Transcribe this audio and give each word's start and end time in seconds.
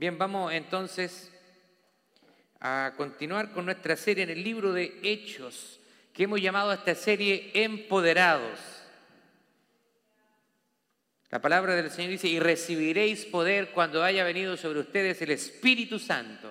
Bien, 0.00 0.16
vamos 0.16 0.50
entonces 0.54 1.30
a 2.58 2.94
continuar 2.96 3.52
con 3.52 3.66
nuestra 3.66 3.96
serie 3.96 4.24
en 4.24 4.30
el 4.30 4.42
libro 4.42 4.72
de 4.72 4.98
Hechos, 5.02 5.78
que 6.14 6.22
hemos 6.22 6.40
llamado 6.40 6.70
a 6.70 6.76
esta 6.76 6.94
serie 6.94 7.50
Empoderados. 7.52 8.58
La 11.28 11.42
palabra 11.42 11.76
del 11.76 11.90
Señor 11.90 12.12
dice, 12.12 12.28
y 12.28 12.40
recibiréis 12.40 13.26
poder 13.26 13.72
cuando 13.72 14.02
haya 14.02 14.24
venido 14.24 14.56
sobre 14.56 14.80
ustedes 14.80 15.20
el 15.20 15.32
Espíritu 15.32 15.98
Santo. 15.98 16.50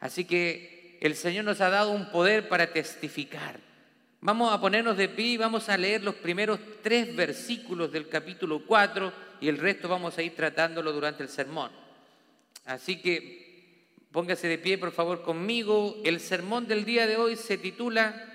Así 0.00 0.24
que 0.24 0.96
el 1.02 1.14
Señor 1.14 1.44
nos 1.44 1.60
ha 1.60 1.68
dado 1.68 1.90
un 1.90 2.10
poder 2.10 2.48
para 2.48 2.72
testificar. 2.72 3.60
Vamos 4.22 4.50
a 4.50 4.58
ponernos 4.58 4.96
de 4.96 5.10
pie 5.10 5.26
y 5.26 5.36
vamos 5.36 5.68
a 5.68 5.76
leer 5.76 6.02
los 6.02 6.14
primeros 6.14 6.58
tres 6.82 7.14
versículos 7.14 7.92
del 7.92 8.08
capítulo 8.08 8.64
4 8.66 9.12
y 9.42 9.48
el 9.50 9.58
resto 9.58 9.90
vamos 9.90 10.16
a 10.16 10.22
ir 10.22 10.34
tratándolo 10.34 10.90
durante 10.90 11.22
el 11.22 11.28
sermón. 11.28 11.81
Así 12.64 13.00
que 13.00 13.88
póngase 14.12 14.48
de 14.48 14.58
pie, 14.58 14.78
por 14.78 14.92
favor, 14.92 15.22
conmigo. 15.22 16.00
El 16.04 16.20
sermón 16.20 16.66
del 16.66 16.84
día 16.84 17.06
de 17.06 17.16
hoy 17.16 17.36
se 17.36 17.58
titula 17.58 18.28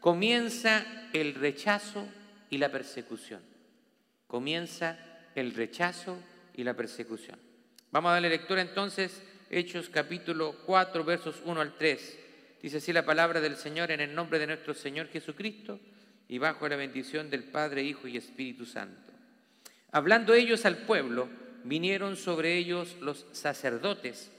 Comienza 0.00 0.84
el 1.12 1.34
rechazo 1.34 2.06
y 2.48 2.58
la 2.58 2.70
persecución. 2.70 3.42
Comienza 4.26 4.98
el 5.34 5.54
rechazo 5.54 6.18
y 6.54 6.64
la 6.64 6.74
persecución. 6.74 7.38
Vamos 7.90 8.10
a 8.10 8.14
darle 8.14 8.28
lectura 8.28 8.60
entonces, 8.60 9.22
Hechos 9.50 9.88
capítulo 9.88 10.56
4, 10.64 11.04
versos 11.04 11.42
1 11.44 11.60
al 11.60 11.76
3. 11.76 12.18
Dice 12.62 12.76
así 12.76 12.92
la 12.92 13.04
palabra 13.04 13.40
del 13.40 13.56
Señor 13.56 13.90
en 13.90 14.00
el 14.00 14.14
nombre 14.14 14.38
de 14.38 14.46
nuestro 14.46 14.74
Señor 14.74 15.08
Jesucristo 15.08 15.80
y 16.28 16.38
bajo 16.38 16.68
la 16.68 16.76
bendición 16.76 17.30
del 17.30 17.44
Padre, 17.44 17.82
Hijo 17.82 18.06
y 18.06 18.16
Espíritu 18.16 18.66
Santo. 18.66 19.12
Hablando 19.90 20.34
ellos 20.34 20.64
al 20.64 20.78
pueblo, 20.78 21.28
vinieron 21.64 22.16
sobre 22.16 22.56
ellos 22.56 22.96
los 23.00 23.26
sacerdotes 23.32 24.30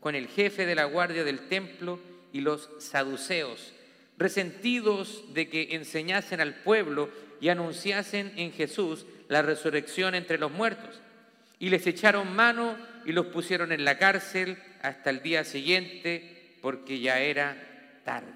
con 0.00 0.14
el 0.14 0.28
jefe 0.28 0.66
de 0.66 0.74
la 0.74 0.84
guardia 0.84 1.24
del 1.24 1.48
templo 1.48 2.00
y 2.32 2.40
los 2.40 2.70
saduceos, 2.78 3.72
resentidos 4.16 5.24
de 5.34 5.48
que 5.48 5.74
enseñasen 5.74 6.40
al 6.40 6.54
pueblo 6.54 7.10
y 7.40 7.48
anunciasen 7.48 8.32
en 8.36 8.52
Jesús 8.52 9.06
la 9.28 9.42
resurrección 9.42 10.14
entre 10.14 10.38
los 10.38 10.50
muertos. 10.50 11.00
Y 11.58 11.70
les 11.70 11.86
echaron 11.86 12.34
mano 12.34 12.76
y 13.04 13.12
los 13.12 13.26
pusieron 13.26 13.72
en 13.72 13.84
la 13.84 13.98
cárcel 13.98 14.58
hasta 14.82 15.10
el 15.10 15.22
día 15.22 15.44
siguiente, 15.44 16.56
porque 16.62 17.00
ya 17.00 17.20
era 17.20 17.56
tarde. 18.04 18.32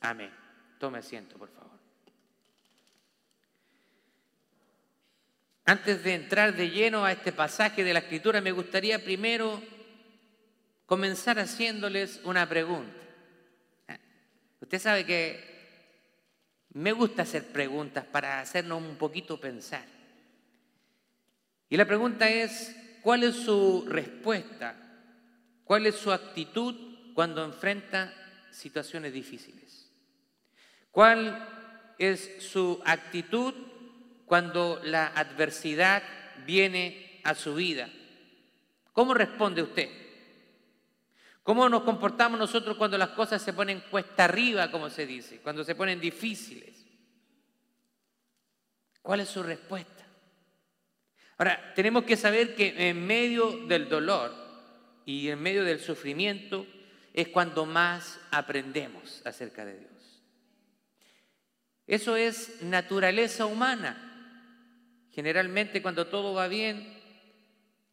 Amén. 0.00 0.30
Tome 0.78 0.98
asiento, 0.98 1.36
por 1.36 1.48
favor. 1.48 1.63
Antes 5.66 6.04
de 6.04 6.14
entrar 6.14 6.54
de 6.54 6.68
lleno 6.68 7.06
a 7.06 7.12
este 7.12 7.32
pasaje 7.32 7.84
de 7.84 7.94
la 7.94 8.00
Escritura, 8.00 8.42
me 8.42 8.52
gustaría 8.52 9.02
primero 9.02 9.62
comenzar 10.84 11.38
haciéndoles 11.38 12.20
una 12.24 12.46
pregunta. 12.46 12.92
Usted 14.60 14.78
sabe 14.78 15.06
que 15.06 15.54
me 16.74 16.92
gusta 16.92 17.22
hacer 17.22 17.44
preguntas 17.44 18.04
para 18.04 18.40
hacernos 18.40 18.82
un 18.82 18.96
poquito 18.96 19.40
pensar. 19.40 19.86
Y 21.70 21.78
la 21.78 21.86
pregunta 21.86 22.28
es, 22.28 22.76
¿cuál 23.00 23.22
es 23.22 23.34
su 23.34 23.86
respuesta? 23.88 24.76
¿Cuál 25.64 25.86
es 25.86 25.94
su 25.94 26.12
actitud 26.12 27.14
cuando 27.14 27.42
enfrenta 27.42 28.12
situaciones 28.50 29.14
difíciles? 29.14 29.90
¿Cuál 30.90 31.94
es 31.98 32.42
su 32.42 32.82
actitud 32.84 33.54
cuando 34.26 34.80
la 34.84 35.08
adversidad 35.08 36.02
viene 36.46 37.20
a 37.24 37.34
su 37.34 37.54
vida? 37.54 37.88
¿Cómo 38.92 39.14
responde 39.14 39.62
usted? 39.62 39.90
¿Cómo 41.42 41.68
nos 41.68 41.82
comportamos 41.82 42.38
nosotros 42.38 42.76
cuando 42.76 42.96
las 42.96 43.10
cosas 43.10 43.42
se 43.42 43.52
ponen 43.52 43.82
cuesta 43.90 44.24
arriba, 44.24 44.70
como 44.70 44.88
se 44.88 45.06
dice, 45.06 45.40
cuando 45.40 45.62
se 45.62 45.74
ponen 45.74 46.00
difíciles? 46.00 46.86
¿Cuál 49.02 49.20
es 49.20 49.28
su 49.28 49.42
respuesta? 49.42 50.06
Ahora, 51.36 51.74
tenemos 51.74 52.04
que 52.04 52.16
saber 52.16 52.54
que 52.54 52.88
en 52.88 53.06
medio 53.06 53.66
del 53.66 53.88
dolor 53.88 54.32
y 55.04 55.28
en 55.28 55.42
medio 55.42 55.64
del 55.64 55.80
sufrimiento 55.80 56.66
es 57.12 57.28
cuando 57.28 57.66
más 57.66 58.18
aprendemos 58.30 59.20
acerca 59.26 59.64
de 59.64 59.78
Dios. 59.78 60.22
Eso 61.86 62.16
es 62.16 62.62
naturaleza 62.62 63.44
humana. 63.44 64.13
Generalmente 65.14 65.80
cuando 65.80 66.08
todo 66.08 66.34
va 66.34 66.48
bien, 66.48 66.92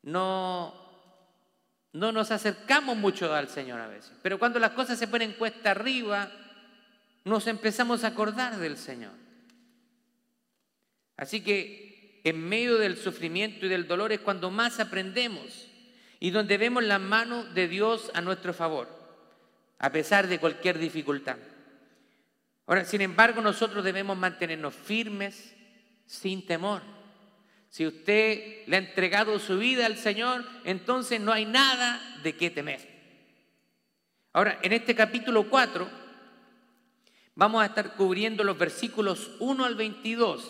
no, 0.02 0.74
no 1.94 2.12
nos 2.12 2.32
acercamos 2.32 2.98
mucho 2.98 3.32
al 3.32 3.48
Señor 3.48 3.80
a 3.80 3.88
veces. 3.88 4.14
Pero 4.24 4.40
cuando 4.40 4.60
las 4.60 4.72
cosas 4.72 4.98
se 4.98 5.08
ponen 5.08 5.34
cuesta 5.34 5.72
arriba, 5.72 6.32
nos 7.24 7.46
empezamos 7.46 8.04
a 8.04 8.08
acordar 8.08 8.58
del 8.58 8.76
Señor. 8.76 9.12
Así 11.16 11.42
que 11.44 12.22
en 12.24 12.40
medio 12.44 12.80
del 12.80 12.98
sufrimiento 12.98 13.68
y 13.68 13.70
del 13.70 13.88
dolor 13.88 14.12
es 14.12 14.22
cuando 14.22 14.50
más 14.50 14.80
aprendemos 14.80 15.68
y 16.20 16.32
donde 16.32 16.58
vemos 16.58 16.84
la 16.84 16.98
mano 16.98 17.44
de 17.44 17.68
Dios 17.68 18.10
a 18.16 18.22
nuestro 18.22 18.52
favor, 18.52 18.88
a 19.78 19.92
pesar 19.92 20.28
de 20.28 20.40
cualquier 20.40 20.80
dificultad. 20.80 21.38
Ahora, 22.66 22.84
sin 22.84 23.02
embargo, 23.02 23.42
nosotros 23.42 23.84
debemos 23.84 24.18
mantenernos 24.18 24.74
firmes, 24.74 25.56
sin 26.08 26.46
temor 26.48 27.01
si 27.72 27.88
usted 27.88 28.68
le 28.68 28.76
ha 28.76 28.80
entregado 28.80 29.40
su 29.40 29.58
vida 29.58 29.86
al 29.86 29.96
Señor, 29.96 30.46
entonces 30.66 31.22
no 31.22 31.32
hay 31.32 31.46
nada 31.46 32.20
de 32.22 32.36
qué 32.36 32.50
temer. 32.50 32.86
Ahora, 34.34 34.60
en 34.62 34.74
este 34.74 34.94
capítulo 34.94 35.50
4 35.50 35.90
vamos 37.34 37.64
a 37.64 37.68
estar 37.68 37.96
cubriendo 37.96 38.44
los 38.44 38.58
versículos 38.58 39.32
1 39.40 39.64
al 39.64 39.76
22. 39.76 40.50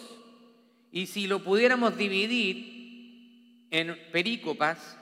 Y 0.92 1.06
si 1.06 1.28
lo 1.28 1.44
pudiéramos 1.44 1.96
dividir 1.96 3.68
en 3.70 3.96
perícopas 4.12 4.98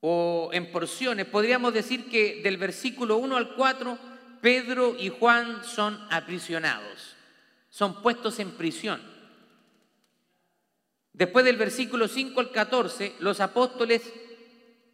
o 0.00 0.48
en 0.54 0.72
porciones, 0.72 1.26
podríamos 1.26 1.74
decir 1.74 2.08
que 2.08 2.40
del 2.42 2.56
versículo 2.56 3.18
1 3.18 3.36
al 3.36 3.54
4, 3.54 3.98
Pedro 4.40 4.96
y 4.98 5.10
Juan 5.10 5.62
son 5.62 6.00
aprisionados, 6.10 7.16
son 7.68 8.00
puestos 8.00 8.38
en 8.38 8.52
prisión. 8.52 9.19
Después 11.12 11.44
del 11.44 11.56
versículo 11.56 12.08
5 12.08 12.40
al 12.40 12.50
14, 12.50 13.14
los 13.18 13.40
apóstoles 13.40 14.02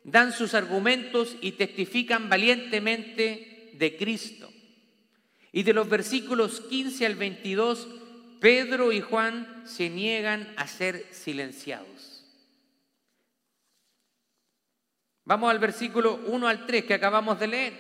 dan 0.05 0.33
sus 0.33 0.55
argumentos 0.55 1.37
y 1.41 1.53
testifican 1.53 2.29
valientemente 2.29 3.71
de 3.75 3.97
Cristo. 3.97 4.51
Y 5.53 5.63
de 5.63 5.73
los 5.73 5.89
versículos 5.89 6.61
15 6.61 7.07
al 7.07 7.17
22, 7.17 7.89
Pedro 8.41 8.93
y 8.93 9.01
Juan 9.01 9.63
se 9.67 9.91
niegan 9.91 10.53
a 10.57 10.67
ser 10.67 11.07
silenciados. 11.11 12.25
Vamos 15.25 15.51
al 15.51 15.59
versículo 15.59 16.21
1 16.27 16.47
al 16.47 16.67
3 16.67 16.85
que 16.85 16.95
acabamos 16.95 17.41
de 17.41 17.49
leer. 17.49 17.73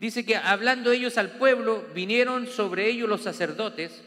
Dice 0.00 0.24
que 0.24 0.36
hablando 0.36 0.90
ellos 0.90 1.18
al 1.18 1.32
pueblo, 1.32 1.86
vinieron 1.94 2.46
sobre 2.46 2.88
ellos 2.88 3.08
los 3.08 3.22
sacerdotes 3.22 4.02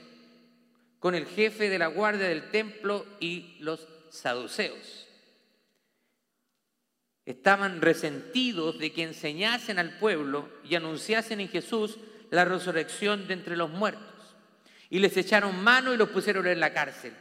con 1.04 1.16
el 1.16 1.26
jefe 1.26 1.70
de 1.70 1.78
la 1.78 1.88
guardia 1.88 2.30
del 2.30 2.50
templo 2.50 3.06
y 3.20 3.58
los 3.60 3.90
saduceos. 4.10 5.06
Estaban 7.26 7.82
resentidos 7.82 8.80
de 8.80 8.94
que 8.94 9.04
enseñasen 9.04 9.80
al 9.80 9.98
pueblo 9.98 10.48
y 10.64 10.76
anunciasen 10.76 11.42
en 11.42 11.50
Jesús 11.50 11.98
la 12.32 12.46
resurrección 12.46 13.28
de 13.28 13.34
entre 13.34 13.58
los 13.58 13.70
muertos. 13.70 14.08
Y 14.90 15.00
les 15.00 15.18
echaron 15.18 15.62
mano 15.62 15.94
y 15.94 15.98
los 15.98 16.08
pusieron 16.08 16.48
en 16.48 16.62
la 16.62 16.72
cárcel 16.72 17.12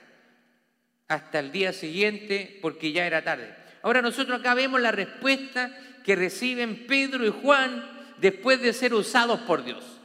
hasta 1.09 1.41
el 1.41 1.51
día 1.51 1.73
siguiente 1.73 2.61
porque 2.63 2.93
ya 2.93 3.05
era 3.05 3.25
tarde. 3.25 3.53
Ahora 3.83 4.01
nosotros 4.01 4.39
acá 4.39 4.55
vemos 4.55 4.81
la 4.81 4.93
respuesta 4.93 5.77
que 6.05 6.15
reciben 6.15 6.87
Pedro 6.87 7.27
y 7.27 7.31
Juan 7.31 8.15
después 8.19 8.63
de 8.63 8.75
ser 8.75 8.95
usados 8.95 9.41
por 9.41 9.65
Dios. 9.65 10.02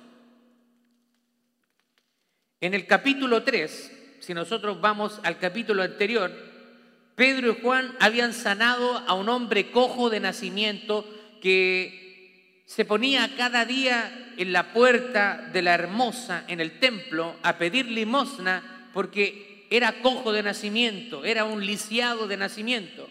En 2.59 2.74
el 2.74 2.88
capítulo 2.88 3.44
3, 3.44 4.18
si 4.19 4.33
nosotros 4.33 4.81
vamos 4.81 5.19
al 5.24 5.38
capítulo 5.38 5.83
anterior, 5.83 6.31
Pedro 7.13 7.51
y 7.51 7.62
Juan 7.62 7.95
habían 8.00 8.33
sanado 8.33 8.98
a 8.98 9.13
un 9.13 9.30
hombre 9.30 9.69
cojo 9.69 10.09
de 10.09 10.19
nacimiento 10.19 11.07
que 11.39 12.63
se 12.65 12.83
ponía 12.83 13.36
cada 13.38 13.63
día 13.65 14.33
en 14.38 14.54
la 14.54 14.74
puerta 14.74 15.50
de 15.54 15.62
la 15.62 15.75
hermosa 15.75 16.45
en 16.48 16.59
el 16.59 16.80
templo 16.80 17.36
a 17.44 17.59
pedir 17.59 17.86
limosna 17.92 18.89
porque 18.92 19.68
era 19.69 20.01
cojo 20.01 20.31
de 20.31 20.42
nacimiento, 20.42 21.25
era 21.25 21.45
un 21.45 21.63
lisiado 21.63 22.27
de 22.27 22.38
nacimiento. 22.38 23.07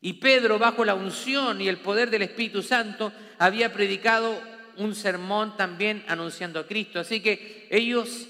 Y 0.00 0.14
Pedro, 0.14 0.58
bajo 0.58 0.84
la 0.84 0.96
unción 0.96 1.60
y 1.60 1.68
el 1.68 1.76
poder 1.76 2.10
del 2.10 2.22
Espíritu 2.22 2.60
Santo, 2.60 3.12
había 3.38 3.72
predicado 3.72 4.51
un 4.76 4.94
sermón 4.94 5.56
también 5.56 6.04
anunciando 6.08 6.60
a 6.60 6.66
Cristo. 6.66 7.00
Así 7.00 7.20
que 7.20 7.68
ellos 7.70 8.28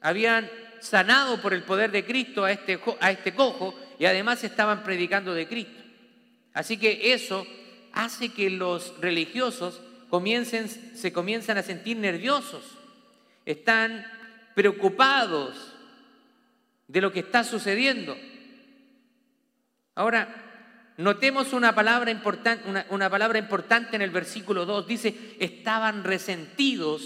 habían 0.00 0.50
sanado 0.80 1.40
por 1.40 1.54
el 1.54 1.62
poder 1.62 1.90
de 1.90 2.04
Cristo 2.04 2.44
a 2.44 2.52
este, 2.52 2.78
a 3.00 3.10
este 3.10 3.34
cojo 3.34 3.74
y 3.98 4.06
además 4.06 4.44
estaban 4.44 4.82
predicando 4.82 5.34
de 5.34 5.48
Cristo. 5.48 5.82
Así 6.52 6.76
que 6.76 7.12
eso 7.12 7.46
hace 7.92 8.30
que 8.30 8.50
los 8.50 9.00
religiosos 9.00 9.80
comiencen, 10.08 10.68
se 10.68 11.12
comienzan 11.12 11.58
a 11.58 11.62
sentir 11.62 11.96
nerviosos, 11.96 12.62
están 13.44 14.06
preocupados 14.54 15.74
de 16.86 17.00
lo 17.00 17.12
que 17.12 17.20
está 17.20 17.44
sucediendo. 17.44 18.16
Ahora, 19.94 20.47
notemos 20.98 21.52
una 21.52 21.74
palabra, 21.74 22.10
importante, 22.10 23.96
en 23.96 24.02
el 24.02 24.10
versículo 24.10 24.66
2. 24.66 24.86
Dice, 24.86 25.36
estaban 25.38 26.04
resentidos, 26.04 27.02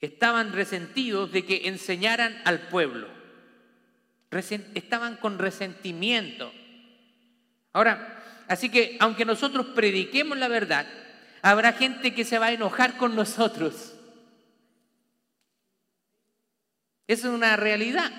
estaban 0.00 0.52
resentidos 0.52 1.30
de 1.30 1.44
que 1.44 1.68
enseñaran 1.68 2.40
al 2.44 2.68
pueblo. 2.68 3.08
estaban 4.74 5.16
con 5.16 5.38
resentimiento. 5.38 6.52
Ahora, 7.72 8.22
así 8.48 8.70
que 8.70 8.96
aunque 8.98 9.24
nosotros 9.24 9.66
prediquemos 9.74 10.38
la 10.38 10.48
verdad, 10.48 10.86
habrá 11.42 11.74
gente 11.74 12.14
que 12.14 12.24
se 12.24 12.38
va 12.38 12.46
a 12.46 12.52
enojar 12.52 12.96
con 12.96 13.14
nosotros. 13.14 13.94
Es 17.06 17.24
una 17.24 17.56
realidad 17.56 18.10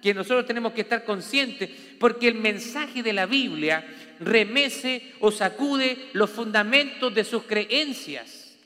que 0.00 0.14
nosotros 0.14 0.46
tenemos 0.46 0.72
que 0.72 0.82
estar 0.82 1.04
conscientes, 1.04 1.70
porque 1.98 2.28
el 2.28 2.34
mensaje 2.34 3.02
de 3.02 3.12
la 3.12 3.26
Biblia 3.26 3.84
remece 4.20 5.14
o 5.20 5.30
sacude 5.30 6.10
los 6.12 6.30
fundamentos 6.30 7.14
de 7.14 7.24
sus 7.24 7.44
creencias. 7.44 8.56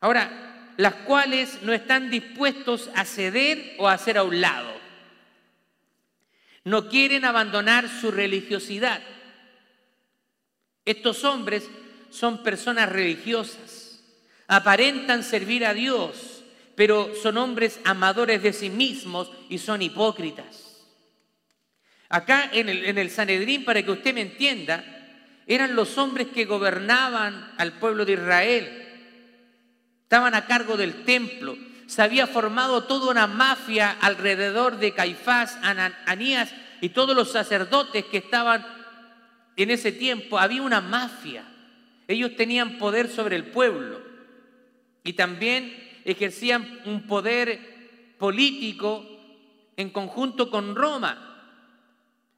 Ahora, 0.00 0.72
las 0.76 0.94
cuales 0.94 1.62
no 1.62 1.72
están 1.72 2.10
dispuestos 2.10 2.90
a 2.94 3.04
ceder 3.04 3.74
o 3.78 3.88
a 3.88 3.94
hacer 3.94 4.18
a 4.18 4.22
un 4.24 4.40
lado. 4.40 4.72
No 6.64 6.88
quieren 6.88 7.24
abandonar 7.24 7.88
su 7.88 8.10
religiosidad. 8.10 9.00
Estos 10.84 11.24
hombres 11.24 11.68
son 12.10 12.42
personas 12.42 12.88
religiosas, 12.88 14.00
aparentan 14.46 15.22
servir 15.22 15.64
a 15.66 15.74
Dios, 15.74 16.35
pero 16.76 17.10
son 17.20 17.38
hombres 17.38 17.80
amadores 17.84 18.42
de 18.42 18.52
sí 18.52 18.70
mismos 18.70 19.32
y 19.48 19.58
son 19.58 19.82
hipócritas. 19.82 20.66
Acá 22.08 22.50
en 22.52 22.68
el, 22.68 23.10
Sanedrín, 23.10 23.64
para 23.64 23.82
que 23.82 23.90
usted 23.90 24.14
me 24.14 24.20
entienda, 24.20 24.84
eran 25.46 25.74
los 25.74 25.98
hombres 25.98 26.28
que 26.28 26.44
gobernaban 26.44 27.52
al 27.56 27.72
pueblo 27.72 28.04
de 28.04 28.12
Israel. 28.12 28.82
Estaban 30.02 30.34
a 30.34 30.46
cargo 30.46 30.76
del 30.76 31.04
templo. 31.04 31.56
Se 31.86 32.02
había 32.02 32.26
formado 32.26 32.84
toda 32.84 33.10
una 33.10 33.26
mafia 33.26 33.96
alrededor 34.00 34.78
de 34.78 34.92
Caifás, 34.92 35.58
Anías 36.04 36.52
y 36.80 36.90
todos 36.90 37.16
los 37.16 37.32
sacerdotes 37.32 38.04
que 38.04 38.18
estaban 38.18 38.64
en 39.56 39.70
ese 39.70 39.92
tiempo. 39.92 40.38
Había 40.38 40.62
una 40.62 40.80
mafia. 40.80 41.44
Ellos 42.06 42.36
tenían 42.36 42.78
poder 42.78 43.08
sobre 43.08 43.34
el 43.34 43.46
pueblo. 43.46 44.00
Y 45.02 45.14
también 45.14 45.85
ejercían 46.06 46.80
un 46.84 47.06
poder 47.06 48.14
político 48.16 49.04
en 49.76 49.90
conjunto 49.90 50.50
con 50.50 50.76
Roma. 50.76 51.22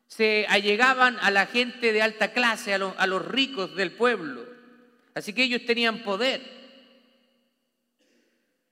Se 0.07 0.47
allegaban 0.49 1.19
a 1.21 1.31
la 1.31 1.47
gente 1.47 1.93
de 1.93 2.01
alta 2.01 2.33
clase, 2.33 2.73
a, 2.73 3.07
los 3.07 3.25
ricos 3.27 3.77
del 3.77 3.93
pueblo. 3.93 4.47
Así 5.15 5.35
que 5.35 5.43
ellos 5.43 5.67
tenían 5.67 6.03
poder 6.03 6.41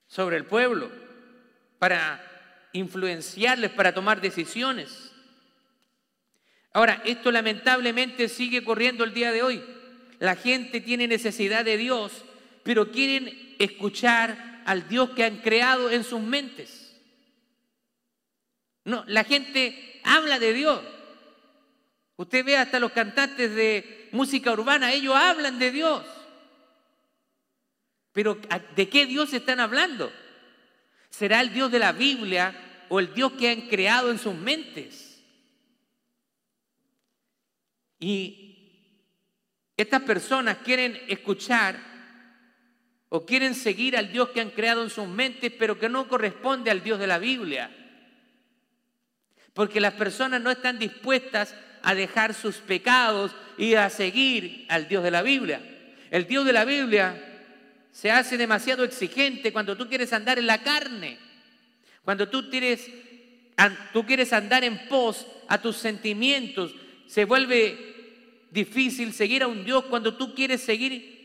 sobre 0.06 0.38
el 0.38 0.46
pueblo 0.46 0.90
para 1.78 2.25
influenciarles, 2.72 3.72
para 3.72 3.93
tomar 3.93 4.22
decisiones. 4.22 5.12
Ahora, 6.72 7.02
esto 7.04 7.31
lamentablemente 7.31 8.31
sigue 8.31 8.64
corriendo 8.64 9.04
el 9.04 9.12
día 9.12 9.31
de 9.31 9.43
hoy. 9.43 9.62
La 10.20 10.37
gente 10.37 10.81
tiene 10.81 11.06
necesidad 11.06 11.66
de 11.66 11.76
Dios, 11.76 12.25
pero 12.62 12.90
quieren 12.90 13.54
escuchar 13.58 14.56
al 14.66 14.88
Dios 14.88 15.10
que 15.10 15.24
han 15.24 15.38
creado 15.38 15.90
en 15.90 16.04
sus 16.04 16.20
mentes. 16.20 16.92
No, 18.84 19.04
la 19.06 19.24
gente 19.24 20.00
habla 20.04 20.38
de 20.38 20.52
Dios. 20.52 20.82
Usted 22.16 22.44
ve 22.44 22.56
hasta 22.56 22.80
los 22.80 22.92
cantantes 22.92 23.54
de 23.54 24.08
música 24.12 24.52
urbana, 24.52 24.92
ellos 24.92 25.14
hablan 25.14 25.58
de 25.58 25.70
Dios. 25.70 26.04
Pero 28.12 28.38
¿de 28.74 28.88
qué 28.88 29.06
Dios 29.06 29.32
están 29.32 29.60
hablando? 29.60 30.12
¿Será 31.10 31.40
el 31.40 31.52
Dios 31.52 31.70
de 31.70 31.78
la 31.78 31.92
Biblia 31.92 32.84
o 32.88 32.98
el 32.98 33.14
Dios 33.14 33.32
que 33.32 33.50
han 33.50 33.62
creado 33.69 34.10
en 34.10 34.19
sus 34.19 34.34
mentes? 34.34 35.22
Y 38.00 38.46
estas 39.76 40.02
personas 40.02 40.58
quieren 40.58 41.00
escuchar 41.06 41.95
o 43.08 43.25
quieren 43.25 43.55
seguir 43.55 43.97
al 43.97 44.11
Dios 44.11 44.31
que 44.31 44.41
han 44.41 44.50
creado 44.50 44.82
en 44.82 44.91
sus 44.91 45.06
mentes, 45.06 45.53
pero 45.58 45.79
que 45.79 45.88
no 45.88 46.08
corresponde 46.08 46.70
al 46.70 46.82
Dios 46.82 46.99
de 46.99 47.06
la 47.06 47.19
Biblia. 47.19 47.70
Porque 49.55 49.81
las 49.81 49.94
personas 49.94 50.41
no 50.41 50.50
están 50.50 50.79
dispuestas 50.79 51.55
a 51.82 51.94
dejar 51.94 52.35
sus 52.35 52.56
pecados 52.56 53.35
y 53.56 53.75
a 53.75 53.88
seguir 53.91 54.67
al 54.69 54.88
Dios 54.88 55.05
de 55.05 55.11
la 55.11 55.23
Biblia. 55.23 55.62
El 56.11 56.26
Dios 56.26 56.44
de 56.44 56.53
la 56.53 56.64
Biblia 56.64 57.23
se 57.93 58.11
hace 58.11 58.37
demasiado 58.37 58.85
exigente 58.85 59.53
cuando 59.53 59.76
tú 59.76 59.88
quieres 59.88 60.12
andar 60.12 60.38
en 60.38 60.47
la 60.47 60.62
carne, 60.62 61.19
cuando 62.05 62.29
tú 62.29 62.50
quieres, 62.50 62.91
tú 63.93 64.05
quieres 64.05 64.32
andar 64.32 64.64
en 64.64 64.88
pos 64.88 65.26
a 65.49 65.61
tus 65.61 65.76
sentimientos. 65.76 66.75
Se 67.06 67.25
vuelve 67.25 68.49
difícil 68.50 69.12
seguir 69.12 69.44
a 69.44 69.47
un 69.47 69.64
Dios 69.64 69.85
cuando 69.85 70.17
tú 70.17 70.35
quieres 70.35 70.61
seguir 70.61 71.15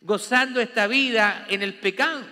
gozando 0.00 0.60
esta 0.60 0.86
vida 0.86 1.46
en 1.48 1.62
el 1.62 1.74
pecado. 1.74 2.24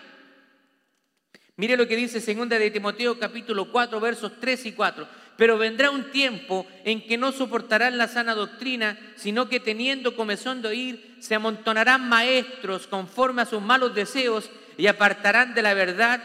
Mire 1.57 1.77
lo 1.77 1.89
que 1.89 1.97
dice 1.97 2.21
segunda 2.21 2.59
de 2.59 2.71
Timoteo 2.71 3.19
capítulo 3.19 3.71
4 3.71 4.01
versos 4.01 4.33
3 4.41 4.67
y 4.67 4.73
4. 4.73 5.09
Pero 5.37 5.59
vendrá 5.59 5.91
un 5.91 6.11
tiempo 6.11 6.67
en 6.85 7.07
que 7.07 7.17
no 7.17 7.33
soportarán 7.33 7.99
la 7.99 8.09
sana 8.09 8.35
doctrina, 8.35 8.99
sino 9.17 9.49
que 9.49 9.61
teniendo 9.61 10.17
comezón 10.17 10.63
de 10.63 10.69
oír, 10.69 11.17
se 11.21 11.35
amontonarán 11.35 12.09
maestros 12.09 12.87
conforme 12.87 13.43
a 13.43 13.47
sus 13.47 13.63
malos 13.63 13.95
deseos 13.95 14.51
y 14.77 14.87
apartarán 14.87 15.55
de 15.55 15.63
la 15.63 15.75
verdad 15.75 16.23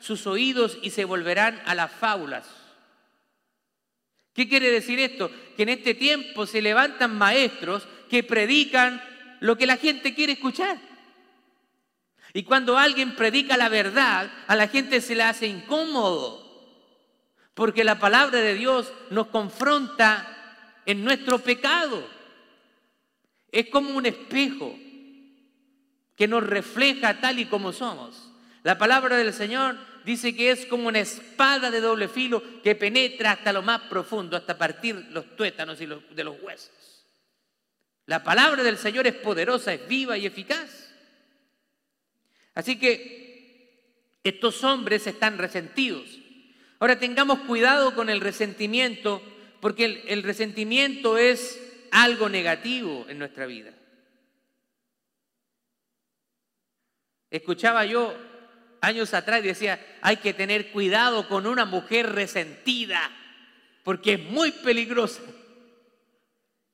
sus 0.00 0.26
oídos 0.26 0.78
y 0.82 0.90
se 0.90 1.04
volverán 1.04 1.60
a 1.66 1.74
las 1.74 1.90
fábulas. 1.90 2.46
¿Qué 4.32 4.48
quiere 4.48 4.70
decir 4.70 5.00
esto? 5.00 5.30
Que 5.56 5.64
en 5.64 5.70
este 5.70 5.94
tiempo 5.94 6.46
se 6.46 6.62
levantan 6.62 7.16
maestros 7.16 7.88
que 8.08 8.22
predican 8.22 9.02
lo 9.40 9.56
que 9.56 9.66
la 9.66 9.76
gente 9.76 10.14
quiere 10.14 10.34
escuchar. 10.34 10.78
Y 12.32 12.42
cuando 12.42 12.76
alguien 12.76 13.16
predica 13.16 13.56
la 13.56 13.68
verdad, 13.68 14.30
a 14.46 14.56
la 14.56 14.68
gente 14.68 15.00
se 15.00 15.14
le 15.14 15.22
hace 15.22 15.46
incómodo, 15.46 16.44
porque 17.54 17.84
la 17.84 17.98
palabra 17.98 18.40
de 18.40 18.54
Dios 18.54 18.92
nos 19.10 19.28
confronta 19.28 20.34
en 20.84 21.04
nuestro 21.04 21.38
pecado. 21.38 22.06
Es 23.50 23.68
como 23.70 23.90
un 23.90 24.06
espejo 24.06 24.78
que 26.14 26.28
nos 26.28 26.42
refleja 26.42 27.20
tal 27.20 27.38
y 27.38 27.46
como 27.46 27.72
somos. 27.72 28.30
La 28.62 28.76
palabra 28.76 29.16
del 29.16 29.32
Señor 29.32 29.76
dice 30.04 30.34
que 30.34 30.50
es 30.50 30.66
como 30.66 30.88
una 30.88 31.00
espada 31.00 31.70
de 31.70 31.80
doble 31.80 32.08
filo 32.08 32.42
que 32.62 32.74
penetra 32.74 33.32
hasta 33.32 33.52
lo 33.52 33.62
más 33.62 33.82
profundo, 33.82 34.36
hasta 34.36 34.58
partir 34.58 35.06
los 35.10 35.36
tuétanos 35.36 35.80
y 35.80 35.86
de 35.86 36.24
los 36.24 36.36
huesos. 36.42 36.70
La 38.08 38.24
palabra 38.24 38.62
del 38.62 38.78
Señor 38.78 39.06
es 39.06 39.12
poderosa, 39.12 39.74
es 39.74 39.86
viva 39.86 40.16
y 40.16 40.24
eficaz. 40.24 40.94
Así 42.54 42.78
que 42.78 44.18
estos 44.24 44.64
hombres 44.64 45.06
están 45.06 45.36
resentidos. 45.36 46.18
Ahora 46.78 46.98
tengamos 46.98 47.40
cuidado 47.40 47.94
con 47.94 48.08
el 48.08 48.22
resentimiento, 48.22 49.20
porque 49.60 50.04
el, 50.08 50.22
resentimiento 50.22 51.18
es 51.18 51.60
algo 51.90 52.30
negativo 52.30 53.04
en 53.10 53.18
nuestra 53.18 53.44
vida. 53.44 53.74
Escuchaba 57.30 57.84
yo 57.84 58.16
años 58.80 59.12
atrás 59.12 59.40
y 59.40 59.48
decía, 59.48 59.98
hay 60.00 60.16
que 60.16 60.32
tener 60.32 60.70
cuidado 60.70 61.28
con 61.28 61.46
una 61.46 61.66
mujer 61.66 62.10
resentida, 62.14 63.02
porque 63.84 64.14
es 64.14 64.20
muy 64.20 64.50
peligrosa. 64.50 65.20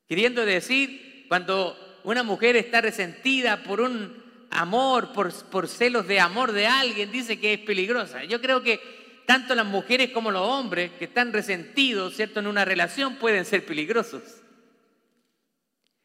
Queriendo 0.06 0.46
decir 0.46 1.03
cuando 1.34 1.98
una 2.04 2.22
mujer 2.22 2.54
está 2.54 2.80
resentida 2.80 3.64
por 3.64 3.80
un 3.80 4.22
amor, 4.50 5.12
por, 5.12 5.66
celos 5.66 6.06
de 6.06 6.20
amor 6.20 6.52
de 6.52 6.68
alguien, 6.68 7.10
dice 7.10 7.40
que 7.40 7.54
es 7.54 7.58
peligrosa. 7.58 8.22
Yo 8.22 8.40
creo 8.40 8.62
que 8.62 8.78
tanto 9.26 9.56
las 9.56 9.66
mujeres 9.66 10.10
como 10.10 10.30
los 10.30 10.46
hombres 10.46 10.92
que 10.96 11.06
están 11.06 11.32
resentidos, 11.32 12.14
¿cierto?, 12.14 12.38
en 12.38 12.46
una 12.46 12.64
relación 12.64 13.16
pueden 13.16 13.44
ser 13.44 13.66
peligrosos. 13.66 14.22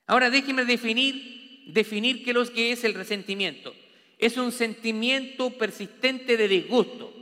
Ahora 0.08 0.32
déjenme 0.32 0.66
definir, 0.66 1.64
definir 1.68 2.24
qué 2.24 2.32
es, 2.32 2.50
qué 2.50 2.72
es 2.72 2.84
el 2.84 2.96
resentimiento. 2.96 3.76
Es 4.18 4.36
un 4.36 4.52
sentimiento 4.52 5.52
persistente 5.60 6.38
de 6.38 6.48
disgusto. 6.48 7.14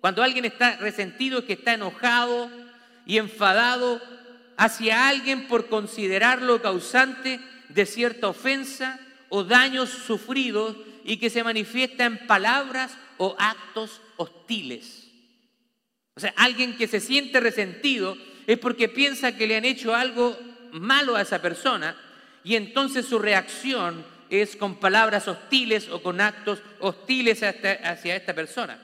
Cuando 0.00 0.24
alguien 0.24 0.46
está 0.46 0.78
resentido 0.78 1.38
es 1.38 1.44
que 1.44 1.52
está 1.52 1.74
enojado 1.74 2.50
y 3.06 3.18
enfadado 3.18 4.02
hacia 4.56 5.08
alguien 5.08 5.46
por 5.46 5.68
considerarlo 5.68 6.60
causante 6.60 7.38
de 7.74 7.86
cierta 7.86 8.28
ofensa 8.28 9.00
o 9.28 9.44
daños 9.44 9.88
sufridos 9.88 10.76
y 11.04 11.16
que 11.16 11.30
se 11.30 11.44
manifiesta 11.44 12.04
en 12.04 12.26
palabras 12.26 12.96
o 13.16 13.34
actos 13.38 14.00
hostiles. 14.16 15.08
O 16.14 16.20
sea, 16.20 16.32
alguien 16.36 16.76
que 16.76 16.86
se 16.86 17.00
siente 17.00 17.40
resentido 17.40 18.16
es 18.46 18.58
porque 18.58 18.88
piensa 18.88 19.36
que 19.36 19.46
le 19.46 19.56
han 19.56 19.64
hecho 19.64 19.94
algo 19.94 20.38
malo 20.72 21.16
a 21.16 21.22
esa 21.22 21.40
persona 21.40 21.96
y 22.44 22.56
entonces 22.56 23.06
su 23.06 23.18
reacción 23.18 24.04
es 24.28 24.56
con 24.56 24.76
palabras 24.76 25.28
hostiles 25.28 25.88
o 25.88 26.02
con 26.02 26.20
actos 26.20 26.60
hostiles 26.80 27.42
hacia 27.42 28.16
esta 28.16 28.34
persona. 28.34 28.78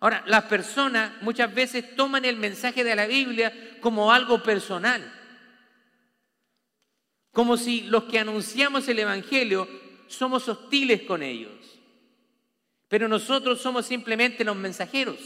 Ahora, 0.00 0.22
las 0.26 0.44
personas 0.44 1.12
muchas 1.22 1.52
veces 1.54 1.96
toman 1.96 2.24
el 2.24 2.36
mensaje 2.36 2.84
de 2.84 2.96
la 2.96 3.06
Biblia 3.06 3.52
como 3.80 4.12
algo 4.12 4.42
personal, 4.42 5.02
como 7.38 7.56
si 7.56 7.82
los 7.82 8.02
que 8.02 8.18
anunciamos 8.18 8.88
el 8.88 8.98
Evangelio 8.98 9.68
somos 10.08 10.48
hostiles 10.48 11.02
con 11.02 11.22
ellos, 11.22 11.52
pero 12.88 13.06
nosotros 13.06 13.60
somos 13.60 13.86
simplemente 13.86 14.42
los 14.42 14.56
mensajeros. 14.56 15.20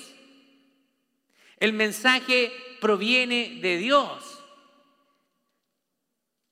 El 1.56 1.72
mensaje 1.72 2.52
proviene 2.82 3.60
de 3.62 3.78
Dios. 3.78 4.42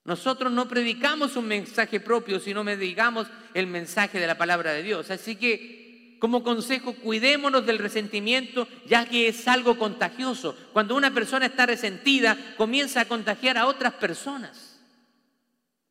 Nosotros 0.06 0.50
no 0.50 0.66
predicamos 0.66 1.36
un 1.36 1.48
mensaje 1.48 2.00
propio, 2.00 2.40
sino 2.40 2.64
predicamos 2.64 3.26
el 3.52 3.66
mensaje 3.66 4.18
de 4.18 4.26
la 4.26 4.38
palabra 4.38 4.72
de 4.72 4.82
Dios. 4.82 5.10
Así 5.10 5.36
que, 5.36 6.16
como 6.18 6.42
consejo, 6.42 6.94
cuidémonos 6.94 7.66
del 7.66 7.80
resentimiento, 7.80 8.66
ya 8.86 9.04
que 9.04 9.28
es 9.28 9.46
algo 9.46 9.76
contagioso. 9.76 10.56
Cuando 10.72 10.96
una 10.96 11.12
persona 11.12 11.44
está 11.44 11.66
resentida, 11.66 12.54
comienza 12.56 13.02
a 13.02 13.08
contagiar 13.08 13.58
a 13.58 13.66
otras 13.66 13.92
personas. 13.92 14.69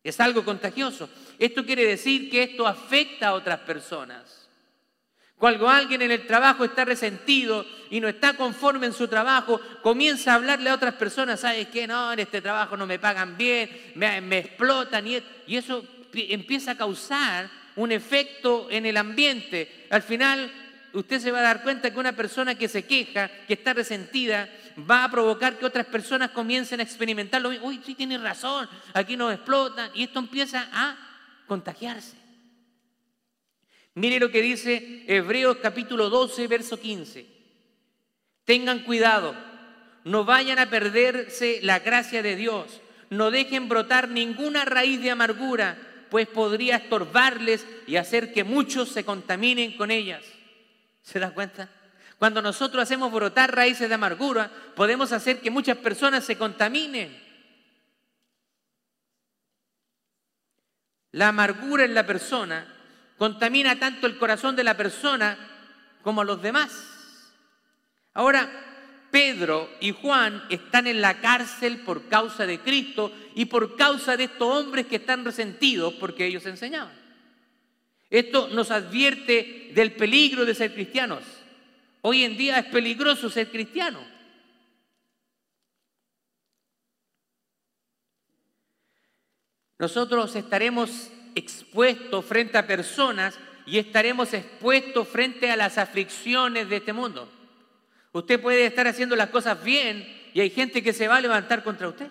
Es 0.04 0.20
algo 0.20 0.44
contagioso. 0.44 1.10
Esto 1.38 1.66
quiere 1.66 1.86
decir 1.86 2.30
que 2.30 2.44
esto 2.44 2.68
afecta 2.68 3.30
a 3.30 3.34
otras 3.34 3.60
personas. 3.60 4.40
Cuando 5.38 5.70
alguien 5.70 6.02
en 6.02 6.12
el 6.12 6.28
trabajo 6.28 6.66
está 6.66 6.84
resentido 6.84 7.66
y 7.90 8.02
no 8.02 8.10
está 8.10 8.36
conforme 8.36 8.88
en 8.88 8.94
su 8.94 9.08
trabajo, 9.08 9.60
comienza 9.82 10.34
a 10.34 10.36
hablarle 10.36 10.70
a 10.70 10.76
otras 10.76 10.96
personas, 10.96 11.40
¿sabes 11.40 11.70
qué? 11.70 11.88
No, 11.88 12.12
en 12.12 12.20
este 12.20 12.42
trabajo 12.42 12.76
no 12.76 12.86
me 12.86 13.00
pagan 13.00 13.38
bien, 13.38 13.70
me, 13.96 14.38
explotan 14.38 15.08
y, 15.08 15.24
y 15.48 15.56
eso 15.56 15.86
empieza 16.14 16.72
a 16.72 16.78
causar 16.78 17.50
un 17.78 17.94
efecto 17.94 18.68
en 18.70 18.86
el 18.86 18.98
ambiente. 18.98 19.88
Al 19.90 20.04
final, 20.04 20.52
usted 20.92 21.20
se 21.20 21.32
va 21.32 21.40
a 21.40 21.44
dar 21.44 21.64
cuenta 21.64 21.92
que 21.92 22.00
una 22.00 22.18
persona 22.18 22.56
que 22.56 22.68
se 22.68 22.84
queja, 22.84 23.30
que 23.48 23.54
está 23.54 23.74
resentida, 23.74 24.50
va 24.90 25.04
a 25.04 25.12
provocar 25.12 25.58
que 25.58 25.66
otras 25.66 25.86
personas 25.86 26.32
comiencen 26.32 26.80
a 26.80 26.84
experimentar 26.84 27.42
lo 27.42 27.50
mismo. 27.50 27.68
Uy, 27.68 27.82
sí, 27.86 27.96
tiene 27.96 28.18
razón, 28.18 28.68
aquí 28.94 29.18
nos 29.18 29.34
explotan. 29.34 29.92
Y 29.94 30.04
esto 30.04 30.20
empieza 30.20 30.68
a 30.72 30.98
contagiarse. 31.48 32.18
Mire 33.96 34.20
lo 34.20 34.32
que 34.32 34.42
dice 34.42 35.04
Hebreos 35.08 35.58
capítulo 35.62 36.10
12, 36.10 36.48
verso 36.48 36.80
15. 36.80 37.26
Tengan 38.46 38.80
cuidado, 38.80 39.36
no 40.06 40.26
vayan 40.26 40.60
a 40.60 40.70
perderse 40.70 41.60
la 41.64 41.80
gracia 41.80 42.24
de 42.24 42.36
Dios, 42.36 42.82
no 43.10 43.32
dejen 43.32 43.68
brotar 43.68 44.10
ninguna 44.10 44.66
raíz 44.66 45.02
de 45.02 45.12
amargura, 45.12 45.78
pues 46.10 46.28
podría 46.28 46.78
estorbarles 46.78 47.66
y 47.88 47.98
hacer 47.98 48.34
que 48.34 48.44
muchos 48.44 48.90
se 48.90 49.04
contaminen 49.04 49.76
con 49.78 49.92
ellas. 49.92 50.24
¿Se 51.02 51.20
da 51.20 51.32
cuenta? 51.32 51.70
Cuando 52.20 52.42
nosotros 52.42 52.84
hacemos 52.84 53.14
brotar 53.14 53.56
raíces 53.56 53.88
de 53.88 53.96
amargura, 53.96 54.52
podemos 54.76 55.14
hacer 55.14 55.40
que 55.40 55.50
muchas 55.50 55.78
personas 55.78 56.26
se 56.26 56.38
contaminen. 56.38 57.18
La 61.12 61.30
amargura 61.30 61.86
en 61.86 61.94
la 61.94 62.06
persona 62.06 62.76
contamina 63.18 63.80
tanto 63.80 64.06
el 64.06 64.18
corazón 64.18 64.58
de 64.58 64.66
la 64.66 64.76
persona 64.76 65.38
como 66.04 66.20
a 66.22 66.26
los 66.26 66.42
demás. 66.42 67.34
Ahora, 68.14 68.50
Pedro 69.12 69.70
y 69.80 69.92
Juan 69.92 70.44
están 70.50 70.88
en 70.88 71.00
la 71.00 71.22
cárcel 71.22 71.80
por 71.80 72.10
causa 72.10 72.46
de 72.46 72.60
Cristo 72.60 73.14
y 73.34 73.46
por 73.46 73.78
causa 73.78 74.18
de 74.18 74.26
estos 74.26 74.48
hombres 74.48 74.88
que 74.88 74.98
están 74.98 75.24
resentidos 75.24 75.94
porque 75.94 76.26
ellos 76.26 76.46
enseñaban. 76.46 76.94
Esto 78.10 78.50
nos 78.50 78.72
advierte 78.72 79.72
del 79.74 79.94
peligro 79.94 80.44
de 80.44 80.54
ser 80.54 80.74
cristianos. 80.74 81.24
Hoy 82.02 82.24
en 82.24 82.38
día 82.38 82.60
es 82.60 82.66
peligroso 82.66 83.30
ser 83.30 83.50
cristiano. 83.50 84.00
Nosotros 89.78 90.36
estaremos 90.36 91.10
expuestos 91.36 92.26
frente 92.26 92.58
a 92.58 92.68
personas 92.68 93.40
y 93.66 93.78
estaremos 93.78 94.34
expuestos 94.34 95.08
frente 95.08 95.52
a 95.52 95.56
las 95.56 95.78
aflicciones 95.78 96.70
de 96.70 96.78
este 96.78 96.94
mundo. 96.94 97.32
Usted 98.12 98.42
puede 98.42 98.66
estar 98.66 98.88
haciendo 98.88 99.16
las 99.16 99.30
cosas 99.30 99.64
bien 99.64 100.32
y 100.34 100.42
hay 100.42 100.50
gente 100.50 100.82
que 100.84 100.94
se 100.94 101.08
va 101.08 101.18
a 101.18 101.22
levantar 101.22 101.64
contra 101.64 101.88
usted. 101.88 102.10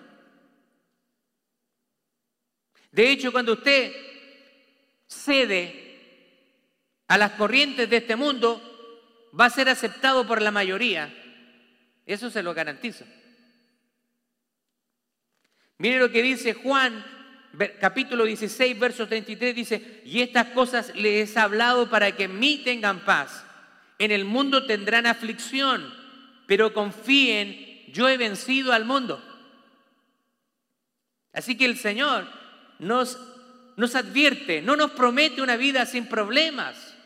De 2.91 3.11
hecho, 3.11 3.33
cuando 3.33 3.53
usted 3.53 3.93
cede 5.07 5.87
a 7.07 7.19
las 7.19 7.33
corrientes 7.33 7.89
de 7.89 7.97
este 7.99 8.17
mundo, 8.17 8.68
va 9.39 9.47
a 9.47 9.51
ser 9.51 9.69
aceptado 9.69 10.27
por 10.27 10.43
la 10.43 10.51
mayoría. 10.51 11.15
Eso 12.07 12.31
se 12.31 12.43
lo 12.43 12.55
garantizo. 12.55 13.05
Mire 15.79 15.99
lo 15.99 16.11
que 16.11 16.23
dice 16.23 16.55
Juan 16.55 17.05
capítulo 17.81 18.25
16, 18.25 18.79
verso 18.79 19.07
33 19.07 19.55
dice, 19.55 20.03
y 20.05 20.21
estas 20.21 20.49
cosas 20.49 20.95
les 20.95 21.35
he 21.35 21.39
hablado 21.39 21.89
para 21.89 22.13
que 22.13 22.25
en 22.25 22.39
mí 22.39 22.59
tengan 22.65 23.05
paz. 23.05 23.45
En 23.99 24.13
el 24.13 24.25
mundo 24.25 24.67
tendrán 24.67 25.07
aflicción, 25.07 25.93
pero 26.47 26.73
confíen, 26.73 27.85
yo 27.93 28.09
he 28.09 28.17
vencido 28.17 28.73
al 28.73 28.85
mundo. 28.85 29.25
Así 31.33 31.57
que 31.57 31.65
el 31.65 31.77
Señor 31.77 32.29
nos, 32.79 33.19
nos 33.77 33.95
advierte, 33.95 34.63
no 34.63 34.77
nos 34.77 34.93
promete 34.93 35.43
una 35.43 35.57
vida 35.57 35.85
sin 35.87 36.07
problemas. 36.07 36.97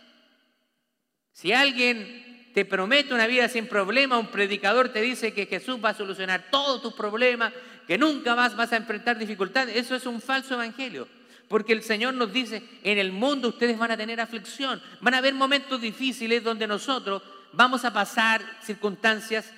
Si 1.33 1.53
alguien 1.53 2.22
te 2.53 2.65
promete 2.65 3.15
una 3.15 3.27
vida 3.27 3.49
sin 3.49 3.67
problemas, 3.67 4.21
un 4.21 4.31
predicador 4.31 4.91
te 4.91 5.01
dice 5.01 5.33
que 5.33 5.47
Jesús 5.47 5.79
va 5.83 5.91
a 5.91 5.95
solucionar 5.95 6.49
todos 6.51 6.83
tus 6.83 6.93
problemas, 6.93 7.53
que 7.87 7.99
nunca 7.99 8.35
más 8.35 8.55
vas 8.57 8.73
a 8.73 8.77
enfrentar 8.77 9.19
dificultades. 9.19 9.77
Eso 9.77 9.95
es 9.95 10.07
un 10.07 10.21
falso 10.21 10.55
evangelio. 10.55 11.09
Porque 11.49 11.73
el 11.73 11.83
Señor 11.83 12.15
nos 12.15 12.33
dice, 12.33 12.63
en 12.83 12.99
el 12.99 13.13
mundo 13.13 13.49
ustedes 13.49 13.79
van 13.79 13.91
a 13.91 13.97
tener 13.97 14.21
aflicción, 14.21 14.83
van 15.01 15.15
a 15.15 15.19
haber 15.19 15.35
momentos 15.35 15.81
difíciles 15.81 16.43
donde 16.43 16.67
nosotros 16.67 17.23
vamos 17.53 17.85
a 17.85 17.93
pasar 17.93 18.43
circunstancias 18.63 19.53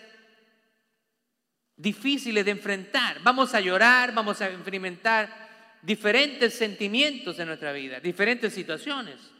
difíciles 1.76 2.44
de 2.44 2.50
enfrentar. 2.52 3.18
Vamos 3.22 3.54
a 3.54 3.60
llorar, 3.60 4.14
vamos 4.14 4.40
a 4.40 4.48
experimentar 4.48 5.78
diferentes 5.82 6.54
sentimientos 6.54 7.38
en 7.38 7.48
nuestra 7.48 7.72
vida, 7.72 8.00
diferentes 8.00 8.52
situaciones. 8.52 9.33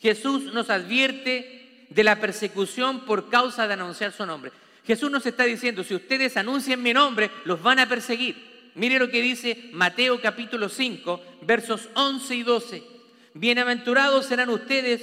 Jesús 0.00 0.52
nos 0.52 0.70
advierte 0.70 1.86
de 1.90 2.04
la 2.04 2.20
persecución 2.20 3.04
por 3.04 3.30
causa 3.30 3.66
de 3.66 3.74
anunciar 3.74 4.12
su 4.12 4.24
nombre. 4.26 4.52
Jesús 4.86 5.10
nos 5.10 5.26
está 5.26 5.44
diciendo, 5.44 5.84
si 5.84 5.94
ustedes 5.94 6.36
anuncian 6.36 6.82
mi 6.82 6.92
nombre, 6.92 7.30
los 7.44 7.62
van 7.62 7.78
a 7.78 7.88
perseguir. 7.88 8.70
Mire 8.74 8.98
lo 8.98 9.10
que 9.10 9.20
dice 9.20 9.70
Mateo 9.72 10.20
capítulo 10.20 10.68
5, 10.68 11.20
versos 11.42 11.88
11 11.94 12.34
y 12.36 12.42
12. 12.42 12.82
Bienaventurados 13.34 14.26
serán 14.26 14.50
ustedes 14.50 15.02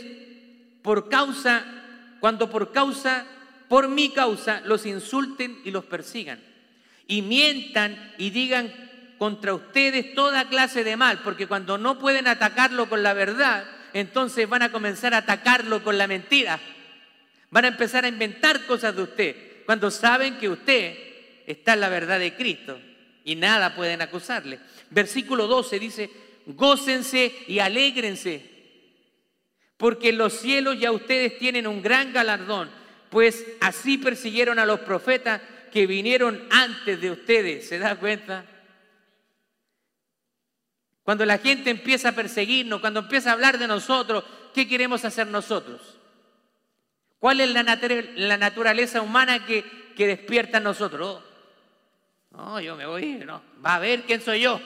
por 0.81 1.09
causa, 1.09 1.65
cuando 2.19 2.49
por 2.49 2.71
causa, 2.71 3.25
por 3.67 3.89
mi 3.89 4.09
causa, 4.09 4.61
los 4.65 4.85
insulten 4.85 5.59
y 5.65 5.71
los 5.71 5.85
persigan. 5.85 6.39
Y 7.07 7.21
mientan 7.21 8.13
y 8.17 8.29
digan 8.29 8.73
contra 9.17 9.53
ustedes 9.53 10.15
toda 10.15 10.47
clase 10.47 10.83
de 10.83 10.97
mal, 10.97 11.19
porque 11.23 11.47
cuando 11.47 11.77
no 11.77 11.99
pueden 11.99 12.27
atacarlo 12.27 12.87
con 12.89 13.03
la 13.03 13.13
verdad, 13.13 13.65
entonces 13.95 14.49
van 14.49 14.61
a 14.61 14.73
comenzar 14.73 15.13
a 15.13 15.19
atacarlo 15.19 15.81
con 15.81 15.97
la 15.97 16.05
mentira. 16.05 16.59
Van 17.49 17.63
a 17.63 17.69
empezar 17.69 18.03
a 18.03 18.09
inventar 18.09 18.65
cosas 18.65 18.93
de 18.93 19.03
usted 19.03 19.35
cuando 19.65 19.89
saben 19.89 20.37
que 20.37 20.49
usted 20.49 20.97
está 21.47 21.75
en 21.75 21.79
la 21.79 21.87
verdad 21.87 22.19
de 22.19 22.35
Cristo 22.35 22.77
y 23.23 23.35
nada 23.35 23.73
pueden 23.73 24.01
acusarle. 24.01 24.59
Versículo 24.89 25.47
12 25.47 25.79
dice, 25.79 26.09
gócense 26.45 27.33
y 27.47 27.59
alégrense, 27.59 28.45
porque 29.77 30.09
en 30.09 30.17
los 30.17 30.33
cielos 30.33 30.77
ya 30.77 30.91
ustedes 30.91 31.37
tienen 31.37 31.65
un 31.65 31.81
gran 31.81 32.11
galardón, 32.11 32.69
pues 33.09 33.45
así 33.61 33.97
persiguieron 33.97 34.59
a 34.59 34.65
los 34.65 34.81
profetas 34.81 35.41
que 35.71 35.87
vinieron 35.87 36.45
antes 36.51 36.99
de 36.99 37.11
ustedes. 37.11 37.69
¿Se 37.69 37.79
da 37.79 37.95
cuenta? 37.95 38.45
Cuando 41.05 41.23
la 41.23 41.37
gente 41.37 41.69
empieza 41.69 42.09
a 42.09 42.11
perseguirnos, 42.13 42.81
cuando 42.81 43.01
empieza 43.01 43.29
a 43.29 43.33
hablar 43.33 43.59
de 43.59 43.67
nosotros, 43.67 44.23
¿qué 44.55 44.67
queremos 44.67 45.05
hacer 45.05 45.27
nosotros? 45.27 45.99
¿Cuál 47.19 47.41
es 47.41 47.51
la, 47.51 48.37
naturaleza 48.37 49.01
humana 49.03 49.45
que, 49.45 49.63
despierta 49.95 50.57
en 50.57 50.63
nosotros? 50.63 51.21
No, 52.31 52.59
yo 52.59 52.75
me 52.75 52.87
voy, 52.87 53.21
no. 53.23 53.39
Va 53.63 53.75
a 53.75 53.79
ver 53.79 54.01
quién 54.01 54.19
soy 54.19 54.41
yo. 54.41 54.59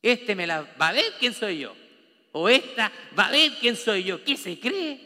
Este 0.00 0.34
me 0.34 0.46
la 0.46 0.62
va 0.80 0.88
a 0.88 0.92
ver 0.92 1.12
quién 1.20 1.34
soy 1.34 1.58
yo. 1.58 1.76
O 2.32 2.48
esta 2.48 2.90
va 3.18 3.26
a 3.26 3.30
ver 3.30 3.52
quién 3.60 3.76
soy 3.76 4.04
yo. 4.04 4.24
¿Qué 4.24 4.38
se 4.38 4.58
cree? 4.58 4.98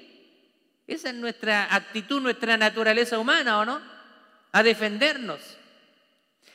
Esa 0.87 1.09
es 1.11 1.17
nuestra 1.17 1.75
actitud, 1.75 2.23
nuestra 2.23 2.57
naturaleza 2.57 3.19
humana, 3.19 3.59
¿o 3.59 3.65
no? 3.65 3.83
A 4.53 4.63
defendernos. 4.63 5.41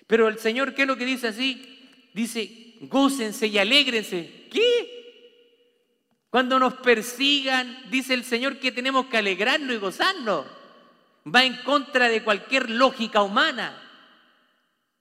Pero 0.07 0.29
el 0.29 0.39
Señor, 0.39 0.74
¿qué 0.74 0.83
es 0.83 0.88
lo 0.88 0.95
que 0.95 1.05
dice 1.05 1.27
así? 1.27 1.75
Dice, 2.15 2.77
gócense 2.79 3.45
y 3.48 3.57
alégrense. 3.57 4.48
¿Qué? 4.50 5.50
Cuando 6.29 6.57
nos 6.57 6.75
persigan, 6.75 7.89
dice 7.91 8.13
el 8.13 8.24
Señor 8.24 8.57
que 8.57 8.72
tenemos 8.72 9.07
que 9.07 9.17
alegrarnos 9.17 9.75
y 9.75 9.79
gozarnos. 9.79 10.45
Va 11.27 11.43
en 11.43 11.57
contra 11.63 12.07
de 12.07 12.24
cualquier 12.24 12.69
lógica 12.69 13.22
humana. 13.22 13.81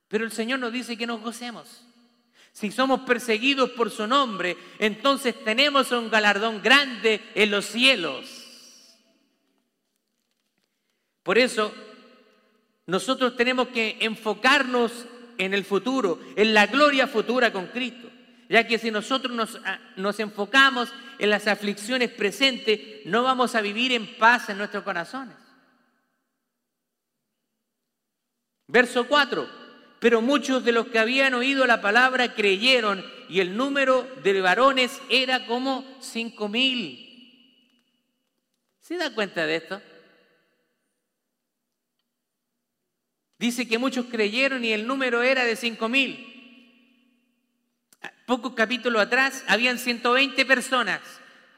Pero 0.09 0.25
el 0.25 0.33
Señor 0.33 0.59
nos 0.59 0.73
dice 0.73 0.97
que 0.97 1.06
nos 1.06 1.21
gocemos. 1.21 1.85
Si 2.50 2.73
somos 2.73 3.02
perseguidos 3.02 3.71
por 3.71 3.92
su 3.92 4.09
nombre, 4.09 4.56
entonces 4.80 5.37
tenemos 5.44 5.92
un 5.92 6.11
galardón 6.11 6.61
grande 6.62 7.21
en 7.37 7.52
los 7.52 7.66
cielos. 7.66 8.26
Por 11.23 11.38
eso, 11.38 11.73
nosotros 12.87 13.37
tenemos 13.37 13.68
que 13.68 13.99
enfocarnos 14.00 15.06
en 15.38 15.54
el 15.54 15.64
futuro, 15.64 16.20
en 16.36 16.54
la 16.54 16.66
gloria 16.66 17.06
futura 17.06 17.52
con 17.52 17.66
Cristo. 17.68 18.10
Ya 18.48 18.66
que 18.66 18.78
si 18.78 18.90
nosotros 18.90 19.34
nos, 19.34 19.58
ah, 19.64 19.78
nos, 19.96 20.20
enfocamos 20.20 20.92
en 21.18 21.30
las 21.30 21.46
aflicciones 21.46 22.10
presentes, 22.10 22.80
no 23.06 23.22
vamos 23.22 23.54
a 23.54 23.60
vivir 23.60 23.92
en 23.92 24.16
paz 24.18 24.48
en 24.48 24.58
nuestros 24.58 24.84
corazones. 24.84 25.36
Verso 28.66 29.06
4. 29.06 29.64
Pero 30.00 30.20
muchos 30.20 30.64
de 30.64 30.72
los 30.72 30.88
que 30.88 30.98
habían 30.98 31.32
oído 31.32 31.66
la 31.66 31.80
palabra 31.80 32.34
creyeron 32.34 33.04
y 33.28 33.40
el 33.40 33.56
número 33.56 34.06
de 34.22 34.40
varones 34.40 35.00
era 35.08 35.46
como 35.46 35.84
cinco 36.00 36.48
mil. 36.48 37.00
¿Se 38.80 38.98
da 38.98 39.14
cuenta 39.14 39.46
de 39.46 39.56
esto? 39.56 39.80
Dice 43.44 43.68
que 43.68 43.76
muchos 43.76 44.06
creyeron 44.06 44.64
y 44.64 44.72
el 44.72 44.86
número 44.86 45.22
era 45.22 45.44
de 45.44 45.54
cinco 45.54 45.86
mil. 45.86 46.16
Pocos 48.24 48.54
capítulos 48.54 49.02
atrás 49.02 49.44
habían 49.46 49.78
120 49.78 50.46
personas 50.46 51.02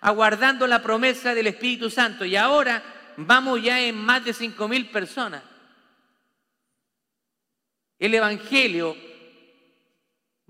aguardando 0.01 0.67
la 0.67 0.83
promesa 0.83 1.33
del 1.33 1.47
Espíritu 1.47 1.89
Santo 1.89 2.25
y 2.25 2.35
ahora 2.35 2.83
vamos 3.17 3.63
ya 3.63 3.81
en 3.81 3.95
más 3.95 4.25
de 4.25 4.33
cinco 4.33 4.67
mil 4.67 4.91
personas. 4.91 5.45
El 8.01 8.15
Evangelio 8.15 8.97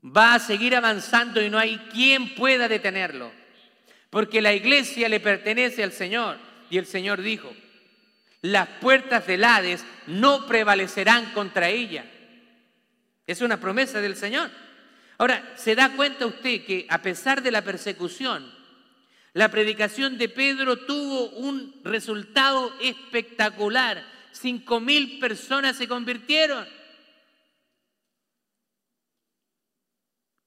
va 0.04 0.36
a 0.36 0.38
seguir 0.38 0.74
avanzando 0.74 1.42
y 1.42 1.50
no 1.50 1.58
hay 1.58 1.76
quien 1.92 2.34
pueda 2.34 2.66
detenerlo. 2.66 3.30
Porque 4.08 4.40
la 4.40 4.54
iglesia 4.54 5.06
le 5.10 5.20
pertenece 5.20 5.84
al 5.84 5.92
Señor. 5.92 6.38
Y 6.70 6.78
el 6.78 6.86
Señor 6.86 7.20
dijo, 7.20 7.52
las 8.46 8.68
puertas 8.80 9.26
del 9.26 9.44
Hades 9.44 9.84
no 10.06 10.46
prevalecerán 10.46 11.32
contra 11.32 11.68
ella. 11.68 12.04
Es 13.26 13.40
una 13.40 13.58
promesa 13.58 14.00
del 14.00 14.16
Señor. 14.16 14.50
Ahora, 15.18 15.54
¿se 15.56 15.74
da 15.74 15.96
cuenta 15.96 16.26
usted 16.26 16.64
que 16.64 16.86
a 16.88 17.02
pesar 17.02 17.42
de 17.42 17.50
la 17.50 17.62
persecución, 17.62 18.54
la 19.32 19.50
predicación 19.50 20.16
de 20.16 20.28
Pedro 20.28 20.78
tuvo 20.86 21.30
un 21.30 21.80
resultado 21.82 22.72
espectacular? 22.80 24.04
Cinco 24.30 24.80
mil 24.80 25.18
personas 25.18 25.76
se 25.76 25.88
convirtieron. 25.88 26.68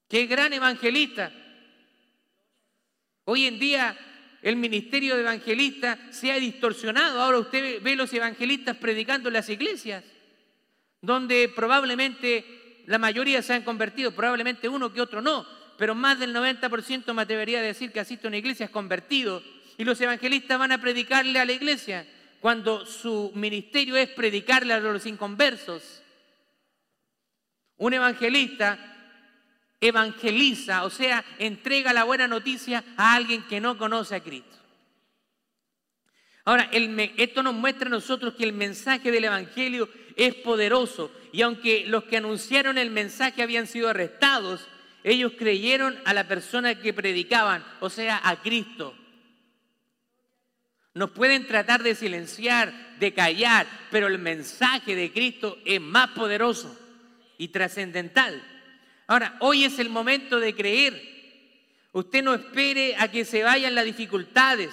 Qué 0.07 0.25
gran 0.25 0.53
evangelista. 0.53 1.31
Hoy 3.25 3.45
en 3.45 3.59
día 3.59 3.97
el 4.41 4.55
ministerio 4.55 5.15
de 5.15 5.21
evangelista 5.21 5.97
se 6.11 6.31
ha 6.31 6.39
distorsionado. 6.39 7.21
Ahora 7.21 7.39
usted 7.39 7.81
ve 7.81 7.95
los 7.95 8.13
evangelistas 8.13 8.77
predicando 8.77 9.29
en 9.29 9.33
las 9.33 9.49
iglesias, 9.49 10.03
donde 11.01 11.51
probablemente 11.53 12.83
la 12.85 12.97
mayoría 12.97 13.41
se 13.41 13.53
han 13.53 13.63
convertido, 13.63 14.11
probablemente 14.11 14.69
uno 14.69 14.91
que 14.91 15.01
otro 15.01 15.21
no, 15.21 15.45
pero 15.77 15.95
más 15.95 16.19
del 16.19 16.33
90% 16.33 17.13
me 17.13 17.21
atrevería 17.21 17.59
a 17.59 17.63
decir 17.63 17.91
que 17.91 17.99
asiste 17.99 18.27
a 18.27 18.29
una 18.29 18.37
iglesia 18.37 18.65
es 18.65 18.71
convertido. 18.71 19.41
Y 19.77 19.85
los 19.85 19.99
evangelistas 20.01 20.59
van 20.59 20.73
a 20.73 20.81
predicarle 20.81 21.39
a 21.39 21.45
la 21.45 21.53
iglesia 21.53 22.05
cuando 22.41 22.85
su 22.85 23.31
ministerio 23.35 23.95
es 23.95 24.09
predicarle 24.09 24.73
a 24.73 24.79
los 24.79 25.05
inconversos. 25.05 26.03
Un 27.77 27.93
evangelista 27.93 28.77
evangeliza, 29.81 30.83
o 30.83 30.89
sea, 30.89 31.23
entrega 31.37 31.93
la 31.93 32.03
buena 32.03 32.27
noticia 32.27 32.83
a 32.97 33.15
alguien 33.15 33.43
que 33.43 33.61
no 33.61 33.77
conoce 33.77 34.15
a 34.15 34.23
Cristo. 34.23 34.57
Ahora, 36.45 36.69
esto 36.71 37.43
nos 37.43 37.53
muestra 37.53 37.87
a 37.87 37.91
nosotros 37.91 38.33
que 38.33 38.43
el 38.43 38.53
mensaje 38.53 39.11
del 39.11 39.25
Evangelio 39.25 39.89
es 40.15 40.33
poderoso 40.35 41.11
y 41.31 41.43
aunque 41.43 41.85
los 41.85 42.05
que 42.05 42.17
anunciaron 42.17 42.77
el 42.77 42.89
mensaje 42.89 43.43
habían 43.43 43.67
sido 43.67 43.89
arrestados, 43.89 44.67
ellos 45.03 45.33
creyeron 45.37 45.97
a 46.05 46.13
la 46.13 46.27
persona 46.27 46.75
que 46.75 46.93
predicaban, 46.93 47.63
o 47.79 47.89
sea, 47.89 48.19
a 48.23 48.41
Cristo. 48.41 48.95
Nos 50.93 51.11
pueden 51.11 51.45
tratar 51.45 51.83
de 51.83 51.95
silenciar, 51.95 52.97
de 52.99 53.13
callar, 53.13 53.67
pero 53.91 54.07
el 54.07 54.19
mensaje 54.19 54.95
de 54.95 55.11
Cristo 55.11 55.57
es 55.65 55.79
más 55.79 56.09
poderoso 56.09 56.77
y 57.37 57.49
trascendental. 57.49 58.43
Ahora, 59.09 59.37
hoy 59.39 59.65
es 59.65 59.79
el 59.79 59.89
momento 59.89 60.39
de 60.39 60.53
creer. 60.53 61.01
Usted 61.93 62.21
no 62.21 62.35
espere 62.35 62.95
a 62.95 63.09
que 63.09 63.25
se 63.25 63.41
vayan 63.41 63.73
las 63.73 63.83
dificultades, 63.83 64.69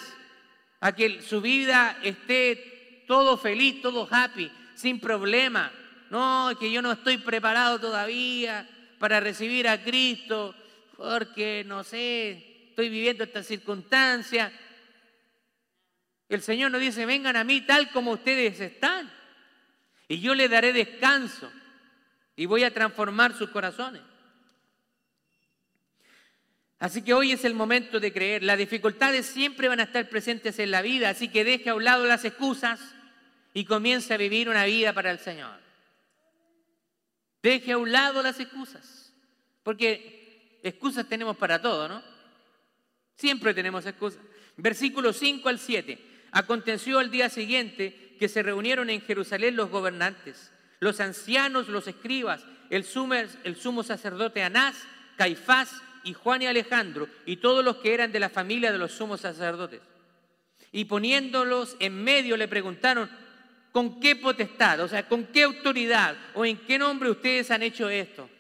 a 0.79 0.93
que 0.93 1.23
su 1.23 1.41
vida 1.41 1.99
esté 2.03 3.05
todo 3.09 3.39
feliz, 3.39 3.81
todo 3.81 4.07
happy, 4.11 4.53
sin 4.75 5.01
problema. 5.01 5.73
No, 6.11 6.55
que 6.61 6.71
yo 6.71 6.83
no 6.83 6.93
estoy 6.93 7.17
preparado 7.17 7.81
todavía 7.81 8.69
para 8.99 9.21
recibir 9.21 9.67
a 9.69 9.83
Cristo, 9.83 10.55
porque 10.99 11.65
no 11.67 11.83
sé, 11.83 12.67
estoy 12.69 12.91
viviendo 12.91 13.25
esta 13.25 13.43
circunstancia. 13.43 14.53
El 16.29 16.43
Señor 16.43 16.73
nos 16.73 16.83
dice, 16.83 17.07
vengan 17.07 17.37
a 17.37 17.45
mí 17.45 17.63
tal 17.63 17.89
como 17.89 18.11
ustedes 18.11 18.61
están, 18.61 19.11
y 20.09 20.21
yo 20.21 20.35
les 20.35 20.51
daré 20.51 20.75
descanso, 20.75 21.51
y 22.37 22.45
voy 22.45 22.65
a 22.65 22.75
transformar 22.75 23.33
sus 23.33 23.49
corazones. 23.49 24.03
Así 26.79 27.03
que 27.03 27.15
hoy 27.15 27.33
es 27.33 27.45
el 27.45 27.55
momento 27.55 28.01
de 28.01 28.13
creer. 28.13 28.43
Las 28.43 28.59
dificultades 28.59 29.27
siempre 29.27 29.69
van 29.69 29.81
a 29.81 29.85
estar 29.85 30.09
presentes 30.09 30.59
en 30.59 30.71
la 30.71 30.83
vida, 30.83 31.09
así 31.09 31.29
que 31.29 31.45
deje 31.45 31.71
a 31.71 31.75
un 31.75 31.85
lado 31.85 32.05
las 32.05 32.25
excusas 32.25 32.81
y 33.55 33.65
comience 33.65 34.13
a 34.13 34.19
vivir 34.19 34.49
una 34.49 34.65
vida 34.67 34.93
para 34.93 35.11
el 35.11 35.19
Señor. 35.19 35.59
Deje 37.43 37.73
a 37.73 37.79
un 37.79 37.93
lado 37.93 38.23
las 38.23 38.39
excusas, 38.41 39.15
porque 39.63 40.61
excusas 40.63 41.09
tenemos 41.09 41.37
para 41.37 41.63
todo, 41.63 41.89
¿no? 41.89 42.03
Siempre 43.15 43.55
tenemos 43.55 43.87
excusas. 43.87 44.21
Versículo 44.59 45.13
5 45.13 45.49
al 45.49 45.59
7. 45.59 45.99
Aconteció 46.33 46.99
al 46.99 47.11
día 47.11 47.31
siguiente 47.31 48.17
que 48.19 48.29
se 48.29 48.43
reunieron 48.43 48.91
en 48.91 49.01
Jerusalén 49.01 49.57
los 49.57 49.71
gobernantes, 49.71 50.53
los 50.81 51.01
ancianos, 51.01 51.69
los 51.69 51.87
escribas, 51.87 52.45
el 52.69 52.85
sumo, 52.85 53.15
el 53.15 53.57
sumo 53.57 53.83
sacerdote 53.83 54.43
Anás, 54.43 54.77
Caifás, 55.17 55.71
y 56.07 56.15
Juan 56.15 56.41
y 56.41 56.47
Alejandro 56.47 57.09
y 57.27 57.37
todos 57.37 57.65
los 57.65 57.79
que 57.79 57.93
eran 57.93 58.13
de 58.13 58.21
la 58.21 58.31
familia 58.31 58.71
de 58.71 58.79
los 58.79 58.93
sumos 58.93 59.21
sacerdotes. 59.21 59.81
Y 60.71 60.85
poniéndolos 60.85 61.77
en 61.81 62.03
medio 62.03 62.37
le 62.37 62.47
preguntaron, 62.47 63.11
¿con 63.73 63.99
qué 63.99 64.15
potestad? 64.15 64.81
O 64.81 64.89
sea, 64.89 65.09
¿con 65.09 65.27
qué 65.27 65.43
autoridad? 65.43 66.17
¿O 66.35 66.45
en 66.45 66.59
qué 66.59 66.79
nombre 66.79 67.11
ustedes 67.11 67.51
han 67.51 67.65
hecho 67.65 67.89
esto? 67.89 68.31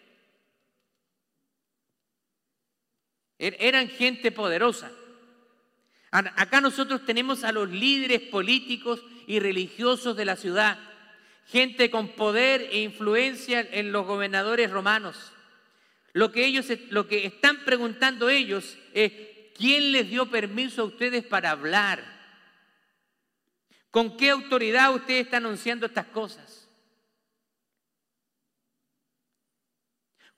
Er, 3.38 3.56
eran 3.58 3.88
gente 3.88 4.30
poderosa. 4.30 4.92
Acá 6.12 6.60
nosotros 6.60 7.04
tenemos 7.04 7.42
a 7.42 7.50
los 7.50 7.68
líderes 7.68 8.20
políticos 8.20 9.02
y 9.26 9.40
religiosos 9.40 10.16
de 10.16 10.24
la 10.24 10.36
ciudad, 10.36 10.78
gente 11.46 11.90
con 11.90 12.08
poder 12.08 12.62
e 12.70 12.78
influencia 12.78 13.60
en 13.60 13.90
los 13.90 14.06
gobernadores 14.06 14.70
romanos. 14.70 15.32
Lo 16.16 16.32
que 16.32 16.46
ellos, 16.46 16.64
lo 16.88 17.06
que 17.06 17.26
están 17.26 17.62
preguntando 17.66 18.30
ellos 18.30 18.78
es, 18.94 19.12
¿quién 19.54 19.92
les 19.92 20.08
dio 20.08 20.30
permiso 20.30 20.80
a 20.80 20.84
ustedes 20.86 21.22
para 21.26 21.50
hablar? 21.50 22.02
¿Con 23.90 24.16
qué 24.16 24.30
autoridad 24.30 24.94
usted 24.94 25.16
está 25.16 25.36
anunciando 25.36 25.84
estas 25.84 26.06
cosas? 26.06 26.70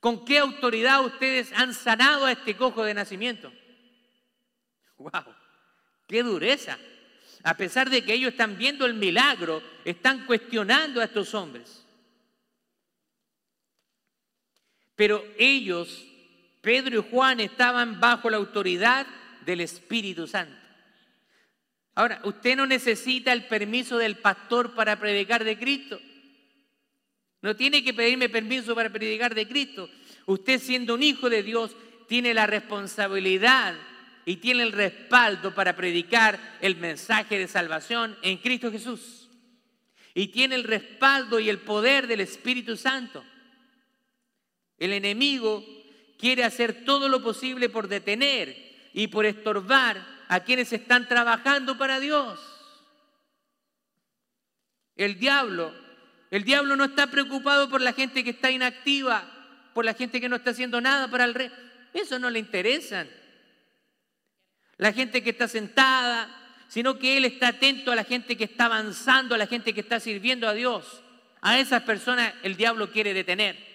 ¿Con 0.01 0.25
qué 0.25 0.39
autoridad 0.39 1.05
ustedes 1.05 1.53
han 1.53 1.73
sanado 1.73 2.27
a 2.27 2.33
este 2.33 2.57
cojo 2.57 2.83
de 2.83 2.95
nacimiento? 2.95 3.53
¡Wow! 4.97 5.33
¡Qué 6.09 6.25
dureza! 6.25 6.77
A 7.45 7.57
pesar 7.57 7.89
de 7.89 8.03
que 8.05 8.15
ellos 8.15 8.33
están 8.33 8.59
viendo 8.59 8.85
el 8.85 8.95
milagro, 8.95 9.63
están 9.85 10.27
cuestionando 10.27 11.01
a 11.01 11.05
estos 11.05 11.35
hombres. 11.35 11.87
Pero 14.99 15.25
ellos, 15.39 16.05
Pedro 16.61 16.99
y 16.99 17.09
Juan, 17.09 17.39
estaban 17.39 18.01
bajo 18.01 18.29
la 18.29 18.39
autoridad 18.39 19.07
del 19.47 19.61
Espíritu 19.61 20.27
Santo. 20.27 20.57
Ahora, 21.95 22.21
usted 22.25 22.57
no 22.57 22.67
necesita 22.67 23.33
el 23.33 23.47
permiso 23.47 23.97
del 23.97 24.17
pastor 24.17 24.75
para 24.75 24.99
predicar 24.99 25.45
de 25.45 25.57
Cristo. 25.57 26.01
No 27.43 27.55
tiene 27.55 27.85
que 27.85 27.95
pedirme 27.95 28.29
permiso 28.29 28.75
para 28.75 28.91
predicar 28.91 29.37
de 29.37 29.47
Cristo. 29.47 29.89
Usted 30.27 30.59
siendo 30.59 30.97
un 30.97 31.05
hijo 31.05 31.31
de 31.31 31.45
Dios 31.45 31.77
tiene 32.09 32.35
la 32.35 32.49
responsabilidad 32.49 33.77
y 34.25 34.39
tiene 34.39 34.65
el 34.65 34.73
respaldo 34.73 35.55
para 35.55 35.77
predicar 35.77 36.59
el 36.61 36.75
mensaje 36.75 37.39
de 37.39 37.47
salvación 37.47 38.17
en 38.23 38.39
Cristo 38.39 38.73
Jesús. 38.73 39.29
Y 40.13 40.27
tiene 40.27 40.57
el 40.57 40.65
respaldo 40.65 41.39
y 41.39 41.49
el 41.49 41.61
poder 41.61 42.09
del 42.09 42.21
Espíritu 42.21 42.77
Santo. 42.77 43.23
El 44.79 44.93
enemigo 44.93 45.65
quiere 46.19 46.45
hacer 46.45 46.85
todo 46.85 47.09
lo 47.09 47.23
posible 47.23 47.69
por 47.69 47.89
detener 47.89 48.91
y 48.93 49.09
por 49.09 49.27
estorbar 49.27 50.05
a 50.29 50.41
quienes 50.41 50.73
están 50.73 51.09
trabajando 51.09 51.79
para 51.79 52.01
Dios. 52.01 52.41
El 54.97 55.19
diablo 55.19 55.73
el 56.31 56.45
diablo 56.45 56.77
no 56.77 56.85
está 56.85 57.07
preocupado 57.07 57.71
por 57.71 57.81
la 57.81 57.93
gente 57.93 58.23
que 58.23 58.31
está 58.31 58.51
inactiva, 58.51 59.25
por 59.73 59.85
la 59.85 59.95
gente 59.95 60.21
que 60.21 60.29
no 60.29 60.37
está 60.37 60.51
haciendo 60.51 60.81
nada 60.81 61.09
para 61.09 61.25
el 61.25 61.35
rey. 61.35 61.51
Eso 61.95 62.19
no 62.19 62.29
le 62.29 62.39
interesa. 62.39 63.07
La 64.77 64.93
gente 64.93 65.23
que 65.23 65.31
está 65.31 65.49
sentada, 65.49 66.29
sino 66.69 66.99
que 66.99 67.17
él 67.17 67.25
está 67.25 67.49
atento 67.49 67.91
a 67.91 67.97
la 67.97 68.05
gente 68.05 68.37
que 68.37 68.45
está 68.45 68.67
avanzando, 68.67 69.35
a 69.35 69.39
la 69.39 69.47
gente 69.47 69.73
que 69.73 69.81
está 69.81 70.01
sirviendo 70.01 70.47
a 70.47 70.53
Dios. 70.53 71.03
A 71.41 71.59
esas 71.59 71.83
personas 71.83 72.35
el 72.43 72.57
diablo 72.57 72.91
quiere 72.91 73.15
detener. 73.15 73.68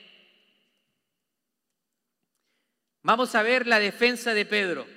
Vamos 3.03 3.35
a 3.35 3.43
ver 3.43 3.67
la 3.67 3.79
defensa 3.79 4.33
de 4.33 4.45
Pedro. 4.45 4.87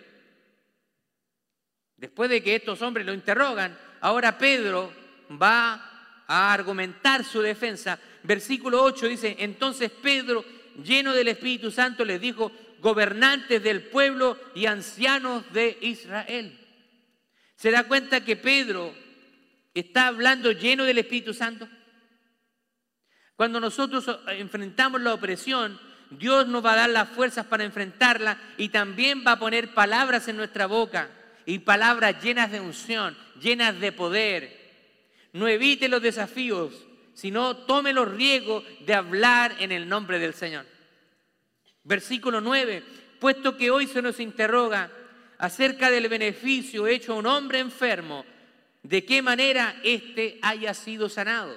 Después 1.97 2.31
de 2.31 2.43
que 2.43 2.55
estos 2.55 2.81
hombres 2.83 3.05
lo 3.05 3.13
interrogan, 3.13 3.77
ahora 4.01 4.39
Pedro 4.39 4.93
va 5.31 6.23
a 6.27 6.53
argumentar 6.53 7.25
su 7.25 7.43
defensa. 7.43 7.99
Versículo 8.23 8.83
8 8.83 9.09
dice, 9.09 9.37
entonces 9.41 9.91
Pedro, 9.91 10.45
lleno 10.83 11.13
del 11.13 11.29
Espíritu 11.29 11.71
Santo, 11.71 12.05
les 12.05 12.21
dijo, 12.21 12.53
gobernantes 12.81 13.63
del 13.63 13.83
pueblo 13.83 14.39
y 14.55 14.67
ancianos 14.67 15.53
de 15.53 15.77
Israel. 15.81 16.57
¿Se 17.57 17.73
da 17.73 17.85
cuenta 17.85 18.25
que 18.25 18.37
Pedro 18.37 18.95
está 19.75 20.07
hablando 20.07 20.53
lleno 20.53 20.85
del 20.85 20.99
Espíritu 20.99 21.35
Santo? 21.35 21.69
Cuando 23.35 23.59
nosotros 23.59 24.09
enfrentamos 24.29 25.01
la 25.01 25.15
opresión, 25.15 25.81
Dios 26.11 26.47
nos 26.47 26.65
va 26.65 26.73
a 26.73 26.77
dar 26.77 26.91
las 26.91 27.09
fuerzas 27.09 27.47
para 27.47 27.65
enfrentarla 27.65 28.39
y 28.57 28.69
también 28.69 29.25
va 29.27 29.33
a 29.33 29.39
poner 29.39 29.75
palabras 29.75 30.29
en 30.29 30.37
nuestra 30.37 30.67
boca 30.67 31.11
y 31.45 31.61
palabras 31.61 32.23
llenas 32.23 32.51
de 32.51 32.61
unción, 32.61 33.17
llenas 33.41 33.79
de 33.81 33.93
poder, 33.93 34.67
no 35.33 35.49
evite 35.49 35.89
los 35.89 36.03
desafíos, 36.03 36.73
sino 37.15 37.57
tome 37.57 37.93
los 37.93 38.11
riesgos 38.11 38.65
de 38.85 38.95
hablar 38.95 39.55
en 39.59 39.73
el 39.73 39.89
nombre 39.89 40.19
del 40.19 40.35
Señor. 40.35 40.67
Versículo 41.85 42.41
9, 42.41 42.83
puesto 43.21 43.57
que 43.57 43.71
hoy 43.71 43.87
se 43.87 44.03
nos 44.03 44.19
interroga 44.19 44.91
acerca 45.39 45.91
del 45.91 46.09
beneficio 46.09 46.87
hecho 46.87 47.13
a 47.13 47.17
un 47.17 47.27
hombre 47.27 47.59
enfermo, 47.59 48.25
de 48.83 49.05
qué 49.05 49.23
manera 49.23 49.77
éste 49.83 50.39
haya 50.43 50.73
sido 50.75 51.09
sanado. 51.09 51.57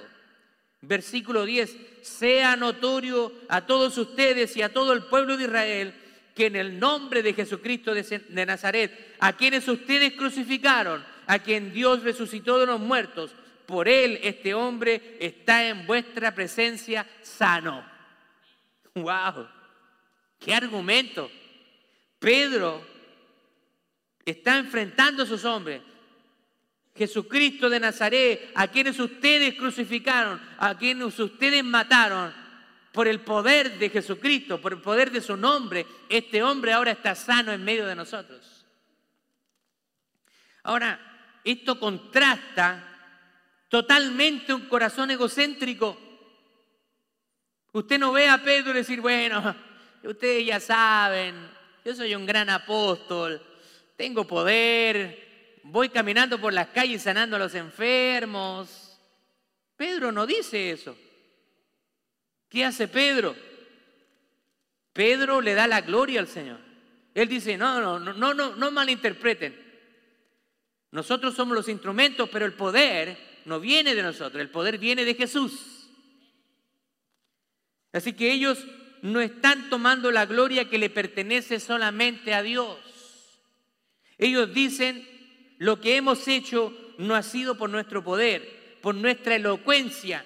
Versículo 0.82 1.44
10, 1.44 1.76
sea 2.02 2.56
notorio 2.56 3.32
a 3.48 3.66
todos 3.66 3.96
ustedes 3.98 4.56
y 4.56 4.62
a 4.62 4.72
todo 4.72 4.92
el 4.92 5.04
pueblo 5.04 5.36
de 5.36 5.44
Israel 5.44 5.94
que 6.34 6.46
en 6.46 6.56
el 6.56 6.78
nombre 6.78 7.22
de 7.22 7.34
Jesucristo 7.34 7.92
de 7.92 8.46
Nazaret, 8.46 9.16
a 9.18 9.34
quienes 9.34 9.68
ustedes 9.68 10.14
crucificaron, 10.14 11.04
a 11.26 11.38
quien 11.38 11.72
Dios 11.72 12.02
resucitó 12.02 12.58
de 12.58 12.66
los 12.66 12.80
muertos, 12.80 13.34
por 13.66 13.88
él 13.88 14.18
este 14.22 14.54
hombre 14.54 15.16
está 15.20 15.68
en 15.68 15.86
vuestra 15.86 16.34
presencia 16.34 17.06
sano. 17.22 17.84
¡Wow! 18.94 19.46
¡Qué 20.38 20.54
argumento! 20.54 21.30
Pedro 22.18 22.84
está 24.24 24.58
enfrentando 24.58 25.22
a 25.22 25.26
sus 25.26 25.44
hombres. 25.44 25.82
Jesucristo 26.96 27.70
de 27.70 27.80
Nazaret, 27.80 28.50
a 28.54 28.68
quienes 28.68 28.98
ustedes 28.98 29.54
crucificaron, 29.54 30.40
a 30.58 30.76
quienes 30.76 31.18
ustedes 31.18 31.64
mataron, 31.64 32.32
por 32.92 33.06
el 33.06 33.20
poder 33.20 33.78
de 33.78 33.88
Jesucristo, 33.88 34.60
por 34.60 34.72
el 34.72 34.80
poder 34.80 35.10
de 35.10 35.20
su 35.20 35.36
nombre, 35.36 35.86
este 36.08 36.42
hombre 36.42 36.72
ahora 36.72 36.90
está 36.90 37.14
sano 37.14 37.52
en 37.52 37.64
medio 37.64 37.86
de 37.86 37.94
nosotros. 37.94 38.66
Ahora, 40.64 40.98
esto 41.44 41.78
contrasta 41.78 42.84
totalmente 43.68 44.52
un 44.52 44.62
corazón 44.62 45.10
egocéntrico. 45.10 45.96
Usted 47.72 47.98
no 47.98 48.12
ve 48.12 48.28
a 48.28 48.42
Pedro 48.42 48.72
decir, 48.72 49.00
bueno, 49.00 49.54
ustedes 50.02 50.44
ya 50.44 50.58
saben, 50.58 51.48
yo 51.84 51.94
soy 51.94 52.14
un 52.16 52.26
gran 52.26 52.50
apóstol, 52.50 53.40
tengo 53.96 54.26
poder, 54.26 55.29
voy 55.70 55.88
caminando 55.88 56.40
por 56.40 56.52
las 56.52 56.68
calles 56.68 57.02
sanando 57.02 57.36
a 57.36 57.38
los 57.38 57.54
enfermos. 57.54 58.98
Pedro 59.76 60.12
no 60.12 60.26
dice 60.26 60.70
eso. 60.70 60.96
¿Qué 62.48 62.64
hace 62.64 62.88
Pedro? 62.88 63.36
Pedro 64.92 65.40
le 65.40 65.54
da 65.54 65.66
la 65.66 65.80
gloria 65.80 66.20
al 66.20 66.28
Señor. 66.28 66.58
Él 67.14 67.28
dice, 67.28 67.56
no, 67.56 67.80
no, 67.80 67.98
no, 67.98 68.34
no, 68.34 68.56
no, 68.56 68.70
malinterpreten. 68.70 69.56
Nosotros 70.90 71.34
somos 71.34 71.56
los 71.56 71.68
instrumentos, 71.68 72.28
pero 72.30 72.46
el 72.46 72.54
poder 72.54 73.16
no 73.44 73.60
viene 73.60 73.94
de 73.94 74.02
nosotros, 74.02 74.40
el 74.40 74.50
poder 74.50 74.78
viene 74.78 75.04
de 75.04 75.14
Jesús. 75.14 75.88
Así 77.92 78.12
que 78.12 78.32
ellos 78.32 78.64
no 79.02 79.20
están 79.20 79.70
tomando 79.70 80.10
la 80.10 80.26
gloria 80.26 80.68
que 80.68 80.78
le 80.78 80.90
pertenece 80.90 81.60
solamente 81.60 82.34
a 82.34 82.42
Dios. 82.42 82.78
Ellos 84.18 84.52
dicen, 84.52 85.19
lo 85.60 85.78
que 85.78 85.96
hemos 85.96 86.26
hecho 86.26 86.72
no 86.96 87.14
ha 87.14 87.22
sido 87.22 87.54
por 87.54 87.68
nuestro 87.68 88.02
poder, 88.02 88.78
por 88.80 88.94
nuestra 88.94 89.36
elocuencia, 89.36 90.24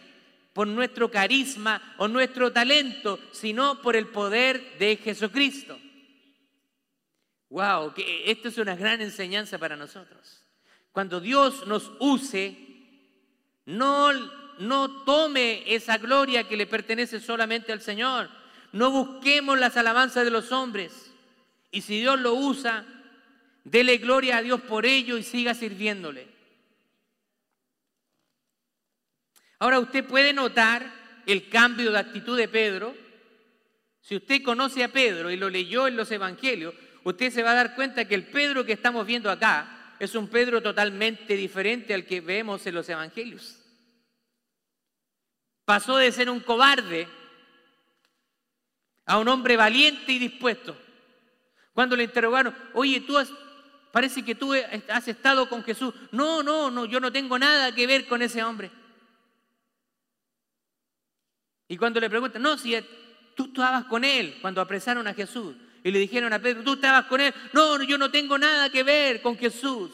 por 0.53 0.69
nuestro 0.69 1.11
carisma 1.11 1.97
o 1.99 2.07
nuestro 2.07 2.53
talento, 2.53 3.19
sino 3.33 3.83
por 3.83 3.97
el 3.97 4.07
poder 4.07 4.79
de 4.79 4.97
Jesucristo. 4.97 5.77
Wow, 7.51 7.95
que 7.95 8.31
esto 8.31 8.47
es 8.47 8.59
una 8.59 8.77
gran 8.77 9.01
enseñanza 9.01 9.59
para 9.59 9.77
nosotros. 9.77 10.41
Cuando 10.93 11.21
Dios 11.21 11.67
nos 11.67 11.91
use, 11.99 12.57
no, 13.67 14.13
no 14.61 15.03
tome 15.03 15.65
esa 15.67 15.99
gloria 15.99 16.47
que 16.47 16.57
le 16.57 16.69
pertenece 16.69 17.19
solamente 17.19 17.73
al 17.73 17.81
Señor. 17.81 18.31
No 18.71 18.93
busquemos 18.93 19.59
las 19.59 19.77
alabanzas 19.77 20.25
de 20.25 20.31
los 20.31 20.53
hombres. 20.53 21.13
Y 21.73 21.81
si 21.81 21.99
Dios 21.99 22.21
lo 22.21 22.35
usa, 22.35 22.87
dele 23.65 23.97
gloria 23.97 24.37
a 24.37 24.43
Dios 24.43 24.61
por 24.61 24.87
ello 24.87 25.17
y 25.17 25.23
siga 25.23 25.55
sirviéndole. 25.55 26.29
Ahora 29.59 29.81
usted 29.81 30.05
puede 30.05 30.33
notar 30.33 30.93
el 31.27 31.49
cambio 31.49 31.91
de 31.91 31.99
actitud 31.99 32.37
de 32.37 32.49
Pedro. 32.49 32.95
Si 34.01 34.17
usted 34.17 34.43
conoce 34.43 34.85
a 34.85 34.93
Pedro 34.93 35.31
y 35.31 35.37
lo 35.37 35.49
leyó 35.49 35.89
en 35.89 35.97
los 35.97 36.11
evangelios, 36.11 36.75
usted 37.03 37.31
se 37.31 37.43
va 37.43 37.53
a 37.53 37.55
dar 37.55 37.75
cuenta 37.75 38.07
que 38.07 38.15
el 38.15 38.27
Pedro 38.27 38.65
que 38.65 38.75
estamos 38.75 39.07
viendo 39.07 39.31
acá 39.31 39.97
es 39.99 40.15
un 40.15 40.29
Pedro 40.29 40.63
totalmente 40.63 41.35
diferente 41.35 41.95
al 41.95 42.05
que 42.05 42.21
vemos 42.21 42.67
en 42.67 42.75
los 42.75 42.89
evangelios. 42.89 43.59
Pasó 45.65 45.97
de 45.97 46.13
ser 46.13 46.29
un 46.29 46.41
cobarde 46.41 47.09
a 49.07 49.19
un 49.19 49.29
hombre 49.29 49.57
valiente 49.57 50.13
y 50.13 50.19
dispuesto. 50.19 50.77
Cuando 51.73 51.97
le 51.97 52.05
interrogaron, 52.05 52.55
oye, 52.75 53.01
tú 53.01 53.17
has, 53.17 53.33
parece 53.95 54.25
que 54.25 54.35
tú 54.35 54.53
has 54.89 55.07
estado 55.07 55.49
con 55.49 55.63
Jesús. 55.63 55.95
No, 56.11 56.43
no, 56.43 56.69
no, 56.69 56.85
yo 56.85 56.99
no 56.99 57.13
tengo 57.13 57.39
nada 57.39 57.73
que 57.73 57.87
ver 57.87 58.09
con 58.09 58.23
ese 58.23 58.43
hombre. 58.43 58.69
Y 61.69 61.77
cuando 61.77 62.01
le 62.01 62.11
preguntan, 62.11 62.43
no, 62.43 62.59
si 62.59 62.77
tú 63.37 63.45
estabas 63.45 63.85
con 63.85 64.03
él 64.03 64.39
cuando 64.43 64.61
apresaron 64.61 65.07
a 65.07 65.15
Jesús 65.15 65.55
y 65.85 65.93
le 65.93 66.01
dijeron 66.01 66.33
a 66.33 66.41
Pedro, 66.41 66.65
tú 66.65 66.73
estabas 66.73 67.05
con 67.05 67.21
él. 67.21 67.33
No, 67.53 67.81
yo 67.85 67.97
no 67.97 68.11
tengo 68.11 68.37
nada 68.37 68.69
que 68.69 68.83
ver 68.83 69.23
con 69.23 69.39
Jesús. 69.39 69.93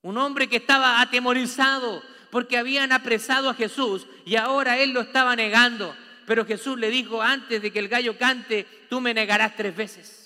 Un 0.00 0.16
hombre 0.16 0.48
que 0.48 0.56
estaba 0.56 1.02
atemorizado 1.02 2.02
porque 2.30 2.56
habían 2.56 2.92
apresado 2.92 3.50
a 3.50 3.54
Jesús 3.54 4.06
y 4.24 4.36
ahora 4.36 4.78
él 4.78 4.92
lo 4.92 5.02
estaba 5.02 5.36
negando. 5.36 5.94
Pero 6.24 6.46
Jesús 6.46 6.78
le 6.78 6.88
dijo, 6.88 7.20
antes 7.20 7.60
de 7.60 7.70
que 7.70 7.78
el 7.78 7.88
gallo 7.88 8.16
cante, 8.16 8.86
tú 8.88 9.02
me 9.02 9.12
negarás 9.12 9.54
tres 9.54 9.76
veces. 9.76 10.25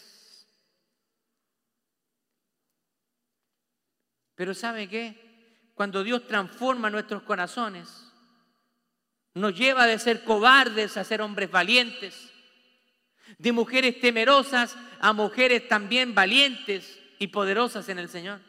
Pero 4.40 4.54
¿sabe 4.54 4.88
qué? 4.88 5.68
Cuando 5.74 6.02
Dios 6.02 6.26
transforma 6.26 6.88
nuestros 6.88 7.24
corazones, 7.24 8.10
Nos 9.34 9.54
lleva 9.54 9.86
de 9.86 9.98
ser 9.98 10.24
cobardes 10.24 10.96
a 10.96 11.04
ser 11.04 11.20
hombres 11.20 11.50
valientes, 11.50 12.32
de 13.36 13.52
mujeres 13.52 14.00
temerosas 14.00 14.76
a 14.98 15.12
mujeres 15.12 15.68
también 15.68 16.14
valientes 16.14 16.98
y 17.18 17.26
poderosas 17.26 17.86
en 17.90 17.98
el 17.98 18.08
Señor. 18.08 18.40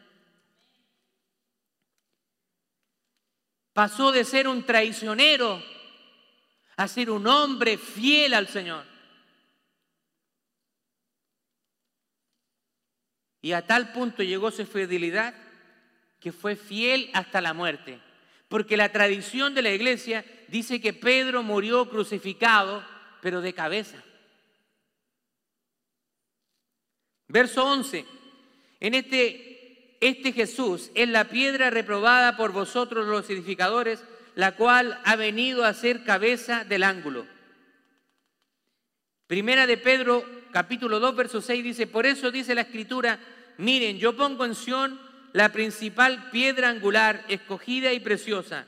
Pasó 3.74 4.14
de 4.14 4.24
ser 4.24 4.48
un 4.48 4.66
traicionero 4.66 5.62
a 6.78 6.88
ser 6.88 7.10
un 7.12 7.28
hombre 7.28 7.78
fiel 7.78 8.34
al 8.34 8.48
Señor. 8.48 8.86
Y 13.42 13.52
a 13.52 13.68
tal 13.68 13.92
punto 13.92 14.24
llegó 14.24 14.52
su 14.52 14.66
fidelidad 14.66 15.51
que 16.22 16.32
fue 16.32 16.56
fiel 16.56 17.10
hasta 17.14 17.42
la 17.42 17.54
muerte. 17.54 18.00
Porque 18.48 18.78
la 18.78 18.92
tradición 18.92 19.56
de 19.56 19.64
la 19.64 19.72
iglesia 19.72 20.24
dice 20.48 20.80
que 20.80 20.94
Pedro 20.94 21.42
murió 21.42 21.90
crucificado, 21.90 22.86
pero 23.22 23.42
de 23.42 23.54
cabeza. 23.54 24.02
Verso 27.28 27.66
11. 27.66 28.06
En 28.80 28.94
este, 28.94 29.98
este 30.00 30.32
Jesús 30.32 30.92
es 30.94 31.10
la 31.10 31.26
piedra 31.26 31.70
reprobada 31.70 32.38
por 32.38 32.52
vosotros 32.52 33.08
los 33.08 33.30
edificadores, 33.30 34.04
la 34.36 34.56
cual 34.56 35.00
ha 35.06 35.16
venido 35.16 35.66
a 35.66 35.74
ser 35.74 36.04
cabeza 36.04 36.64
del 36.66 36.84
ángulo. 36.84 37.26
Primera 39.28 39.66
de 39.66 39.78
Pedro, 39.78 40.26
capítulo 40.52 41.00
2, 41.00 41.16
verso 41.16 41.42
6 41.42 41.64
dice, 41.64 41.88
por 41.88 42.06
eso 42.06 42.32
dice 42.32 42.54
la 42.54 42.62
escritura, 42.62 43.18
miren, 43.58 43.98
yo 43.98 44.16
pongo 44.16 44.44
en 44.44 44.56
Sión 44.56 45.11
la 45.34 45.52
principal 45.52 46.30
piedra 46.32 46.70
angular, 46.70 47.26
escogida 47.28 47.94
y 47.94 48.00
preciosa, 48.00 48.66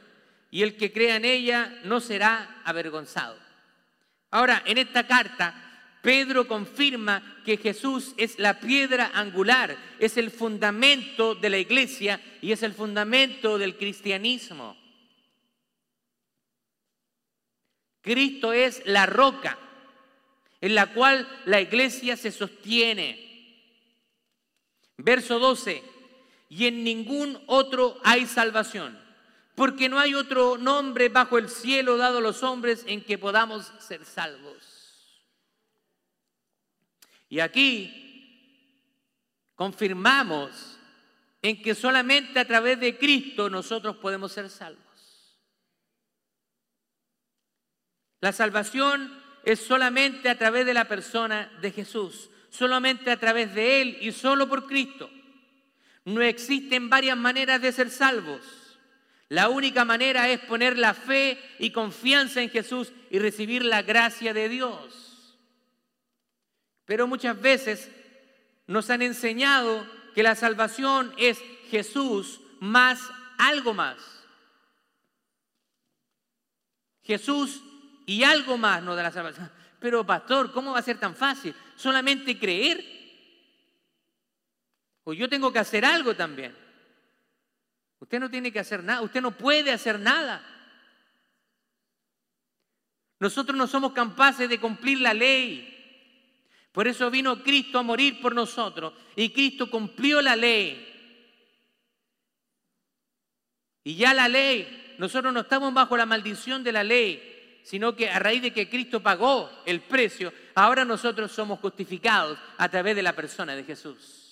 y 0.52 0.62
el 0.63 0.78
que 0.78 0.91
crea 0.91 1.15
en 1.15 1.26
ella 1.26 1.80
no 1.84 1.99
será 1.99 2.62
avergonzado. 2.63 3.38
Ahora, 4.32 4.63
en 4.65 4.78
esta 4.78 5.06
carta, 5.08 5.63
Pedro 6.02 6.47
confirma 6.47 7.41
que 7.45 7.58
Jesús 7.58 8.13
es 8.17 8.38
la 8.38 8.60
piedra 8.60 9.12
angular, 9.13 9.78
es 9.99 10.17
el 10.17 10.32
fundamento 10.32 11.34
de 11.34 11.49
la 11.49 11.58
iglesia 11.58 12.21
y 12.41 12.52
es 12.52 12.62
el 12.62 12.73
fundamento 12.73 13.58
del 13.58 13.78
cristianismo. 13.78 14.78
Cristo 18.02 18.52
es 18.52 18.86
la 18.86 19.06
roca 19.06 19.58
en 20.60 20.76
la 20.76 20.93
cual 20.93 21.28
la 21.45 21.62
iglesia 21.62 22.17
se 22.17 22.32
sostiene. 22.32 23.19
Verso 24.97 25.39
12, 25.39 25.84
y 26.56 26.68
en 26.68 26.84
ningún 26.84 27.42
otro 27.48 28.00
hay 28.04 28.28
salvación, 28.28 28.96
porque 29.56 29.89
no 29.89 29.98
hay 29.98 30.13
otro 30.13 30.56
nombre 30.56 31.10
bajo 31.10 31.39
el 31.39 31.50
cielo 31.50 31.98
dado 31.98 32.20
a 32.20 32.22
los 32.22 32.44
hombres 32.44 32.84
en 32.86 33.04
que 33.04 33.18
podamos 33.18 33.74
ser 33.80 34.06
salvos. 34.06 34.56
Y 37.28 37.39
aquí 37.39 39.02
confirmamos 39.56 40.78
en 41.42 41.60
que 41.60 41.74
solamente 41.74 42.39
a 42.39 42.46
través 42.46 42.80
de 42.80 43.00
Cristo 43.00 43.50
nosotros 43.50 43.98
podemos 43.98 44.32
ser 44.32 44.48
salvos. 44.52 45.39
La 48.22 48.32
salvación 48.32 49.12
es 49.44 49.60
solamente 49.60 50.30
a 50.30 50.38
través 50.38 50.68
de 50.68 50.76
la 50.76 50.88
persona 50.88 51.52
de 51.62 51.72
Jesús, 51.72 52.30
solamente 52.52 53.10
a 53.10 53.20
través 53.20 53.56
de 53.56 53.82
Él 53.82 53.98
y 54.02 54.12
solo 54.12 54.48
por 54.48 54.68
Cristo. 54.68 55.10
No 56.06 56.22
existen 56.22 56.89
varias 56.89 57.18
maneras 57.18 57.62
de 57.62 57.72
ser 57.72 57.89
salvos. 57.89 58.42
La 59.30 59.50
única 59.50 59.86
manera 59.86 60.30
es 60.30 60.39
poner 60.42 60.78
la 60.78 60.94
fe 60.94 61.39
y 61.60 61.72
confianza 61.72 62.42
en 62.42 62.50
Jesús 62.50 62.92
y 63.10 63.20
recibir 63.20 63.63
la 63.63 63.82
gracia 63.82 64.34
de 64.34 64.50
Dios. 64.50 65.39
Pero 66.86 67.08
muchas 67.08 67.39
veces 67.42 67.89
nos 68.68 68.89
han 68.89 69.02
enseñado 69.02 69.88
que 70.13 70.24
la 70.24 70.36
salvación 70.36 71.13
es 71.18 71.39
Jesús 71.70 72.42
más 72.60 73.00
algo 73.38 73.74
más. 73.74 73.98
Jesús 77.04 77.62
y 78.06 78.24
algo 78.24 78.58
más 78.58 78.84
no 78.84 78.96
da 78.96 79.04
la 79.04 79.12
salvación. 79.12 79.52
Pero 79.80 80.06
pastor, 80.06 80.52
¿cómo 80.52 80.72
va 80.72 80.80
a 80.80 80.84
ser 80.84 81.00
tan 81.00 81.16
fácil? 81.16 81.54
¿Solamente 81.76 82.38
creer? 82.38 83.03
O 85.04 85.13
yo 85.13 85.28
tengo 85.28 85.52
que 85.52 85.60
hacer 85.60 85.86
algo 85.86 86.16
también. 86.16 86.56
Usted 88.00 88.20
no 88.20 88.30
tiene 88.30 88.52
que 88.52 88.60
hacer 88.60 88.84
nada, 88.84 89.02
usted 89.02 89.22
no 89.22 89.32
puede 89.32 89.72
hacer 89.72 90.00
nada. 90.00 90.44
Nosotros 93.20 93.58
no 93.58 93.68
somos 93.68 93.94
capaces 93.94 94.50
de 94.50 94.60
cumplir 94.60 95.00
la 95.00 95.13
ley. 95.13 95.70
Por 96.72 96.88
eso 96.88 97.10
vino 97.10 97.44
Cristo 97.44 97.80
a 97.80 97.84
morir 97.84 98.20
por 98.22 98.34
nosotros. 98.34 98.94
Y 99.16 99.30
Cristo 99.30 99.70
cumplió 99.70 100.22
la 100.22 100.36
ley. 100.36 100.89
Y 103.84 103.96
ya 103.96 104.13
la 104.13 104.28
ley, 104.28 104.96
nosotros 104.98 105.34
no 105.34 105.42
estamos 105.42 105.74
bajo 105.74 105.96
la 105.96 106.06
maldición 106.06 106.63
de 106.63 106.72
la 106.72 106.84
ley 106.84 107.34
sino 107.63 107.96
que 107.96 108.10
a 108.10 108.20
raíz 108.20 108.42
de 108.42 108.52
que 108.52 108.70
Cristo 108.70 109.02
pagó 109.02 109.50
el 109.66 109.82
precio, 109.82 110.34
ahora 110.54 110.84
nosotros 110.84 111.32
somos 111.32 111.60
justificados 111.60 112.38
a 112.58 112.70
través 112.70 112.96
de 112.96 113.04
la 113.04 113.13
persona 113.13 113.56
de 113.56 113.63
Jesús. 113.63 114.22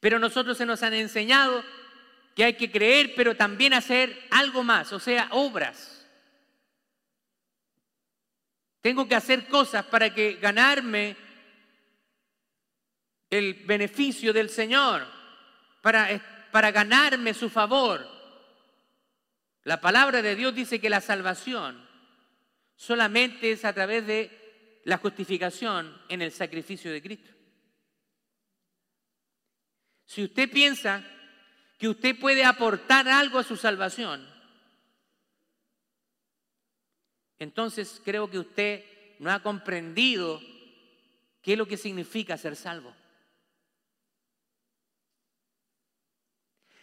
Pero 0.00 0.18
nosotros 0.18 0.56
se 0.56 0.66
nos 0.66 0.82
han 0.82 0.94
enseñado 0.94 1.64
que 2.34 2.44
hay 2.44 2.54
que 2.54 2.70
creer, 2.70 3.14
pero 3.16 3.36
también 3.36 3.74
hacer 3.74 4.26
algo 4.30 4.62
más, 4.62 4.92
o 4.92 5.00
sea, 5.00 5.28
obras. 5.32 6.06
Tengo 8.80 9.08
que 9.08 9.16
hacer 9.16 9.48
cosas 9.48 9.84
para 9.86 10.14
que 10.14 10.34
ganarme 10.34 11.16
el 13.28 13.54
beneficio 13.64 14.32
del 14.32 14.50
Señor, 14.50 15.04
para, 15.82 16.48
para 16.52 16.70
ganarme 16.70 17.34
su 17.34 17.50
favor. 17.50 18.06
La 19.64 19.80
palabra 19.80 20.22
de 20.22 20.36
Dios 20.36 20.54
dice 20.54 20.80
que 20.80 20.88
la 20.88 21.00
salvación 21.00 21.86
solamente 22.76 23.50
es 23.50 23.64
a 23.64 23.72
través 23.72 24.06
de 24.06 24.80
la 24.84 24.96
justificación 24.98 26.00
en 26.08 26.22
el 26.22 26.30
sacrificio 26.30 26.92
de 26.92 27.02
Cristo. 27.02 27.37
Si 30.08 30.24
usted 30.24 30.50
piensa 30.50 31.04
que 31.78 31.86
usted 31.86 32.18
puede 32.18 32.42
aportar 32.42 33.06
algo 33.06 33.38
a 33.38 33.44
su 33.44 33.58
salvación, 33.58 34.26
entonces 37.38 38.00
creo 38.02 38.30
que 38.30 38.38
usted 38.38 38.84
no 39.18 39.30
ha 39.30 39.42
comprendido 39.42 40.40
qué 41.42 41.52
es 41.52 41.58
lo 41.58 41.68
que 41.68 41.76
significa 41.76 42.38
ser 42.38 42.56
salvo. 42.56 42.96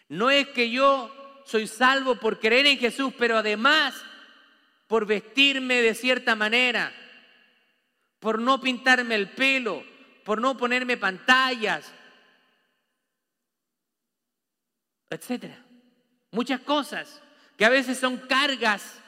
No 0.08 0.30
es 0.30 0.48
que 0.50 0.70
yo 0.70 1.42
soy 1.48 1.66
salvo 1.66 2.20
por 2.20 2.40
creer 2.40 2.68
en 2.68 2.78
Jesús, 2.78 3.12
pero 3.18 3.38
además 3.38 4.06
por 4.86 5.08
vestirme 5.08 5.82
de 5.82 5.96
cierta 5.96 6.36
manera, 6.36 6.94
por 8.20 8.38
no 8.38 8.62
pintarme 8.62 9.16
el 9.16 9.32
pelo, 9.32 9.84
por 10.24 10.40
no 10.40 10.56
ponerme 10.56 10.96
pantallas, 10.98 11.92
etcétera. 15.16 15.58
Muchas 16.32 16.62
cosas 16.62 17.22
que 17.58 17.66
a 17.66 17.70
veces 17.70 17.98
son 17.98 18.18
cargas 18.18 19.00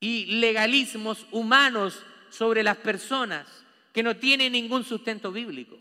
y 0.00 0.26
legalismos 0.26 1.26
humanos 1.30 2.02
sobre 2.30 2.62
las 2.62 2.76
personas 2.76 3.46
que 3.92 4.02
no 4.02 4.16
tienen 4.16 4.52
ningún 4.52 4.84
sustento 4.84 5.32
bíblico. 5.32 5.78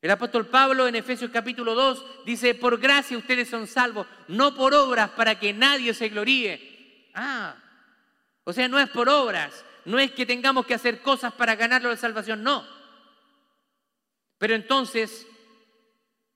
El 0.00 0.10
apóstol 0.10 0.46
Pablo 0.46 0.86
en 0.86 0.96
Efesios 0.96 1.30
capítulo 1.30 1.74
2 1.74 2.24
dice, 2.26 2.54
por 2.54 2.78
gracia 2.78 3.16
ustedes 3.16 3.48
son 3.48 3.66
salvos, 3.66 4.06
no 4.28 4.54
por 4.54 4.74
obras 4.74 5.10
para 5.10 5.38
que 5.38 5.54
nadie 5.54 5.94
se 5.94 6.10
gloríe. 6.10 7.10
Ah, 7.14 7.56
o 8.44 8.52
sea, 8.52 8.68
no 8.68 8.78
es 8.78 8.90
por 8.90 9.08
obras, 9.08 9.64
no 9.86 9.98
es 9.98 10.12
que 10.12 10.26
tengamos 10.26 10.66
que 10.66 10.74
hacer 10.74 11.00
cosas 11.00 11.32
para 11.32 11.56
ganarlo 11.56 11.88
la 11.88 11.96
salvación, 11.96 12.42
no. 12.42 12.66
Pero 14.36 14.54
entonces, 14.54 15.26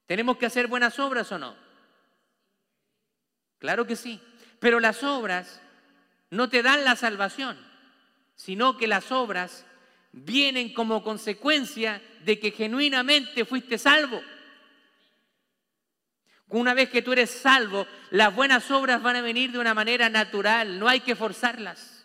¿tenemos 0.08 0.38
que 0.38 0.46
hacer 0.46 0.66
buenas 0.66 0.98
obras 0.98 1.30
o 1.30 1.38
no? 1.38 1.54
Claro 3.58 3.86
que 3.86 3.94
sí, 3.94 4.20
pero 4.58 4.80
las 4.80 5.04
obras 5.04 5.60
no 6.30 6.48
te 6.48 6.62
dan 6.62 6.82
la 6.84 6.96
salvación, 6.96 7.58
sino 8.34 8.78
que 8.78 8.86
las 8.86 9.12
obras 9.12 9.66
vienen 10.12 10.72
como 10.72 11.04
consecuencia 11.04 12.02
de 12.24 12.40
que 12.40 12.52
genuinamente 12.52 13.44
fuiste 13.44 13.76
salvo. 13.76 14.22
Una 16.48 16.72
vez 16.72 16.88
que 16.88 17.02
tú 17.02 17.12
eres 17.12 17.28
salvo, 17.30 17.86
las 18.10 18.34
buenas 18.34 18.70
obras 18.70 19.02
van 19.02 19.16
a 19.16 19.20
venir 19.20 19.52
de 19.52 19.58
una 19.58 19.74
manera 19.74 20.08
natural, 20.08 20.78
no 20.78 20.88
hay 20.88 21.00
que 21.00 21.16
forzarlas. 21.16 21.97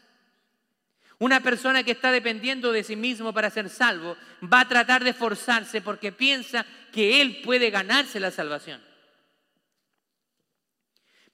Una 1.19 1.41
persona 1.41 1.83
que 1.83 1.91
está 1.91 2.11
dependiendo 2.11 2.71
de 2.71 2.83
sí 2.83 2.95
mismo 2.95 3.33
para 3.33 3.49
ser 3.49 3.69
salvo 3.69 4.17
va 4.41 4.61
a 4.61 4.67
tratar 4.67 5.03
de 5.03 5.13
forzarse 5.13 5.81
porque 5.81 6.11
piensa 6.11 6.65
que 6.91 7.21
él 7.21 7.41
puede 7.43 7.69
ganarse 7.69 8.19
la 8.19 8.31
salvación. 8.31 8.81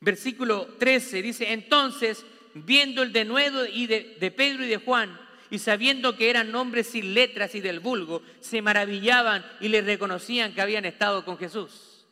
Versículo 0.02 0.66
13 0.80 1.22
dice, 1.22 1.52
entonces, 1.52 2.26
viendo 2.54 3.04
el 3.04 3.12
denuedo 3.12 3.66
y 3.66 3.88
de, 3.88 4.34
Pedro 4.36 4.64
y 4.64 4.68
de 4.68 4.78
Juan, 4.78 5.20
y 5.52 5.60
sabiendo 5.60 6.16
que 6.16 6.30
eran 6.30 6.52
nombres 6.52 6.88
sin 6.88 7.14
letras 7.14 7.56
y 7.56 7.60
del 7.60 7.80
vulgo, 7.80 8.22
se 8.40 8.62
maravillaban 8.62 9.44
y 9.60 9.68
les 9.68 9.84
reconocían 9.84 10.54
que 10.54 10.62
habían 10.62 10.86
estado 10.86 11.26
con 11.26 11.38
Jesús. 11.38 12.06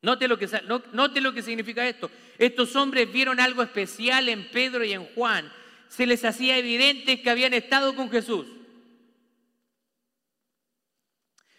Lo, 0.00 0.18
que, 0.18 0.48
note 0.92 1.20
lo 1.20 1.32
que 1.32 1.42
significa 1.42 1.86
esto. 1.86 2.10
Estos 2.38 2.74
hombres 2.76 3.10
vieron 3.10 3.40
algo 3.40 3.62
especial 3.62 4.28
en 4.28 4.50
Pedro 4.50 4.84
y 4.84 4.92
en 4.92 5.04
Juan. 5.14 5.50
Se 5.94 6.06
les 6.06 6.24
hacía 6.24 6.58
evidente 6.58 7.22
que 7.22 7.30
habían 7.30 7.54
estado 7.54 7.94
con 7.94 8.10
Jesús. 8.10 8.48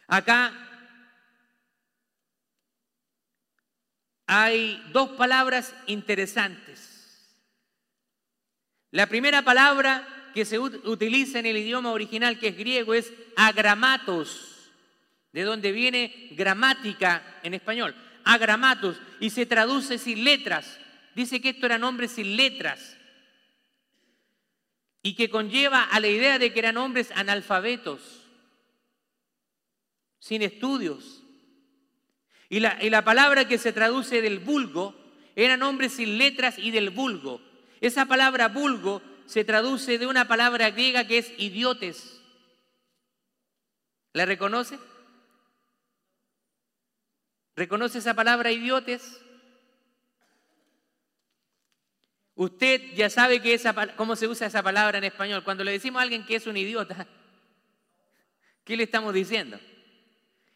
Acá 0.08 0.54
hay 4.28 4.84
dos 4.92 5.12
palabras 5.12 5.74
interesantes. 5.88 7.34
La 8.92 9.08
primera 9.08 9.42
palabra 9.42 10.06
que 10.34 10.44
se 10.44 10.60
utiliza 10.60 11.40
en 11.40 11.46
el 11.46 11.56
idioma 11.56 11.94
original, 11.94 12.38
que 12.38 12.50
es 12.50 12.58
griego, 12.58 12.94
es 12.94 13.14
agramatos, 13.38 14.70
de 15.32 15.44
donde 15.44 15.72
viene 15.72 16.28
gramática 16.32 17.40
en 17.42 17.54
español, 17.54 17.96
agramatos, 18.26 18.98
y 19.22 19.30
se 19.30 19.46
traduce 19.46 19.98
sin 19.98 20.26
letras. 20.26 20.78
Dice 21.16 21.40
que 21.40 21.52
esto 21.52 21.68
eran 21.68 21.86
hombres 21.86 22.12
sin 22.12 22.36
letras 22.36 22.95
y 25.06 25.14
que 25.14 25.30
conlleva 25.30 25.84
a 25.84 26.00
la 26.00 26.08
idea 26.08 26.40
de 26.40 26.52
que 26.52 26.58
eran 26.58 26.78
hombres 26.78 27.12
analfabetos, 27.12 28.26
sin 30.18 30.42
estudios. 30.42 31.22
Y 32.50 32.60
la, 32.60 32.84
y 32.84 32.90
la 32.90 33.04
palabra 33.04 33.48
que 33.48 33.60
se 33.60 33.72
traduce 33.72 34.24
del 34.24 34.40
vulgo, 34.40 34.96
eran 35.36 35.62
hombres 35.62 35.94
sin 35.94 36.18
letras 36.18 36.58
y 36.58 36.72
del 36.72 36.90
vulgo. 36.90 37.40
Esa 37.82 38.08
palabra 38.08 38.48
vulgo 38.48 39.04
se 39.28 39.44
traduce 39.44 40.00
de 40.00 40.08
una 40.08 40.28
palabra 40.28 40.72
griega 40.72 41.06
que 41.06 41.20
es 41.20 41.32
idiotes. 41.38 42.20
¿La 44.12 44.26
reconoce? 44.26 44.80
¿Reconoce 47.56 48.00
esa 48.00 48.16
palabra 48.16 48.52
idiotes? 48.52 49.22
Usted 52.36 52.94
ya 52.96 53.10
sabe 53.10 53.42
que 53.42 53.54
esa, 53.54 53.74
cómo 53.96 54.18
se 54.18 54.28
usa 54.28 54.48
esa 54.48 54.62
palabra 54.62 54.98
en 54.98 55.06
español. 55.06 55.44
Cuando 55.44 55.64
le 55.64 55.72
decimos 55.72 56.02
a 56.02 56.04
alguien 56.04 56.26
que 56.26 56.36
es 56.36 56.48
un 56.48 56.58
idiota, 56.58 57.08
¿qué 58.66 58.76
le 58.76 58.84
estamos 58.84 59.14
diciendo? 59.14 59.58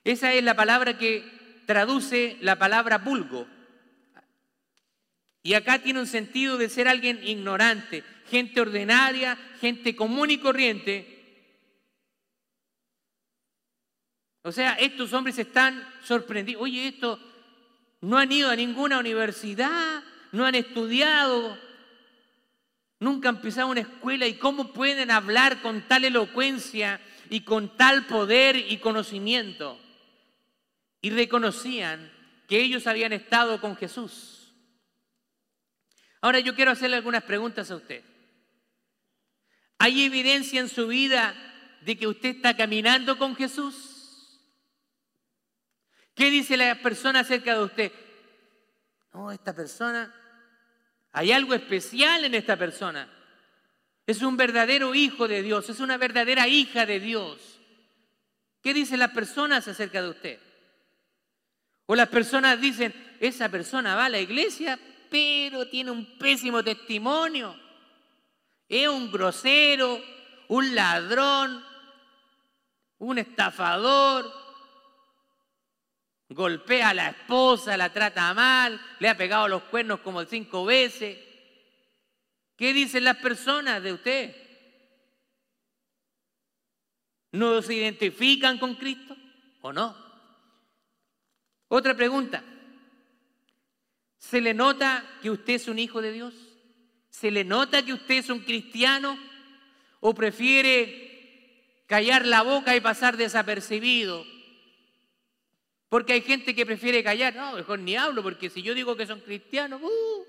Esa 0.04 0.34
es 0.34 0.44
la 0.44 0.56
palabra 0.56 0.98
que 0.98 1.24
traduce 1.66 2.38
la 2.42 2.58
palabra 2.58 2.98
vulgo. 2.98 3.48
Y 5.42 5.54
acá 5.54 5.80
tiene 5.80 6.02
un 6.02 6.08
sentido 6.08 6.58
de 6.58 6.68
ser 6.68 6.90
alguien 6.90 7.22
ignorante, 7.24 8.04
gente 8.30 8.60
ordinaria, 8.60 9.38
gente 9.62 9.96
común 9.96 10.32
y 10.32 10.38
corriente. 10.38 11.16
O 14.42 14.52
sea, 14.52 14.74
estos 14.74 15.14
hombres 15.14 15.38
están 15.38 15.88
sorprendidos. 16.04 16.64
Oye, 16.64 16.90
esto 16.90 17.20
no 18.02 18.18
han 18.18 18.32
ido 18.32 18.50
a 18.50 18.56
ninguna 18.56 19.00
universidad, 19.00 20.04
no 20.32 20.46
han 20.46 20.56
estudiado, 20.56 21.58
nunca 23.00 23.30
han 23.30 23.42
pisado 23.42 23.70
una 23.70 23.82
escuela 23.82 24.28
y 24.28 24.38
cómo 24.38 24.74
pueden 24.74 25.12
hablar 25.12 25.62
con 25.62 25.88
tal 25.88 26.06
elocuencia 26.06 27.02
y 27.30 27.42
con 27.42 27.76
tal 27.78 28.06
poder 28.06 28.56
y 28.56 28.78
conocimiento. 28.78 29.80
Y 31.02 31.12
reconocían 31.12 32.12
que 32.48 32.60
ellos 32.60 32.88
habían 32.88 33.14
estado 33.14 33.62
con 33.62 33.76
Jesús. 33.76 34.54
Ahora 36.22 36.40
yo 36.40 36.56
quiero 36.56 36.72
hacerle 36.72 36.98
algunas 36.98 37.24
preguntas 37.24 37.72
a 37.72 37.76
usted. 37.76 38.04
¿Hay 39.78 40.04
evidencia 40.04 40.60
en 40.60 40.68
su 40.68 40.88
vida 40.88 41.34
de 41.82 41.98
que 41.98 42.08
usted 42.08 42.36
está 42.36 42.58
caminando 42.58 43.18
con 43.18 43.36
Jesús? 43.36 44.42
¿Qué 46.14 46.30
dice 46.30 46.58
la 46.58 46.76
persona 46.82 47.22
acerca 47.22 47.54
de 47.54 47.64
usted? 47.64 47.92
No, 49.14 49.32
esta 49.32 49.56
persona, 49.56 50.14
hay 51.12 51.32
algo 51.32 51.54
especial 51.54 52.26
en 52.26 52.36
esta 52.36 52.58
persona. 52.58 53.10
Es 54.06 54.22
un 54.22 54.38
verdadero 54.38 54.96
hijo 54.96 55.28
de 55.28 55.42
Dios, 55.42 55.70
es 55.70 55.80
una 55.80 55.98
verdadera 55.98 56.48
hija 56.48 56.86
de 56.86 57.00
Dios. 57.00 57.60
¿Qué 58.62 58.74
dicen 58.74 59.00
las 59.00 59.12
personas 59.12 59.68
acerca 59.68 60.02
de 60.02 60.10
usted? 60.10 60.40
O 61.86 61.96
las 61.96 62.10
personas 62.10 62.60
dicen, 62.60 62.94
esa 63.20 63.50
persona 63.50 63.96
va 63.96 64.06
a 64.06 64.10
la 64.10 64.20
iglesia, 64.20 64.80
pero 65.10 65.68
tiene 65.68 65.92
un 65.92 66.18
pésimo 66.18 66.64
testimonio 66.64 67.56
es 68.70 68.88
un 68.88 69.12
grosero, 69.12 70.00
un 70.48 70.76
ladrón, 70.76 71.66
un 73.00 73.18
estafador, 73.18 74.32
golpea 76.30 76.90
a 76.90 76.94
la 76.94 77.10
esposa, 77.10 77.76
la 77.76 77.92
trata 77.92 78.34
mal, 78.34 78.80
le 79.00 79.10
ha 79.10 79.18
pegado 79.18 79.48
los 79.48 79.64
cuernos 79.64 80.00
como 80.02 80.24
cinco 80.26 80.66
veces. 80.66 81.18
¿Qué 82.56 82.74
dicen 82.74 83.04
las 83.04 83.18
personas 83.18 83.82
de 83.82 83.94
usted? 83.94 84.36
¿No 87.32 87.62
se 87.62 87.76
identifican 87.76 88.58
con 88.58 88.76
Cristo 88.76 89.16
o 89.62 89.74
no? 89.74 89.96
Otra 91.68 91.96
pregunta. 91.96 92.44
¿Se 94.18 94.42
le 94.42 94.54
nota 94.54 95.06
que 95.22 95.32
usted 95.32 95.54
es 95.54 95.68
un 95.68 95.80
hijo 95.80 96.02
de 96.02 96.12
Dios? 96.12 96.34
¿Se 97.10 97.32
le 97.32 97.44
nota 97.44 97.84
que 97.84 97.94
usted 97.94 98.16
es 98.16 98.30
un 98.30 98.40
cristiano 98.40 99.18
o 100.00 100.14
prefiere 100.14 101.84
callar 101.88 102.26
la 102.26 102.42
boca 102.44 102.76
y 102.76 102.82
pasar 102.82 103.18
desapercibido? 103.18 104.26
Porque 105.90 106.14
hay 106.14 106.22
gente 106.22 106.56
que 106.56 106.66
prefiere 106.66 107.04
callar, 107.04 107.36
no, 107.36 107.54
mejor 107.54 107.80
ni 107.80 107.96
hablo, 107.96 108.24
porque 108.24 108.50
si 108.50 108.62
yo 108.62 108.74
digo 108.74 108.96
que 108.96 109.08
son 109.08 109.20
cristianos, 109.22 109.82
uh, 109.82 110.26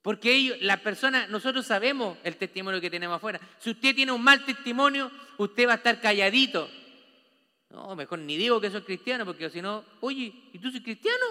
porque 0.00 0.32
ellos, 0.32 0.58
la 0.62 0.82
persona, 0.82 1.26
nosotros 1.26 1.66
sabemos 1.66 2.16
el 2.24 2.36
testimonio 2.36 2.80
que 2.80 2.90
tenemos 2.90 3.16
afuera. 3.16 3.40
Si 3.58 3.70
usted 3.70 3.94
tiene 3.94 4.12
un 4.12 4.22
mal 4.22 4.44
testimonio, 4.44 5.10
usted 5.36 5.68
va 5.68 5.72
a 5.72 5.76
estar 5.76 6.00
calladito. 6.00 6.70
No, 7.70 7.94
mejor 7.94 8.20
ni 8.20 8.36
digo 8.36 8.60
que 8.60 8.70
soy 8.70 8.82
cristiano, 8.82 9.26
porque 9.26 9.50
si 9.50 9.60
no, 9.60 9.84
oye, 10.00 10.32
¿y 10.52 10.58
tú 10.58 10.70
soy 10.70 10.82
cristiano? 10.82 11.26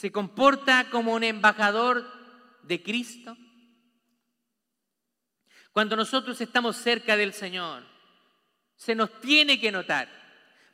se 0.00 0.10
comporta 0.10 0.88
como 0.88 1.12
un 1.12 1.24
embajador 1.24 2.10
de 2.62 2.82
Cristo? 2.82 3.36
Cuando 5.72 5.94
nosotros 5.94 6.40
estamos 6.40 6.76
cerca 6.76 7.18
del 7.18 7.34
Señor, 7.34 7.84
se 8.80 8.94
nos 8.94 9.20
tiene 9.20 9.60
que 9.60 9.70
notar, 9.70 10.08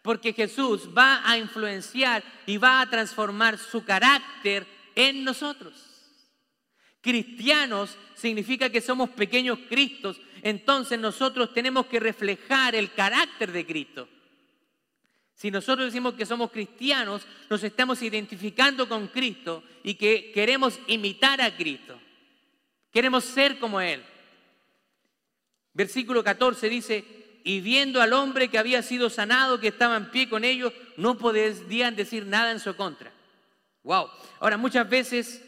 porque 0.01 0.33
Jesús 0.33 0.90
va 0.97 1.29
a 1.29 1.37
influenciar 1.38 2.23
y 2.47 2.57
va 2.57 2.81
a 2.81 2.88
transformar 2.88 3.59
su 3.59 3.85
carácter 3.85 4.64
en 4.95 5.25
nosotros. 5.25 5.75
Cristianos 7.01 7.99
significa 8.14 8.71
que 8.71 8.81
somos 8.81 9.11
pequeños 9.11 9.59
Cristos, 9.69 10.21
entonces 10.42 11.01
nosotros 11.01 11.53
tenemos 11.53 11.87
que 11.87 11.99
reflejar 11.99 12.77
el 12.77 12.92
carácter 12.92 13.51
de 13.51 13.66
Cristo. 13.66 14.09
Si 15.35 15.51
nosotros 15.51 15.87
decimos 15.87 16.14
que 16.14 16.27
somos 16.27 16.53
cristianos, 16.53 17.27
nos 17.51 17.64
estamos 17.64 18.03
identificando 18.03 18.88
con 18.88 19.09
Cristo 19.09 19.64
y 19.83 19.95
que 19.95 20.31
queremos 20.31 20.79
imitar 20.87 21.40
a 21.40 21.57
Cristo. 21.57 22.01
Queremos 22.92 23.25
ser 23.25 23.59
como 23.59 23.81
Él. 23.81 24.01
Versículo 25.75 26.23
14 26.23 26.69
dice, 26.69 27.16
y 27.47 27.61
viendo 27.61 28.03
al 28.03 28.12
hombre 28.12 28.49
que 28.49 28.59
había 28.59 28.82
sido 28.82 29.09
sanado, 29.09 29.61
que 29.61 29.68
estaba 29.68 29.97
en 29.97 30.11
pie 30.11 30.28
con 30.28 30.42
ellos, 30.42 30.72
no 30.97 31.16
podían 31.16 31.94
decir 31.94 32.26
nada 32.26 32.51
en 32.51 32.59
su 32.59 32.74
contra. 32.74 33.12
Wow. 33.84 34.11
Ahora, 34.40 34.57
muchas 34.57 34.90
veces 34.90 35.44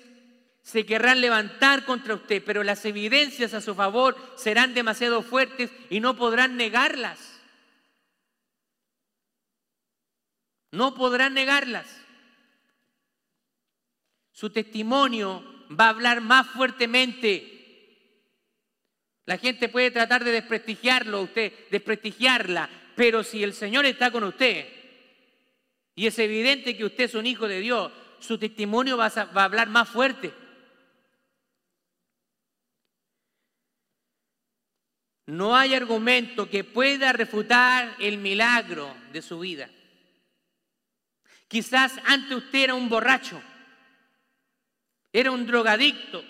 se 0.62 0.86
querrán 0.86 1.20
levantar 1.20 1.84
contra 1.84 2.14
usted, 2.14 2.40
pero 2.46 2.62
las 2.62 2.84
evidencias 2.84 3.52
a 3.52 3.60
su 3.60 3.74
favor 3.74 4.16
serán 4.36 4.74
demasiado 4.74 5.22
fuertes 5.22 5.72
y 5.90 5.98
no 5.98 6.14
podrán 6.14 6.56
negarlas. 6.56 7.40
No 10.70 10.94
podrán 10.94 11.34
negarlas. 11.34 11.88
Su 14.30 14.50
testimonio 14.50 15.42
va 15.68 15.86
a 15.86 15.88
hablar 15.88 16.20
más 16.20 16.46
fuertemente. 16.46 17.57
La 19.28 19.36
gente 19.36 19.68
puede 19.68 19.90
tratar 19.90 20.24
de 20.24 20.32
desprestigiarlo 20.32 21.18
a 21.18 21.20
usted, 21.20 21.52
desprestigiarla, 21.70 22.70
pero 22.96 23.22
si 23.22 23.44
el 23.44 23.52
Señor 23.52 23.84
está 23.84 24.10
con 24.10 24.24
usted 24.24 24.66
y 25.94 26.06
es 26.06 26.18
evidente 26.18 26.74
que 26.74 26.86
usted 26.86 27.04
es 27.04 27.14
un 27.14 27.26
hijo 27.26 27.46
de 27.46 27.60
Dios, 27.60 27.92
su 28.20 28.38
testimonio 28.38 28.96
va 28.96 29.06
a, 29.06 29.24
va 29.26 29.42
a 29.42 29.44
hablar 29.44 29.68
más 29.68 29.86
fuerte. 29.88 30.32
No 35.26 35.54
hay 35.54 35.74
argumento 35.74 36.48
que 36.48 36.64
pueda 36.64 37.12
refutar 37.12 37.96
el 38.00 38.16
milagro 38.16 38.96
de 39.12 39.20
su 39.20 39.38
vida 39.40 39.68
Quizás 41.48 41.98
antes 42.04 42.36
usted 42.36 42.60
era 42.60 42.74
un 42.74 42.90
borracho, 42.90 43.42
era 45.10 45.30
un 45.30 45.46
drogadicto, 45.46 46.22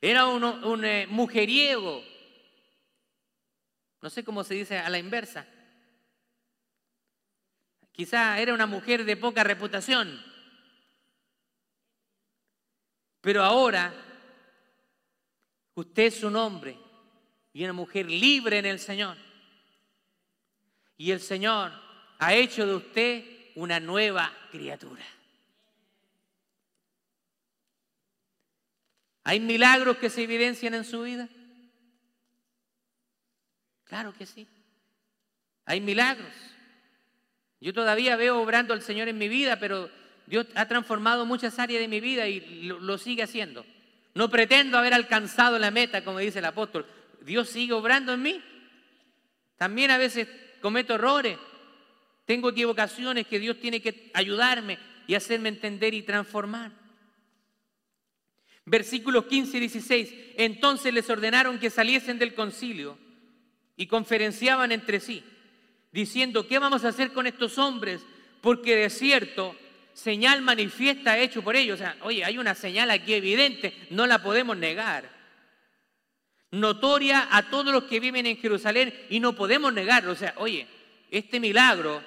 era 0.00 0.26
un, 0.26 0.84
eh, 0.84 1.06
mujeriego, 1.08 2.02
no 4.02 4.10
sé 4.10 4.24
cómo 4.24 4.44
se 4.44 4.54
dice 4.54 4.78
a 4.78 4.88
la 4.88 4.98
inversa. 4.98 5.46
Quizás 7.92 8.38
era 8.38 8.52
una 8.52 8.66
mujer 8.66 9.04
de 9.04 9.16
poca 9.16 9.42
reputación, 9.42 10.22
pero 13.20 13.42
ahora 13.42 13.92
usted 15.74 16.04
es 16.04 16.22
un 16.22 16.36
hombre 16.36 16.78
y 17.52 17.64
una 17.64 17.72
mujer 17.72 18.06
libre 18.10 18.58
en 18.58 18.66
el 18.66 18.78
Señor. 18.78 19.16
Y 20.98 21.10
el 21.10 21.20
Señor 21.20 21.72
ha 22.18 22.34
hecho 22.34 22.66
de 22.66 22.74
usted 22.74 23.24
una 23.54 23.80
nueva 23.80 24.30
criatura. 24.50 25.04
¿Hay 29.26 29.40
milagros 29.40 29.96
que 29.96 30.08
se 30.08 30.22
evidencian 30.22 30.72
en 30.74 30.84
su 30.84 31.02
vida? 31.02 31.28
Claro 33.82 34.14
que 34.16 34.24
sí. 34.24 34.46
Hay 35.64 35.80
milagros. 35.80 36.30
Yo 37.60 37.72
todavía 37.72 38.14
veo 38.14 38.40
obrando 38.40 38.72
al 38.72 38.82
Señor 38.82 39.08
en 39.08 39.18
mi 39.18 39.28
vida, 39.28 39.58
pero 39.58 39.90
Dios 40.28 40.46
ha 40.54 40.68
transformado 40.68 41.26
muchas 41.26 41.58
áreas 41.58 41.80
de 41.80 41.88
mi 41.88 41.98
vida 41.98 42.28
y 42.28 42.62
lo, 42.68 42.78
lo 42.78 42.98
sigue 42.98 43.24
haciendo. 43.24 43.66
No 44.14 44.30
pretendo 44.30 44.78
haber 44.78 44.94
alcanzado 44.94 45.58
la 45.58 45.72
meta, 45.72 46.04
como 46.04 46.20
dice 46.20 46.38
el 46.38 46.44
apóstol. 46.44 46.86
Dios 47.22 47.48
sigue 47.48 47.72
obrando 47.72 48.12
en 48.12 48.22
mí. 48.22 48.40
También 49.56 49.90
a 49.90 49.98
veces 49.98 50.28
cometo 50.60 50.94
errores, 50.94 51.36
tengo 52.26 52.50
equivocaciones 52.50 53.26
que 53.26 53.40
Dios 53.40 53.58
tiene 53.58 53.82
que 53.82 54.08
ayudarme 54.14 54.78
y 55.08 55.16
hacerme 55.16 55.48
entender 55.48 55.94
y 55.94 56.02
transformar. 56.02 56.85
Versículos 58.66 59.24
15 59.26 59.56
y 59.56 59.60
16. 59.60 60.14
Entonces 60.36 60.92
les 60.92 61.08
ordenaron 61.08 61.58
que 61.58 61.70
saliesen 61.70 62.18
del 62.18 62.34
concilio 62.34 62.98
y 63.76 63.86
conferenciaban 63.86 64.72
entre 64.72 65.00
sí, 65.00 65.24
diciendo, 65.92 66.46
¿qué 66.46 66.58
vamos 66.58 66.84
a 66.84 66.88
hacer 66.88 67.12
con 67.12 67.26
estos 67.26 67.56
hombres? 67.58 68.02
Porque 68.42 68.76
de 68.76 68.90
cierto, 68.90 69.56
señal 69.94 70.42
manifiesta 70.42 71.18
hecho 71.18 71.42
por 71.42 71.56
ellos. 71.56 71.80
O 71.80 71.82
sea, 71.82 71.96
oye, 72.02 72.24
hay 72.24 72.36
una 72.38 72.54
señal 72.54 72.90
aquí 72.90 73.14
evidente, 73.14 73.74
no 73.90 74.06
la 74.06 74.22
podemos 74.22 74.56
negar 74.56 75.16
notoria 76.50 77.28
a 77.30 77.50
todos 77.50 77.72
los 77.72 77.84
que 77.84 78.00
viven 78.00 78.26
en 78.26 78.36
Jerusalén 78.36 78.94
y 79.10 79.20
no 79.20 79.34
podemos 79.34 79.72
negarlo. 79.72 80.12
O 80.12 80.16
sea, 80.16 80.34
oye, 80.38 80.66
este 81.10 81.40
milagro, 81.40 82.02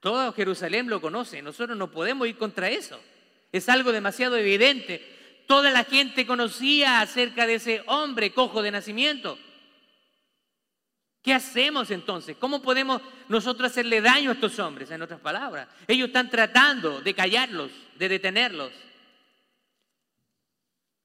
todo 0.00 0.32
Jerusalén 0.32 0.88
lo 0.88 1.00
conoce, 1.00 1.42
nosotros 1.42 1.76
no 1.76 1.90
podemos 1.90 2.28
ir 2.28 2.36
contra 2.36 2.70
eso. 2.70 3.00
Es 3.52 3.68
algo 3.68 3.92
demasiado 3.92 4.36
evidente. 4.36 5.19
Toda 5.50 5.72
la 5.72 5.82
gente 5.82 6.28
conocía 6.28 7.00
acerca 7.00 7.44
de 7.44 7.56
ese 7.56 7.82
hombre 7.86 8.32
cojo 8.32 8.62
de 8.62 8.70
nacimiento. 8.70 9.36
¿Qué 11.20 11.34
hacemos 11.34 11.90
entonces? 11.90 12.36
¿Cómo 12.36 12.62
podemos 12.62 13.02
nosotros 13.26 13.72
hacerle 13.72 14.00
daño 14.00 14.30
a 14.30 14.34
estos 14.34 14.60
hombres? 14.60 14.92
En 14.92 15.02
otras 15.02 15.18
palabras, 15.18 15.66
ellos 15.88 16.06
están 16.06 16.30
tratando 16.30 17.00
de 17.00 17.14
callarlos, 17.14 17.72
de 17.96 18.08
detenerlos. 18.08 18.70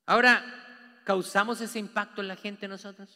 Ahora, 0.05 0.61
¿Causamos 1.05 1.59
ese 1.61 1.79
impacto 1.79 2.21
en 2.21 2.27
la 2.27 2.35
gente 2.35 2.67
nosotros? 2.67 3.09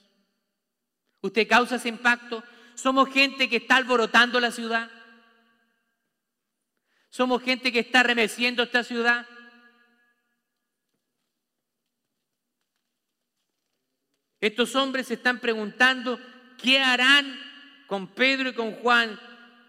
¿Usted 1.22 1.48
causa 1.48 1.76
ese 1.76 1.90
impacto? 1.90 2.44
¿Somos 2.74 3.08
gente 3.10 3.48
que 3.48 3.58
está 3.58 3.76
alborotando 3.76 4.40
la 4.40 4.50
ciudad? 4.50 4.90
¿Somos 7.12 7.44
gente 7.44 7.72
que 7.72 7.82
está 7.82 8.02
remeciendo 8.02 8.64
esta 8.64 8.84
ciudad? 8.84 9.28
Estos 14.42 14.76
hombres 14.76 15.08
se 15.08 15.16
están 15.16 15.40
preguntando 15.40 16.20
qué 16.62 16.80
harán 16.80 17.40
con 17.88 18.08
Pedro 18.08 18.50
y 18.50 18.54
con 18.54 18.74
Juan 18.74 19.20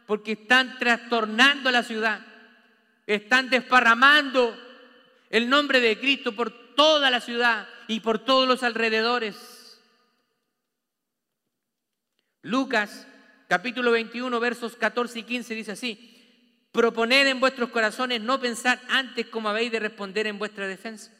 porque 0.06 0.32
están 0.32 0.78
trastornando 0.78 1.70
la 1.70 1.82
ciudad, 1.82 2.20
están 3.06 3.48
desparramando 3.48 4.56
el 5.30 5.48
nombre 5.48 5.80
de 5.80 5.98
Cristo 5.98 6.34
por 6.34 6.74
toda 6.74 7.10
la 7.10 7.20
ciudad 7.20 7.68
y 7.88 8.00
por 8.00 8.18
todos 8.18 8.46
los 8.46 8.62
alrededores. 8.62 9.80
Lucas 12.42 13.06
capítulo 13.48 13.90
21 13.90 14.38
versos 14.40 14.76
14 14.76 15.18
y 15.18 15.22
15 15.24 15.54
dice 15.54 15.72
así, 15.72 16.66
proponed 16.72 17.26
en 17.26 17.40
vuestros 17.40 17.70
corazones 17.70 18.20
no 18.20 18.40
pensar 18.40 18.80
antes 18.88 19.26
como 19.26 19.48
habéis 19.48 19.72
de 19.72 19.80
responder 19.80 20.26
en 20.26 20.38
vuestra 20.38 20.66
defensa, 20.66 21.12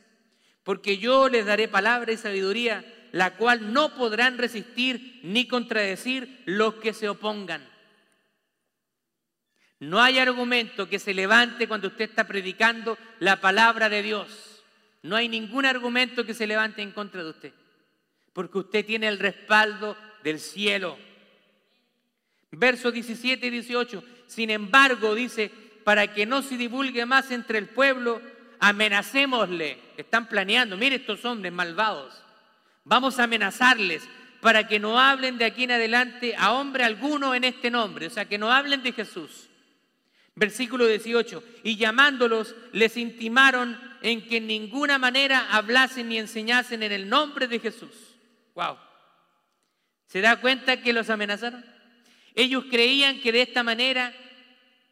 porque 0.62 0.98
yo 0.98 1.28
les 1.28 1.46
daré 1.46 1.68
palabra 1.68 2.12
y 2.12 2.16
sabiduría, 2.16 2.84
la 3.12 3.36
cual 3.36 3.72
no 3.72 3.94
podrán 3.94 4.38
resistir 4.38 5.20
ni 5.22 5.46
contradecir 5.46 6.42
los 6.46 6.74
que 6.74 6.92
se 6.92 7.08
opongan. 7.08 7.68
No 9.80 10.00
hay 10.00 10.18
argumento 10.18 10.88
que 10.88 10.98
se 10.98 11.14
levante 11.14 11.66
cuando 11.66 11.88
usted 11.88 12.10
está 12.10 12.26
predicando 12.26 12.98
la 13.18 13.40
palabra 13.40 13.88
de 13.88 14.02
Dios. 14.02 14.62
No 15.02 15.16
hay 15.16 15.28
ningún 15.28 15.64
argumento 15.64 16.26
que 16.26 16.34
se 16.34 16.46
levante 16.46 16.82
en 16.82 16.92
contra 16.92 17.24
de 17.24 17.30
usted, 17.30 17.52
porque 18.34 18.58
usted 18.58 18.84
tiene 18.84 19.08
el 19.08 19.18
respaldo 19.18 19.96
del 20.22 20.38
cielo. 20.38 20.98
Versos 22.50 22.92
17 22.92 23.46
y 23.46 23.50
18. 23.50 24.04
Sin 24.26 24.50
embargo, 24.50 25.14
dice, 25.14 25.50
para 25.84 26.12
que 26.12 26.26
no 26.26 26.42
se 26.42 26.58
divulgue 26.58 27.06
más 27.06 27.30
entre 27.30 27.58
el 27.58 27.68
pueblo, 27.68 28.20
amenacémosle. 28.58 29.78
Están 29.96 30.28
planeando, 30.28 30.76
mire 30.76 30.96
estos 30.96 31.24
hombres 31.24 31.52
malvados. 31.52 32.22
Vamos 32.84 33.18
a 33.18 33.24
amenazarles 33.24 34.08
para 34.40 34.66
que 34.66 34.78
no 34.78 34.98
hablen 34.98 35.38
de 35.38 35.44
aquí 35.44 35.64
en 35.64 35.72
adelante 35.72 36.34
a 36.36 36.52
hombre 36.52 36.84
alguno 36.84 37.34
en 37.34 37.44
este 37.44 37.70
nombre, 37.70 38.06
o 38.06 38.10
sea, 38.10 38.24
que 38.24 38.38
no 38.38 38.50
hablen 38.50 38.82
de 38.82 38.92
Jesús. 38.92 39.48
Versículo 40.34 40.86
18. 40.86 41.42
Y 41.64 41.76
llamándolos, 41.76 42.54
les 42.72 42.96
intimaron 42.96 43.78
en 44.00 44.26
que 44.26 44.38
en 44.38 44.46
ninguna 44.46 44.98
manera 44.98 45.48
hablasen 45.50 46.08
ni 46.08 46.18
enseñasen 46.18 46.82
en 46.82 46.92
el 46.92 47.08
nombre 47.08 47.46
de 47.46 47.58
Jesús. 47.58 48.16
Wow. 48.54 48.78
¿Se 50.06 50.20
da 50.20 50.40
cuenta 50.40 50.80
que 50.80 50.92
los 50.92 51.10
amenazaron? 51.10 51.64
Ellos 52.34 52.64
creían 52.70 53.20
que 53.20 53.32
de 53.32 53.42
esta 53.42 53.62
manera 53.62 54.14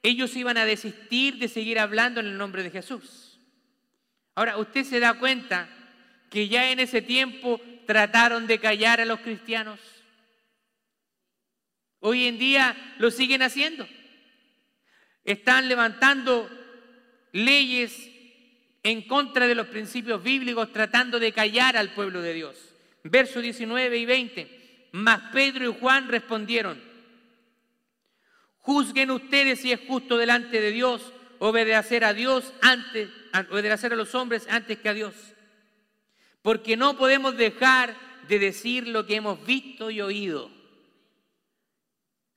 ellos 0.03 0.37
iban 0.37 0.59
a 0.59 0.65
desistir 0.65 1.39
de 1.39 1.49
seguir 1.49 1.79
hablando 1.79 2.21
en 2.21 2.27
el 2.27 2.37
nombre 2.37 2.63
de 2.63 2.71
Jesús. 2.71 3.41
Ahora, 4.35 4.59
usted 4.59 4.85
se 4.85 5.01
da 5.01 5.15
cuenta 5.15 5.69
que 6.31 6.49
ya 6.49 6.71
en 6.71 6.79
ese 6.79 7.03
tiempo 7.03 7.61
trataron 7.89 8.47
de 8.47 8.61
callar 8.61 9.01
a 9.01 9.07
los 9.07 9.21
cristianos. 9.21 9.81
Hoy 12.01 12.27
en 12.27 12.39
día 12.39 12.77
lo 12.99 13.11
siguen 13.11 13.41
haciendo. 13.41 13.89
Están 15.25 15.71
levantando 15.71 16.51
leyes 17.33 18.11
en 18.83 19.09
contra 19.09 19.47
de 19.47 19.55
los 19.55 19.69
principios 19.69 20.23
bíblicos, 20.23 20.71
tratando 20.71 21.19
de 21.19 21.33
callar 21.33 21.79
al 21.79 21.95
pueblo 21.95 22.21
de 22.21 22.35
Dios. 22.35 22.59
Versos 23.05 23.43
19 23.43 23.97
y 23.97 24.05
20. 24.05 24.89
Mas 24.93 25.23
Pedro 25.33 25.71
y 25.71 25.81
Juan 25.81 26.09
respondieron, 26.09 26.79
juzguen 28.59 29.11
ustedes 29.13 29.61
si 29.61 29.73
es 29.73 29.81
justo 29.89 30.19
delante 30.19 30.61
de 30.61 30.73
Dios 30.73 31.11
obedecer 31.39 32.05
a 32.05 32.13
Dios 32.13 32.53
antes, 32.61 33.09
obedecer 33.51 33.95
a 33.95 33.97
los 33.97 34.15
hombres 34.15 34.47
antes 34.51 34.79
que 34.79 34.91
a 34.91 34.95
Dios. 34.95 35.15
Porque 36.49 36.79
no 36.79 36.97
podemos 36.97 37.37
dejar 37.37 37.95
de 38.27 38.39
decir 38.39 38.89
lo 38.89 39.05
que 39.05 39.17
hemos 39.17 39.45
visto 39.45 39.91
y 39.91 40.01
oído. 40.01 40.51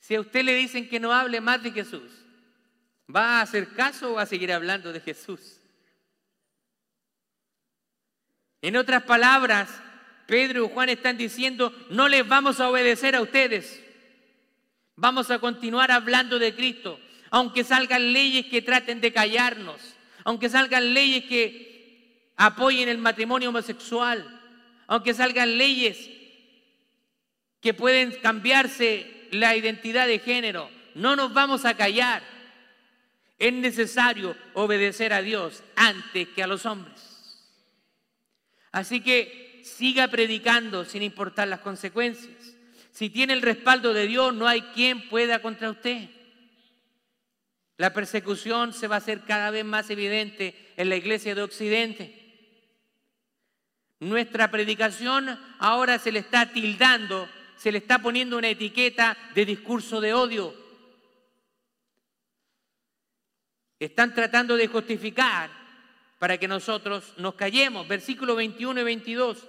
Si 0.02 0.16
a 0.16 0.20
usted 0.20 0.44
le 0.44 0.54
dicen 0.54 0.90
que 0.90 1.00
no 1.00 1.14
hable 1.14 1.40
más 1.40 1.64
de 1.64 1.72
Jesús, 1.72 2.12
¿va 3.08 3.40
a 3.40 3.42
hacer 3.42 3.70
caso 3.70 4.12
o 4.12 4.16
va 4.16 4.24
a 4.24 4.26
seguir 4.26 4.52
hablando 4.52 4.92
de 4.92 5.00
Jesús? 5.00 5.62
En 8.62 8.76
otras 8.76 9.04
palabras, 9.04 9.82
Pedro 10.28 10.66
y 10.66 10.70
Juan 10.74 10.90
están 10.90 11.16
diciendo, 11.16 11.74
no 11.90 12.10
les 12.10 12.28
vamos 12.28 12.60
a 12.60 12.70
obedecer 12.70 13.16
a 13.16 13.22
ustedes. 13.22 13.82
Vamos 14.98 15.32
a 15.32 15.40
continuar 15.40 15.90
hablando 15.90 16.38
de 16.38 16.54
Cristo, 16.54 17.00
aunque 17.30 17.64
salgan 17.64 18.12
leyes 18.12 18.48
que 18.48 18.62
traten 18.62 19.00
de 19.00 19.14
callarnos, 19.14 19.96
aunque 20.26 20.50
salgan 20.50 20.94
leyes 20.94 21.24
que 21.30 21.71
apoyen 22.42 22.90
el 22.90 22.98
matrimonio 22.98 23.50
homosexual, 23.50 24.26
aunque 24.88 25.14
salgan 25.14 25.60
leyes 25.60 26.10
que 27.62 27.76
pueden 27.76 28.20
cambiarse 28.20 29.28
la 29.30 29.56
identidad 29.56 30.08
de 30.08 30.18
género, 30.18 30.68
no 30.96 31.16
nos 31.16 31.36
vamos 31.36 31.66
a 31.66 31.78
callar. 31.78 32.24
Es 33.38 33.54
necesario 33.54 34.36
obedecer 34.56 35.14
a 35.14 35.22
Dios 35.22 35.64
antes 35.76 36.30
que 36.30 36.42
a 36.42 36.48
los 36.48 36.66
hombres. 36.66 37.46
Así 38.72 39.02
que 39.02 39.62
siga 39.64 40.08
predicando 40.08 40.84
sin 40.84 41.04
importar 41.04 41.48
las 41.48 41.60
consecuencias. 41.60 42.56
Si 42.92 43.12
tiene 43.12 43.34
el 43.34 43.44
respaldo 43.44 43.94
de 43.94 44.08
Dios, 44.08 44.34
no 44.34 44.48
hay 44.48 44.62
quien 44.74 45.08
pueda 45.10 45.44
contra 45.44 45.70
usted. 45.70 46.10
La 47.78 47.94
persecución 47.94 48.74
se 48.74 48.88
va 48.88 48.96
a 48.96 48.98
hacer 48.98 49.22
cada 49.22 49.52
vez 49.52 49.64
más 49.64 49.92
evidente 49.92 50.74
en 50.76 50.90
la 50.90 50.96
iglesia 50.96 51.36
de 51.36 51.44
Occidente. 51.44 52.21
Nuestra 54.02 54.50
predicación 54.50 55.40
ahora 55.60 56.00
se 56.00 56.12
le 56.12 56.20
está 56.20 56.52
tildando, 56.52 57.30
se 57.56 57.72
le 57.72 57.78
está 57.78 58.00
poniendo 58.00 58.36
una 58.36 58.50
etiqueta 58.50 59.16
de 59.36 59.46
discurso 59.46 60.02
de 60.02 60.12
odio. 60.16 60.56
Están 63.80 64.16
tratando 64.16 64.58
de 64.58 64.66
justificar 64.66 65.52
para 66.18 66.40
que 66.40 66.48
nosotros 66.48 67.14
nos 67.18 67.36
callemos. 67.36 67.88
Versículo 67.88 68.36
21 68.36 68.82
y 68.82 68.84
22. 68.84 69.48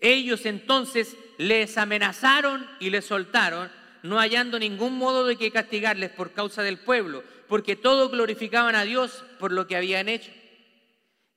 Ellos 0.00 0.44
entonces 0.44 1.16
les 1.38 1.78
amenazaron 1.78 2.68
y 2.80 2.90
les 2.90 3.04
soltaron 3.04 3.70
no 4.02 4.18
hallando 4.18 4.58
ningún 4.58 4.98
modo 4.98 5.26
de 5.26 5.36
que 5.36 5.52
castigarles 5.52 6.10
por 6.10 6.32
causa 6.32 6.64
del 6.64 6.78
pueblo, 6.78 7.22
porque 7.46 7.76
todos 7.76 8.10
glorificaban 8.10 8.74
a 8.74 8.82
Dios 8.82 9.24
por 9.38 9.52
lo 9.52 9.68
que 9.68 9.76
habían 9.76 10.08
hecho, 10.08 10.32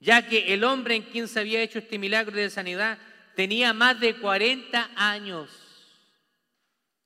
ya 0.04 0.28
que 0.28 0.54
el 0.54 0.66
hombre 0.66 0.95
en 0.95 1.04
quien 1.04 1.30
se 1.30 1.39
había 1.39 1.62
hecho 1.62 1.80
este 1.80 1.97
milagro 1.97 2.36
de 2.36 2.49
sanidad 2.49 2.97
tenía 3.36 3.72
más 3.72 3.97
de 4.01 4.18
40 4.18 4.91
años. 4.97 5.49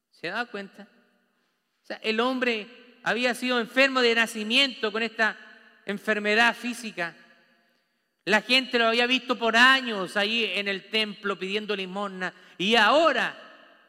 ¿Se 0.09 0.29
da 0.29 0.47
cuenta? 0.47 0.87
O 1.83 1.85
sea, 1.85 1.97
el 1.97 2.19
hombre 2.19 2.67
había 3.03 3.35
sido 3.35 3.59
enfermo 3.59 4.01
de 4.01 4.15
nacimiento 4.15 4.91
con 4.91 5.03
esta 5.03 5.37
enfermedad 5.85 6.55
física. 6.55 7.15
La 8.25 8.41
gente 8.41 8.79
lo 8.79 8.87
había 8.87 9.05
visto 9.05 9.37
por 9.37 9.55
años 9.55 10.17
ahí 10.17 10.45
en 10.55 10.67
el 10.67 10.89
templo 10.89 11.37
pidiendo 11.37 11.75
limosna 11.75 12.33
y 12.57 12.75
ahora 12.75 13.37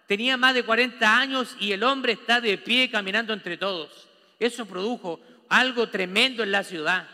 tenía 0.07 0.37
más 0.37 0.53
de 0.53 0.65
40 0.65 1.19
años 1.19 1.57
y 1.59 1.73
el 1.73 1.83
hombre 1.83 2.13
está 2.13 2.43
de 2.43 2.59
pie 2.59 2.91
caminando 2.91 3.33
entre 3.33 3.57
todos. 3.57 4.07
Eso 4.39 4.67
produjo 4.67 5.19
algo 5.49 5.89
tremendo 5.89 6.43
en 6.43 6.53
la 6.53 6.63
ciudad. 6.63 7.09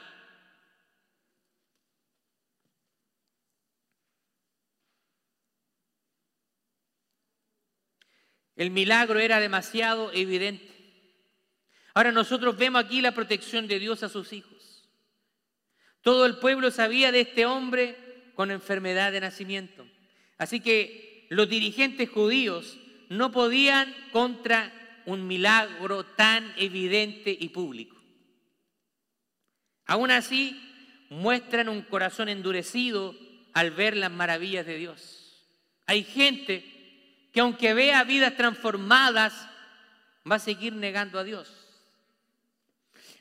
El 8.57 8.71
milagro 8.71 9.19
era 9.19 9.41
demasiado 9.41 10.13
evidente. 10.13 10.73
Ahora 11.95 12.13
nosotros 12.13 12.57
vemos 12.57 12.85
aquí 12.85 13.01
la 13.01 13.13
protección 13.13 13.67
de 13.69 13.79
Dios 13.79 14.03
a 14.03 14.09
sus 14.09 14.33
hijos. 14.33 14.89
Todo 16.03 16.27
el 16.27 16.39
pueblo 16.39 16.71
sabía 16.71 17.13
de 17.13 17.21
este 17.21 17.47
hombre 17.47 17.97
con 18.35 18.51
enfermedad 18.51 19.13
de 19.13 19.21
nacimiento. 19.21 19.87
Así 20.39 20.61
que 20.61 21.27
los 21.31 21.49
dirigentes 21.49 22.11
judíos 22.11 22.79
no 23.09 23.33
podían 23.33 23.95
contra 24.13 24.73
un 25.07 25.27
milagro 25.27 26.05
tan 26.05 26.53
evidente 26.57 27.37
y 27.39 27.49
público. 27.51 27.97
Aún 29.87 30.11
así, 30.11 30.61
muestran 31.11 31.69
un 31.69 31.83
corazón 31.83 32.29
endurecido 32.29 33.15
al 33.53 33.71
ver 33.71 33.97
las 33.97 34.11
maravillas 34.11 34.67
de 34.67 34.79
Dios. 34.79 35.47
Hay 35.87 36.03
gente 36.03 36.74
que 37.35 37.41
aunque 37.41 37.75
vea 37.75 38.05
vidas 38.05 38.37
transformadas, 38.37 39.49
va 40.31 40.37
a 40.37 40.39
seguir 40.39 40.73
negando 40.73 41.19
a 41.19 41.25
Dios. 41.25 41.53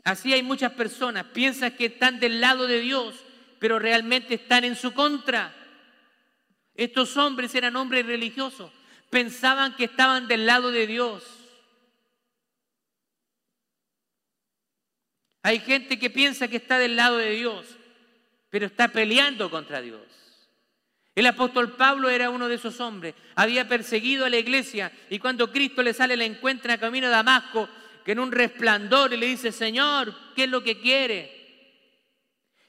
Así 0.03 0.32
hay 0.32 0.43
muchas 0.43 0.72
personas, 0.74 1.26
piensan 1.34 1.76
que 1.76 1.88
están 1.88 2.20
del 2.20 2.39
lado 2.39 2.68
de 2.68 2.80
Dios, 2.80 3.16
pero 3.57 3.80
realmente 3.80 4.36
están 4.36 4.66
en 4.66 4.76
su 4.76 4.93
contra. 4.93 5.51
Estos 6.76 7.18
hombres 7.18 7.55
eran 7.55 7.76
hombres 7.76 8.05
religiosos, 8.05 8.72
pensaban 9.09 9.76
que 9.76 9.86
estaban 9.86 10.28
del 10.28 10.45
lado 10.45 10.70
de 10.70 10.86
Dios. 10.86 11.24
Hay 15.41 15.59
gente 15.59 15.97
que 15.97 16.11
piensa 16.11 16.47
que 16.47 16.57
está 16.57 16.78
del 16.78 16.95
lado 16.95 17.18
de 17.18 17.32
Dios, 17.32 17.66
pero 18.51 18.68
está 18.68 18.89
peleando 18.89 19.49
contra 19.49 19.82
Dios. 19.82 20.23
El 21.16 21.28
apóstol 21.28 21.76
Pablo 21.76 22.09
era 22.09 22.30
uno 22.30 22.47
de 22.47 22.55
esos 22.55 22.80
hombres. 22.80 23.14
Había 23.36 23.68
perseguido 23.68 24.26
a 24.26 24.30
la 24.30 24.38
iglesia 24.38 24.91
y 25.09 25.20
cuando 25.20 25.51
Cristo 25.51 25.84
le 25.84 25.93
sale, 25.93 26.18
le 26.18 26.26
encuentra 26.26 26.80
camino 26.80 27.07
a 27.07 27.11
Damasco, 27.11 27.70
que 28.03 28.14
en 28.14 28.20
un 28.20 28.32
resplandor 28.32 29.14
y 29.14 29.18
le 29.18 29.28
dice, 29.28 29.51
Señor, 29.51 30.14
¿qué 30.36 30.45
es 30.45 30.49
lo 30.49 30.64
que 30.64 30.80
quiere? 30.80 31.43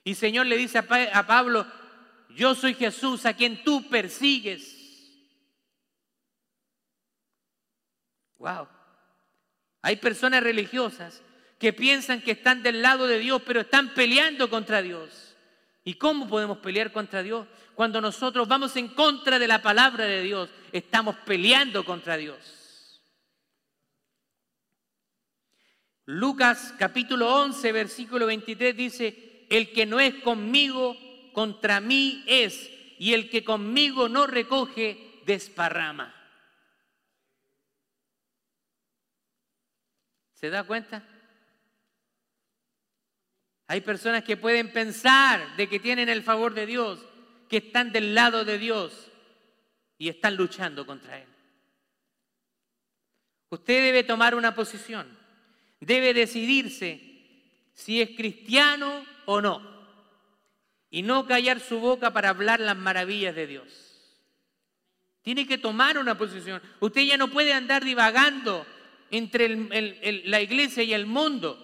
Y 0.04 0.14
Señor 0.14 0.46
le 0.46 0.56
dice 0.56 0.78
a 0.78 1.26
Pablo, 1.26 1.66
yo 2.30 2.54
soy 2.54 2.74
Jesús 2.74 3.24
a 3.26 3.34
quien 3.34 3.64
tú 3.64 3.88
persigues. 3.88 4.74
Wow. 8.38 8.68
Hay 9.80 9.96
personas 9.96 10.42
religiosas 10.42 11.22
que 11.58 11.72
piensan 11.72 12.20
que 12.20 12.32
están 12.32 12.62
del 12.62 12.82
lado 12.82 13.06
de 13.06 13.18
Dios, 13.18 13.42
pero 13.46 13.62
están 13.62 13.94
peleando 13.94 14.50
contra 14.50 14.82
Dios. 14.82 15.36
¿Y 15.84 15.94
cómo 15.94 16.28
podemos 16.28 16.58
pelear 16.58 16.92
contra 16.92 17.22
Dios? 17.22 17.46
Cuando 17.74 18.00
nosotros 18.00 18.46
vamos 18.46 18.76
en 18.76 18.88
contra 18.88 19.38
de 19.38 19.48
la 19.48 19.60
palabra 19.60 20.04
de 20.04 20.22
Dios, 20.22 20.50
estamos 20.72 21.16
peleando 21.24 21.84
contra 21.84 22.16
Dios. 22.16 23.02
Lucas 26.06 26.74
capítulo 26.78 27.34
11, 27.42 27.72
versículo 27.72 28.26
23 28.26 28.76
dice, 28.76 29.46
el 29.50 29.72
que 29.72 29.86
no 29.86 29.98
es 30.00 30.14
conmigo, 30.16 30.96
contra 31.32 31.80
mí 31.80 32.22
es, 32.26 32.70
y 32.98 33.14
el 33.14 33.30
que 33.30 33.42
conmigo 33.42 34.08
no 34.08 34.26
recoge, 34.26 35.22
desparrama. 35.24 36.14
¿Se 40.34 40.50
da 40.50 40.62
cuenta? 40.64 41.02
Hay 43.66 43.80
personas 43.80 44.24
que 44.24 44.36
pueden 44.36 44.70
pensar 44.72 45.56
de 45.56 45.68
que 45.68 45.80
tienen 45.80 46.10
el 46.10 46.22
favor 46.22 46.52
de 46.52 46.66
Dios, 46.66 47.00
que 47.54 47.58
están 47.58 47.92
del 47.92 48.16
lado 48.16 48.44
de 48.44 48.58
Dios 48.58 49.12
y 49.96 50.08
están 50.08 50.34
luchando 50.34 50.84
contra 50.84 51.20
Él. 51.20 51.28
Usted 53.48 53.80
debe 53.80 54.02
tomar 54.02 54.34
una 54.34 54.56
posición, 54.56 55.06
debe 55.78 56.12
decidirse 56.14 57.00
si 57.72 58.02
es 58.02 58.10
cristiano 58.16 59.06
o 59.26 59.40
no, 59.40 59.62
y 60.90 61.02
no 61.02 61.28
callar 61.28 61.60
su 61.60 61.78
boca 61.78 62.12
para 62.12 62.30
hablar 62.30 62.58
las 62.58 62.76
maravillas 62.76 63.36
de 63.36 63.46
Dios. 63.46 64.18
Tiene 65.22 65.46
que 65.46 65.56
tomar 65.56 65.96
una 65.96 66.18
posición. 66.18 66.60
Usted 66.80 67.02
ya 67.02 67.16
no 67.16 67.30
puede 67.30 67.52
andar 67.52 67.84
divagando 67.84 68.66
entre 69.12 70.24
la 70.26 70.40
iglesia 70.40 70.82
y 70.82 70.92
el 70.92 71.06
mundo. 71.06 71.56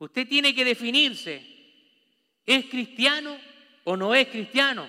Usted 0.00 0.26
tiene 0.26 0.52
que 0.52 0.64
definirse, 0.64 1.54
¿es 2.46 2.66
cristiano 2.66 3.36
o 3.84 3.96
no 3.96 4.14
es 4.14 4.28
cristiano? 4.28 4.88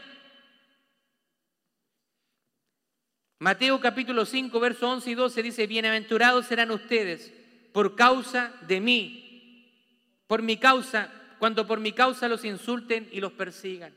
Mateo 3.39 3.80
capítulo 3.80 4.26
5, 4.26 4.60
verso 4.60 4.89
11 4.89 5.12
y 5.12 5.16
12 5.16 5.43
dice, 5.43 5.68
bienaventurados 5.68 6.45
serán 6.45 6.72
ustedes 6.72 7.34
por 7.72 7.95
causa 7.95 8.53
de 8.68 8.80
mí, 8.80 10.24
por 10.26 10.41
mi 10.41 10.58
causa, 10.58 11.12
cuando 11.38 11.68
por 11.68 11.80
mi 11.80 11.91
causa 11.91 12.28
los 12.28 12.45
insulten 12.45 13.08
y 13.12 13.20
los 13.20 13.34
persigan, 13.34 13.93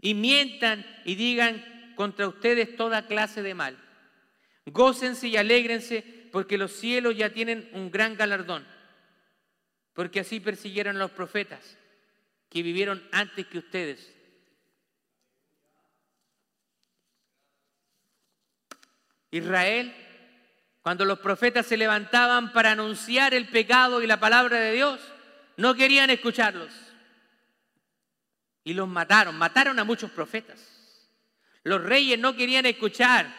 y 0.00 0.14
mientan 0.14 0.84
y 1.04 1.14
digan 1.14 1.94
contra 1.94 2.26
ustedes 2.26 2.74
toda 2.76 3.06
clase 3.06 3.42
de 3.42 3.54
mal. 3.54 3.78
Gócense 4.66 5.28
y 5.28 5.36
alégrense 5.36 6.02
porque 6.32 6.58
los 6.58 6.72
cielos 6.72 7.16
ya 7.16 7.30
tienen 7.30 7.68
un 7.74 7.90
gran 7.90 8.16
galardón. 8.16 8.66
Porque 9.92 10.20
así 10.20 10.40
persiguieron 10.40 10.96
a 10.96 11.00
los 11.00 11.10
profetas 11.10 11.78
que 12.52 12.62
vivieron 12.62 13.02
antes 13.12 13.46
que 13.46 13.56
ustedes. 13.56 14.12
Israel, 19.30 19.94
cuando 20.82 21.06
los 21.06 21.18
profetas 21.20 21.64
se 21.64 21.78
levantaban 21.78 22.52
para 22.52 22.72
anunciar 22.72 23.32
el 23.32 23.48
pecado 23.48 24.02
y 24.02 24.06
la 24.06 24.20
palabra 24.20 24.60
de 24.60 24.72
Dios, 24.72 25.00
no 25.56 25.74
querían 25.74 26.10
escucharlos. 26.10 26.70
Y 28.64 28.74
los 28.74 28.86
mataron, 28.86 29.34
mataron 29.38 29.78
a 29.78 29.84
muchos 29.84 30.10
profetas. 30.10 30.60
Los 31.62 31.82
reyes 31.82 32.18
no 32.18 32.36
querían 32.36 32.66
escuchar 32.66 33.34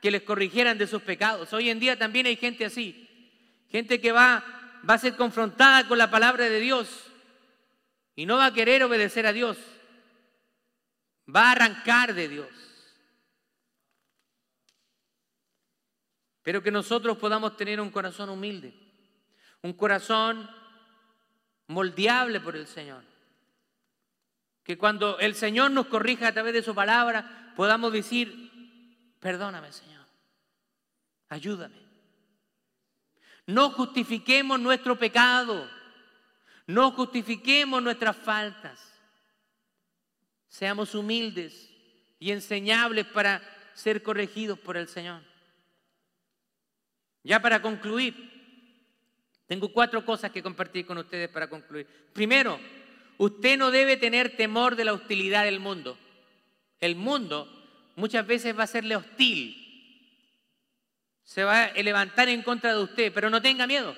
que 0.00 0.10
les 0.10 0.22
corrigieran 0.22 0.78
de 0.78 0.86
sus 0.86 1.02
pecados. 1.02 1.52
Hoy 1.52 1.68
en 1.68 1.78
día 1.78 1.98
también 1.98 2.24
hay 2.24 2.36
gente 2.36 2.64
así, 2.64 3.66
gente 3.68 4.00
que 4.00 4.12
va, 4.12 4.42
va 4.88 4.94
a 4.94 4.98
ser 4.98 5.14
confrontada 5.14 5.86
con 5.86 5.98
la 5.98 6.10
palabra 6.10 6.48
de 6.48 6.58
Dios 6.58 7.05
y 8.16 8.26
no 8.26 8.38
va 8.38 8.46
a 8.46 8.52
querer 8.52 8.82
obedecer 8.82 9.26
a 9.26 9.32
Dios, 9.32 9.56
va 11.34 11.48
a 11.48 11.52
arrancar 11.52 12.14
de 12.14 12.28
Dios. 12.28 12.48
Pero 16.42 16.62
que 16.62 16.72
nosotros 16.72 17.18
podamos 17.18 17.56
tener 17.56 17.80
un 17.80 17.90
corazón 17.90 18.30
humilde, 18.30 18.74
un 19.62 19.72
corazón 19.72 20.50
moldeable 21.68 22.40
por 22.40 22.56
el 22.56 22.66
Señor. 22.66 23.04
Que 24.64 24.76
cuando 24.76 25.20
el 25.20 25.36
Señor 25.36 25.70
nos 25.70 25.86
corrija 25.86 26.26
a 26.26 26.32
través 26.32 26.52
de 26.52 26.62
su 26.62 26.74
palabra, 26.74 27.52
podamos 27.54 27.92
decir, 27.92 28.50
perdóname 29.20 29.72
Señor 29.72 29.96
ayúdame. 31.28 31.76
No 33.46 33.70
justifiquemos 33.70 34.58
nuestro 34.58 34.98
pecado. 34.98 35.68
No 36.66 36.90
justifiquemos 36.92 37.82
nuestras 37.82 38.16
faltas. 38.16 38.80
Seamos 40.48 40.94
humildes 40.94 41.70
y 42.18 42.32
enseñables 42.32 43.06
para 43.06 43.42
ser 43.74 44.02
corregidos 44.02 44.58
por 44.58 44.76
el 44.76 44.88
Señor. 44.88 45.22
Ya 47.22 47.40
para 47.40 47.60
concluir, 47.60 48.14
tengo 49.46 49.72
cuatro 49.72 50.04
cosas 50.04 50.30
que 50.32 50.42
compartir 50.42 50.86
con 50.86 50.98
ustedes 50.98 51.28
para 51.28 51.48
concluir. 51.48 51.86
Primero, 52.12 52.58
usted 53.18 53.56
no 53.58 53.70
debe 53.70 53.96
tener 53.96 54.36
temor 54.36 54.76
de 54.76 54.84
la 54.84 54.92
hostilidad 54.92 55.44
del 55.44 55.60
mundo. 55.60 55.98
El 56.80 56.96
mundo 56.96 57.48
muchas 57.94 58.26
veces 58.26 58.58
va 58.58 58.64
a 58.64 58.68
serle 58.68 58.96
hostil. 58.96 59.62
Se 61.22 61.44
va 61.44 61.64
a 61.64 61.72
levantar 61.74 62.28
en 62.28 62.42
contra 62.42 62.74
de 62.74 62.82
usted, 62.82 63.12
pero 63.12 63.30
no 63.30 63.42
tenga 63.42 63.66
miedo. 63.66 63.96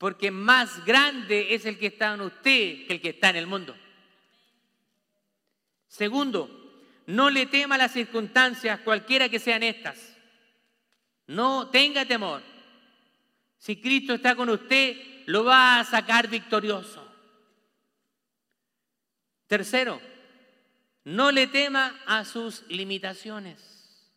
Porque 0.00 0.30
más 0.30 0.82
grande 0.86 1.54
es 1.54 1.66
el 1.66 1.78
que 1.78 1.88
está 1.88 2.14
en 2.14 2.22
usted 2.22 2.86
que 2.86 2.94
el 2.94 3.02
que 3.02 3.10
está 3.10 3.28
en 3.28 3.36
el 3.36 3.46
mundo. 3.46 3.76
Segundo, 5.88 6.48
no 7.04 7.28
le 7.28 7.44
tema 7.44 7.76
las 7.76 7.92
circunstancias, 7.92 8.80
cualquiera 8.80 9.28
que 9.28 9.38
sean 9.38 9.62
estas. 9.62 10.16
No 11.26 11.68
tenga 11.68 12.06
temor. 12.06 12.42
Si 13.58 13.76
Cristo 13.76 14.14
está 14.14 14.34
con 14.34 14.48
usted, 14.48 14.96
lo 15.26 15.44
va 15.44 15.80
a 15.80 15.84
sacar 15.84 16.28
victorioso. 16.28 17.06
Tercero, 19.48 20.00
no 21.04 21.30
le 21.30 21.46
tema 21.46 22.00
a 22.06 22.24
sus 22.24 22.62
limitaciones. 22.68 24.08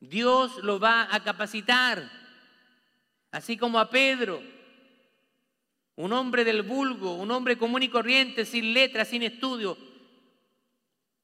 Dios 0.00 0.56
lo 0.64 0.80
va 0.80 1.06
a 1.14 1.22
capacitar, 1.22 2.10
así 3.30 3.56
como 3.56 3.78
a 3.78 3.88
Pedro, 3.88 4.55
un 5.96 6.12
hombre 6.12 6.44
del 6.44 6.62
vulgo, 6.62 7.14
un 7.14 7.30
hombre 7.30 7.56
común 7.56 7.82
y 7.82 7.88
corriente, 7.88 8.44
sin 8.44 8.74
letras, 8.74 9.08
sin 9.08 9.22
estudio. 9.22 9.76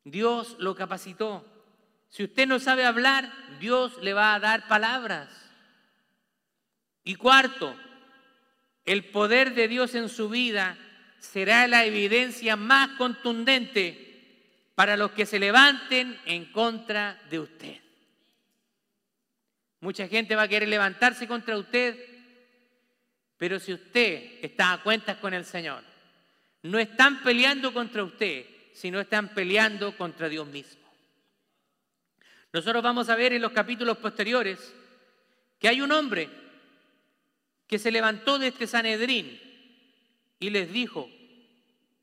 Dios 0.05 0.57
lo 0.59 0.75
capacitó. 0.75 1.45
Si 2.09 2.25
usted 2.25 2.47
no 2.47 2.59
sabe 2.59 2.85
hablar, 2.85 3.33
Dios 3.61 4.03
le 4.03 4.13
va 4.15 4.35
a 4.35 4.41
dar 4.41 4.69
palabras. 4.69 5.29
Y 7.05 7.15
cuarto, 7.15 7.75
el 8.85 9.05
poder 9.05 9.55
de 9.55 9.69
Dios 9.69 9.95
en 9.95 10.09
su 10.09 10.29
vida 10.29 10.77
será 11.19 11.67
la 11.69 11.85
evidencia 11.85 12.57
más 12.57 12.91
contundente 12.99 14.71
para 14.75 14.97
los 14.97 15.13
que 15.13 15.27
se 15.27 15.39
levanten 15.39 16.19
en 16.25 16.47
contra 16.47 17.21
de 17.31 17.39
usted. 17.39 17.77
Mucha 19.81 20.09
gente 20.09 20.37
va 20.37 20.43
a 20.43 20.49
querer 20.49 20.69
levantarse 20.69 21.27
contra 21.27 21.59
usted, 21.59 21.97
pero 23.43 23.59
si 23.59 23.73
usted 23.73 24.39
está 24.41 24.73
a 24.73 24.83
cuentas 24.85 25.17
con 25.17 25.35
el 25.35 25.45
Señor, 25.45 25.83
no 26.63 26.79
están 26.79 27.25
peleando 27.25 27.75
contra 27.75 28.05
usted, 28.05 28.47
sino 28.73 29.01
están 29.01 29.31
peleando 29.31 29.97
contra 29.97 30.29
Dios 30.29 30.47
mismo. 30.47 30.81
Nosotros 32.53 32.85
vamos 32.85 33.09
a 33.09 33.17
ver 33.17 33.33
en 33.33 33.43
los 33.43 33.51
capítulos 33.51 33.99
posteriores 33.99 34.73
que 35.59 35.67
hay 35.67 35.81
un 35.81 35.91
hombre 35.91 36.31
que 37.67 37.81
se 37.81 37.91
levantó 37.91 38.39
de 38.39 38.47
este 38.47 38.69
Sanedrín 38.69 39.41
y 40.39 40.51
les 40.51 40.73
dijo, 40.73 41.11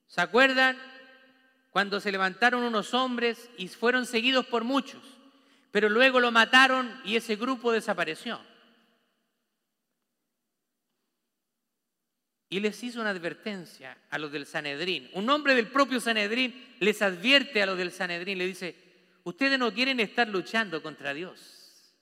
¿se 0.07 0.19
acuerdan 0.19 0.77
cuando 1.69 2.01
se 2.01 2.11
levantaron 2.11 2.63
unos 2.63 2.93
hombres 2.93 3.49
y 3.57 3.69
fueron 3.69 4.05
seguidos 4.05 4.45
por 4.45 4.65
muchos, 4.65 5.01
pero 5.71 5.87
luego 5.87 6.19
lo 6.19 6.33
mataron 6.33 6.99
y 7.05 7.15
ese 7.15 7.37
grupo 7.37 7.71
desapareció? 7.71 8.41
Y 12.49 12.59
les 12.59 12.83
hizo 12.83 12.99
una 12.99 13.11
advertencia 13.11 13.95
a 14.09 14.17
los 14.17 14.31
del 14.31 14.45
Sanedrín. 14.45 15.09
Un 15.13 15.29
hombre 15.29 15.53
del 15.53 15.67
propio 15.67 15.99
Sanedrín 15.99 16.75
les 16.79 17.01
advierte 17.01 17.61
a 17.61 17.67
los 17.67 17.77
del 17.77 17.91
Sanedrín, 17.91 18.37
le 18.37 18.47
dice, 18.47 18.75
Ustedes 19.23 19.59
no 19.59 19.73
quieren 19.73 19.99
estar 19.99 20.27
luchando 20.27 20.81
contra 20.81 21.13
Dios. 21.13 21.95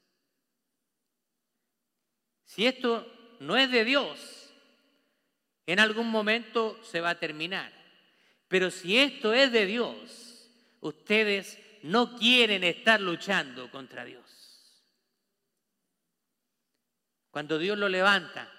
Si 2.46 2.66
esto 2.66 3.06
no 3.42 3.58
es 3.58 3.70
de 3.70 3.84
Dios, 3.84 4.54
en 5.66 5.80
algún 5.80 6.10
momento 6.10 6.82
se 6.84 7.02
va 7.02 7.12
a 7.12 7.20
terminar. 7.20 7.74
Pero 8.48 8.72
si 8.72 8.98
esto 8.98 9.34
es 9.34 9.52
de 9.52 9.66
Dios, 9.66 10.50
ustedes 10.80 11.60
no 11.84 12.18
quieren 12.18 12.64
estar 12.64 13.02
luchando 13.02 13.70
contra 13.70 14.06
Dios. 14.06 14.24
Cuando 17.30 17.60
Dios 17.60 17.78
lo 17.78 17.90
levanta, 17.90 18.50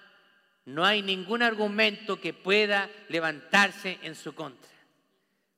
no 0.69 0.85
hay 0.85 1.01
ningún 1.01 1.41
argumento 1.41 2.21
que 2.21 2.33
pueda 2.33 2.89
levantarse 3.09 3.99
en 4.03 4.15
su 4.15 4.35
contra. 4.35 4.69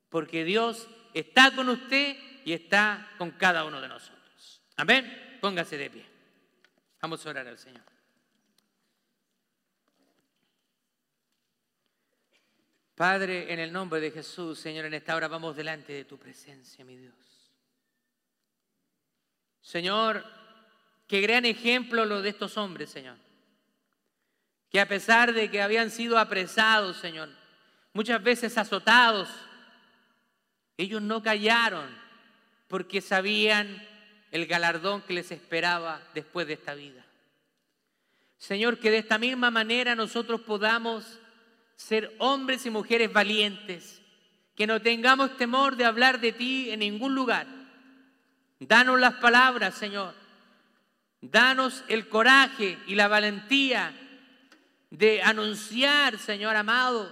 Porque 0.09 0.43
Dios 0.43 0.87
está 1.13 1.53
con 1.53 1.69
usted 1.69 2.17
y 2.45 2.53
está 2.53 3.11
con 3.17 3.31
cada 3.31 3.65
uno 3.65 3.81
de 3.81 3.87
nosotros. 3.87 4.61
Amén. 4.77 5.37
Póngase 5.41 5.77
de 5.77 5.89
pie. 5.89 6.05
Vamos 7.01 7.25
a 7.25 7.29
orar 7.29 7.47
al 7.47 7.57
Señor. 7.57 7.83
Padre, 12.95 13.51
en 13.51 13.59
el 13.59 13.73
nombre 13.73 13.99
de 13.99 14.11
Jesús, 14.11 14.59
Señor, 14.59 14.85
en 14.85 14.93
esta 14.93 15.15
hora 15.15 15.27
vamos 15.27 15.55
delante 15.55 15.91
de 15.91 16.05
tu 16.05 16.17
presencia, 16.19 16.85
mi 16.85 16.95
Dios. 16.95 17.15
Señor, 19.59 20.23
qué 21.07 21.19
gran 21.19 21.45
ejemplo 21.45 22.05
lo 22.05 22.21
de 22.21 22.29
estos 22.29 22.57
hombres, 22.57 22.89
Señor. 22.89 23.17
Que 24.71 24.79
a 24.79 24.87
pesar 24.87 25.33
de 25.33 25.51
que 25.51 25.61
habían 25.61 25.91
sido 25.91 26.17
apresados, 26.17 26.97
Señor, 26.97 27.29
muchas 27.93 28.23
veces 28.23 28.57
azotados, 28.57 29.29
ellos 30.77 31.01
no 31.01 31.21
callaron, 31.21 31.89
porque 32.67 33.01
sabían 33.01 33.85
el 34.31 34.45
galardón 34.45 35.01
que 35.01 35.13
les 35.13 35.31
esperaba 35.31 36.01
después 36.13 36.47
de 36.47 36.53
esta 36.53 36.73
vida. 36.73 37.05
Señor, 38.37 38.79
que 38.79 38.89
de 38.89 38.97
esta 38.97 39.17
misma 39.17 39.51
manera 39.51 39.93
nosotros 39.93 40.41
podamos 40.41 41.19
ser 41.75 42.15
hombres 42.17 42.65
y 42.65 42.69
mujeres 42.69 43.11
valientes, 43.11 44.01
que 44.55 44.67
no 44.67 44.81
tengamos 44.81 45.35
temor 45.37 45.75
de 45.75 45.85
hablar 45.85 46.19
de 46.21 46.31
ti 46.31 46.71
en 46.71 46.79
ningún 46.79 47.13
lugar. 47.13 47.45
Danos 48.59 48.99
las 48.99 49.15
palabras, 49.15 49.75
Señor. 49.75 50.13
Danos 51.19 51.83
el 51.87 52.07
coraje 52.07 52.77
y 52.87 52.95
la 52.95 53.07
valentía 53.07 53.93
de 54.91 55.21
anunciar, 55.23 56.19
Señor 56.19 56.55
amado, 56.55 57.11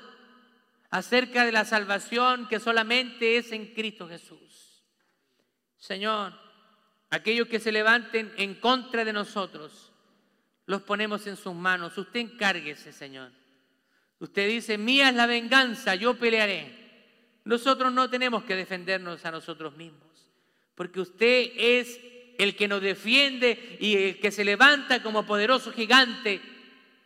acerca 0.91 1.45
de 1.45 1.51
la 1.51 1.65
salvación 1.65 2.47
que 2.47 2.59
solamente 2.59 3.38
es 3.38 3.51
en 3.51 3.73
Cristo 3.73 4.07
Jesús. 4.07 4.84
Señor, 5.77 6.34
aquellos 7.09 7.47
que 7.47 7.59
se 7.59 7.71
levanten 7.71 8.32
en 8.38 8.55
contra 8.55 9.05
de 9.05 9.13
nosotros, 9.13 9.91
los 10.65 10.82
ponemos 10.82 11.25
en 11.25 11.38
sus 11.38 11.55
manos. 11.55 11.97
Usted 11.97 12.19
encárguese, 12.19 12.91
Señor. 12.91 13.32
Usted 14.19 14.49
dice, 14.49 14.77
mía 14.77 15.09
es 15.09 15.15
la 15.15 15.25
venganza, 15.25 15.95
yo 15.95 16.19
pelearé. 16.19 16.77
Nosotros 17.45 17.93
no 17.93 18.09
tenemos 18.09 18.43
que 18.43 18.55
defendernos 18.55 19.23
a 19.25 19.32
nosotros 19.32 19.75
mismos, 19.77 20.30
porque 20.75 20.99
usted 20.99 21.51
es 21.55 21.99
el 22.38 22.55
que 22.57 22.67
nos 22.67 22.82
defiende 22.82 23.77
y 23.80 23.95
el 23.95 24.19
que 24.19 24.32
se 24.32 24.43
levanta 24.43 25.01
como 25.01 25.25
poderoso 25.25 25.71
gigante 25.71 26.41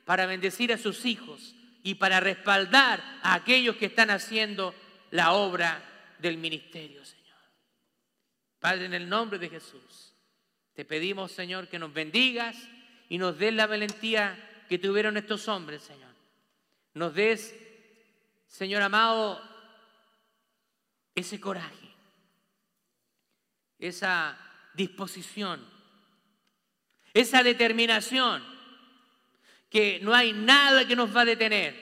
para 0.05 0.25
bendecir 0.25 0.73
a 0.73 0.77
sus 0.77 1.05
hijos 1.05 1.55
y 1.83 1.95
para 1.95 2.19
respaldar 2.19 3.03
a 3.21 3.33
aquellos 3.33 3.75
que 3.75 3.87
están 3.87 4.09
haciendo 4.09 4.73
la 5.11 5.33
obra 5.33 5.83
del 6.19 6.37
ministerio, 6.37 7.03
Señor. 7.05 7.23
Padre, 8.59 8.85
en 8.85 8.93
el 8.93 9.09
nombre 9.09 9.37
de 9.39 9.49
Jesús, 9.49 10.13
te 10.73 10.85
pedimos, 10.85 11.31
Señor, 11.31 11.67
que 11.67 11.79
nos 11.79 11.93
bendigas 11.93 12.57
y 13.09 13.17
nos 13.17 13.37
des 13.37 13.53
la 13.53 13.67
valentía 13.67 14.65
que 14.67 14.79
tuvieron 14.79 15.17
estos 15.17 15.47
hombres, 15.47 15.83
Señor. 15.83 16.11
Nos 16.93 17.13
des, 17.13 17.55
Señor 18.47 18.81
amado, 18.81 19.41
ese 21.13 21.39
coraje, 21.39 21.93
esa 23.77 24.37
disposición, 24.73 25.63
esa 27.13 27.43
determinación, 27.43 28.52
que 29.73 29.99
no 30.03 30.13
hay 30.13 30.33
nada 30.33 30.87
que 30.87 30.95
nos 30.95 31.13
va 31.15 31.21
a 31.21 31.25
detener, 31.25 31.75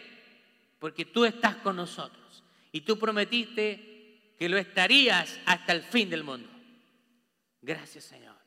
porque 0.80 1.04
tú 1.04 1.26
estás 1.26 1.58
con 1.58 1.76
nosotros 1.76 2.42
y 2.72 2.80
tú 2.82 2.98
prometiste 2.98 4.34
que 4.40 4.48
lo 4.48 4.58
estarías 4.58 5.38
hasta 5.46 5.74
el 5.74 5.84
fin 5.84 6.10
del 6.10 6.24
mundo. 6.24 6.50
Gracias 7.62 8.06
Señor. 8.06 8.38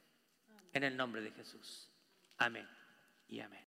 En 0.72 0.82
el 0.82 0.96
nombre 0.96 1.20
de 1.20 1.30
Jesús. 1.32 1.90
Amén 2.38 2.66
y 3.28 3.40
amén. 3.40 3.60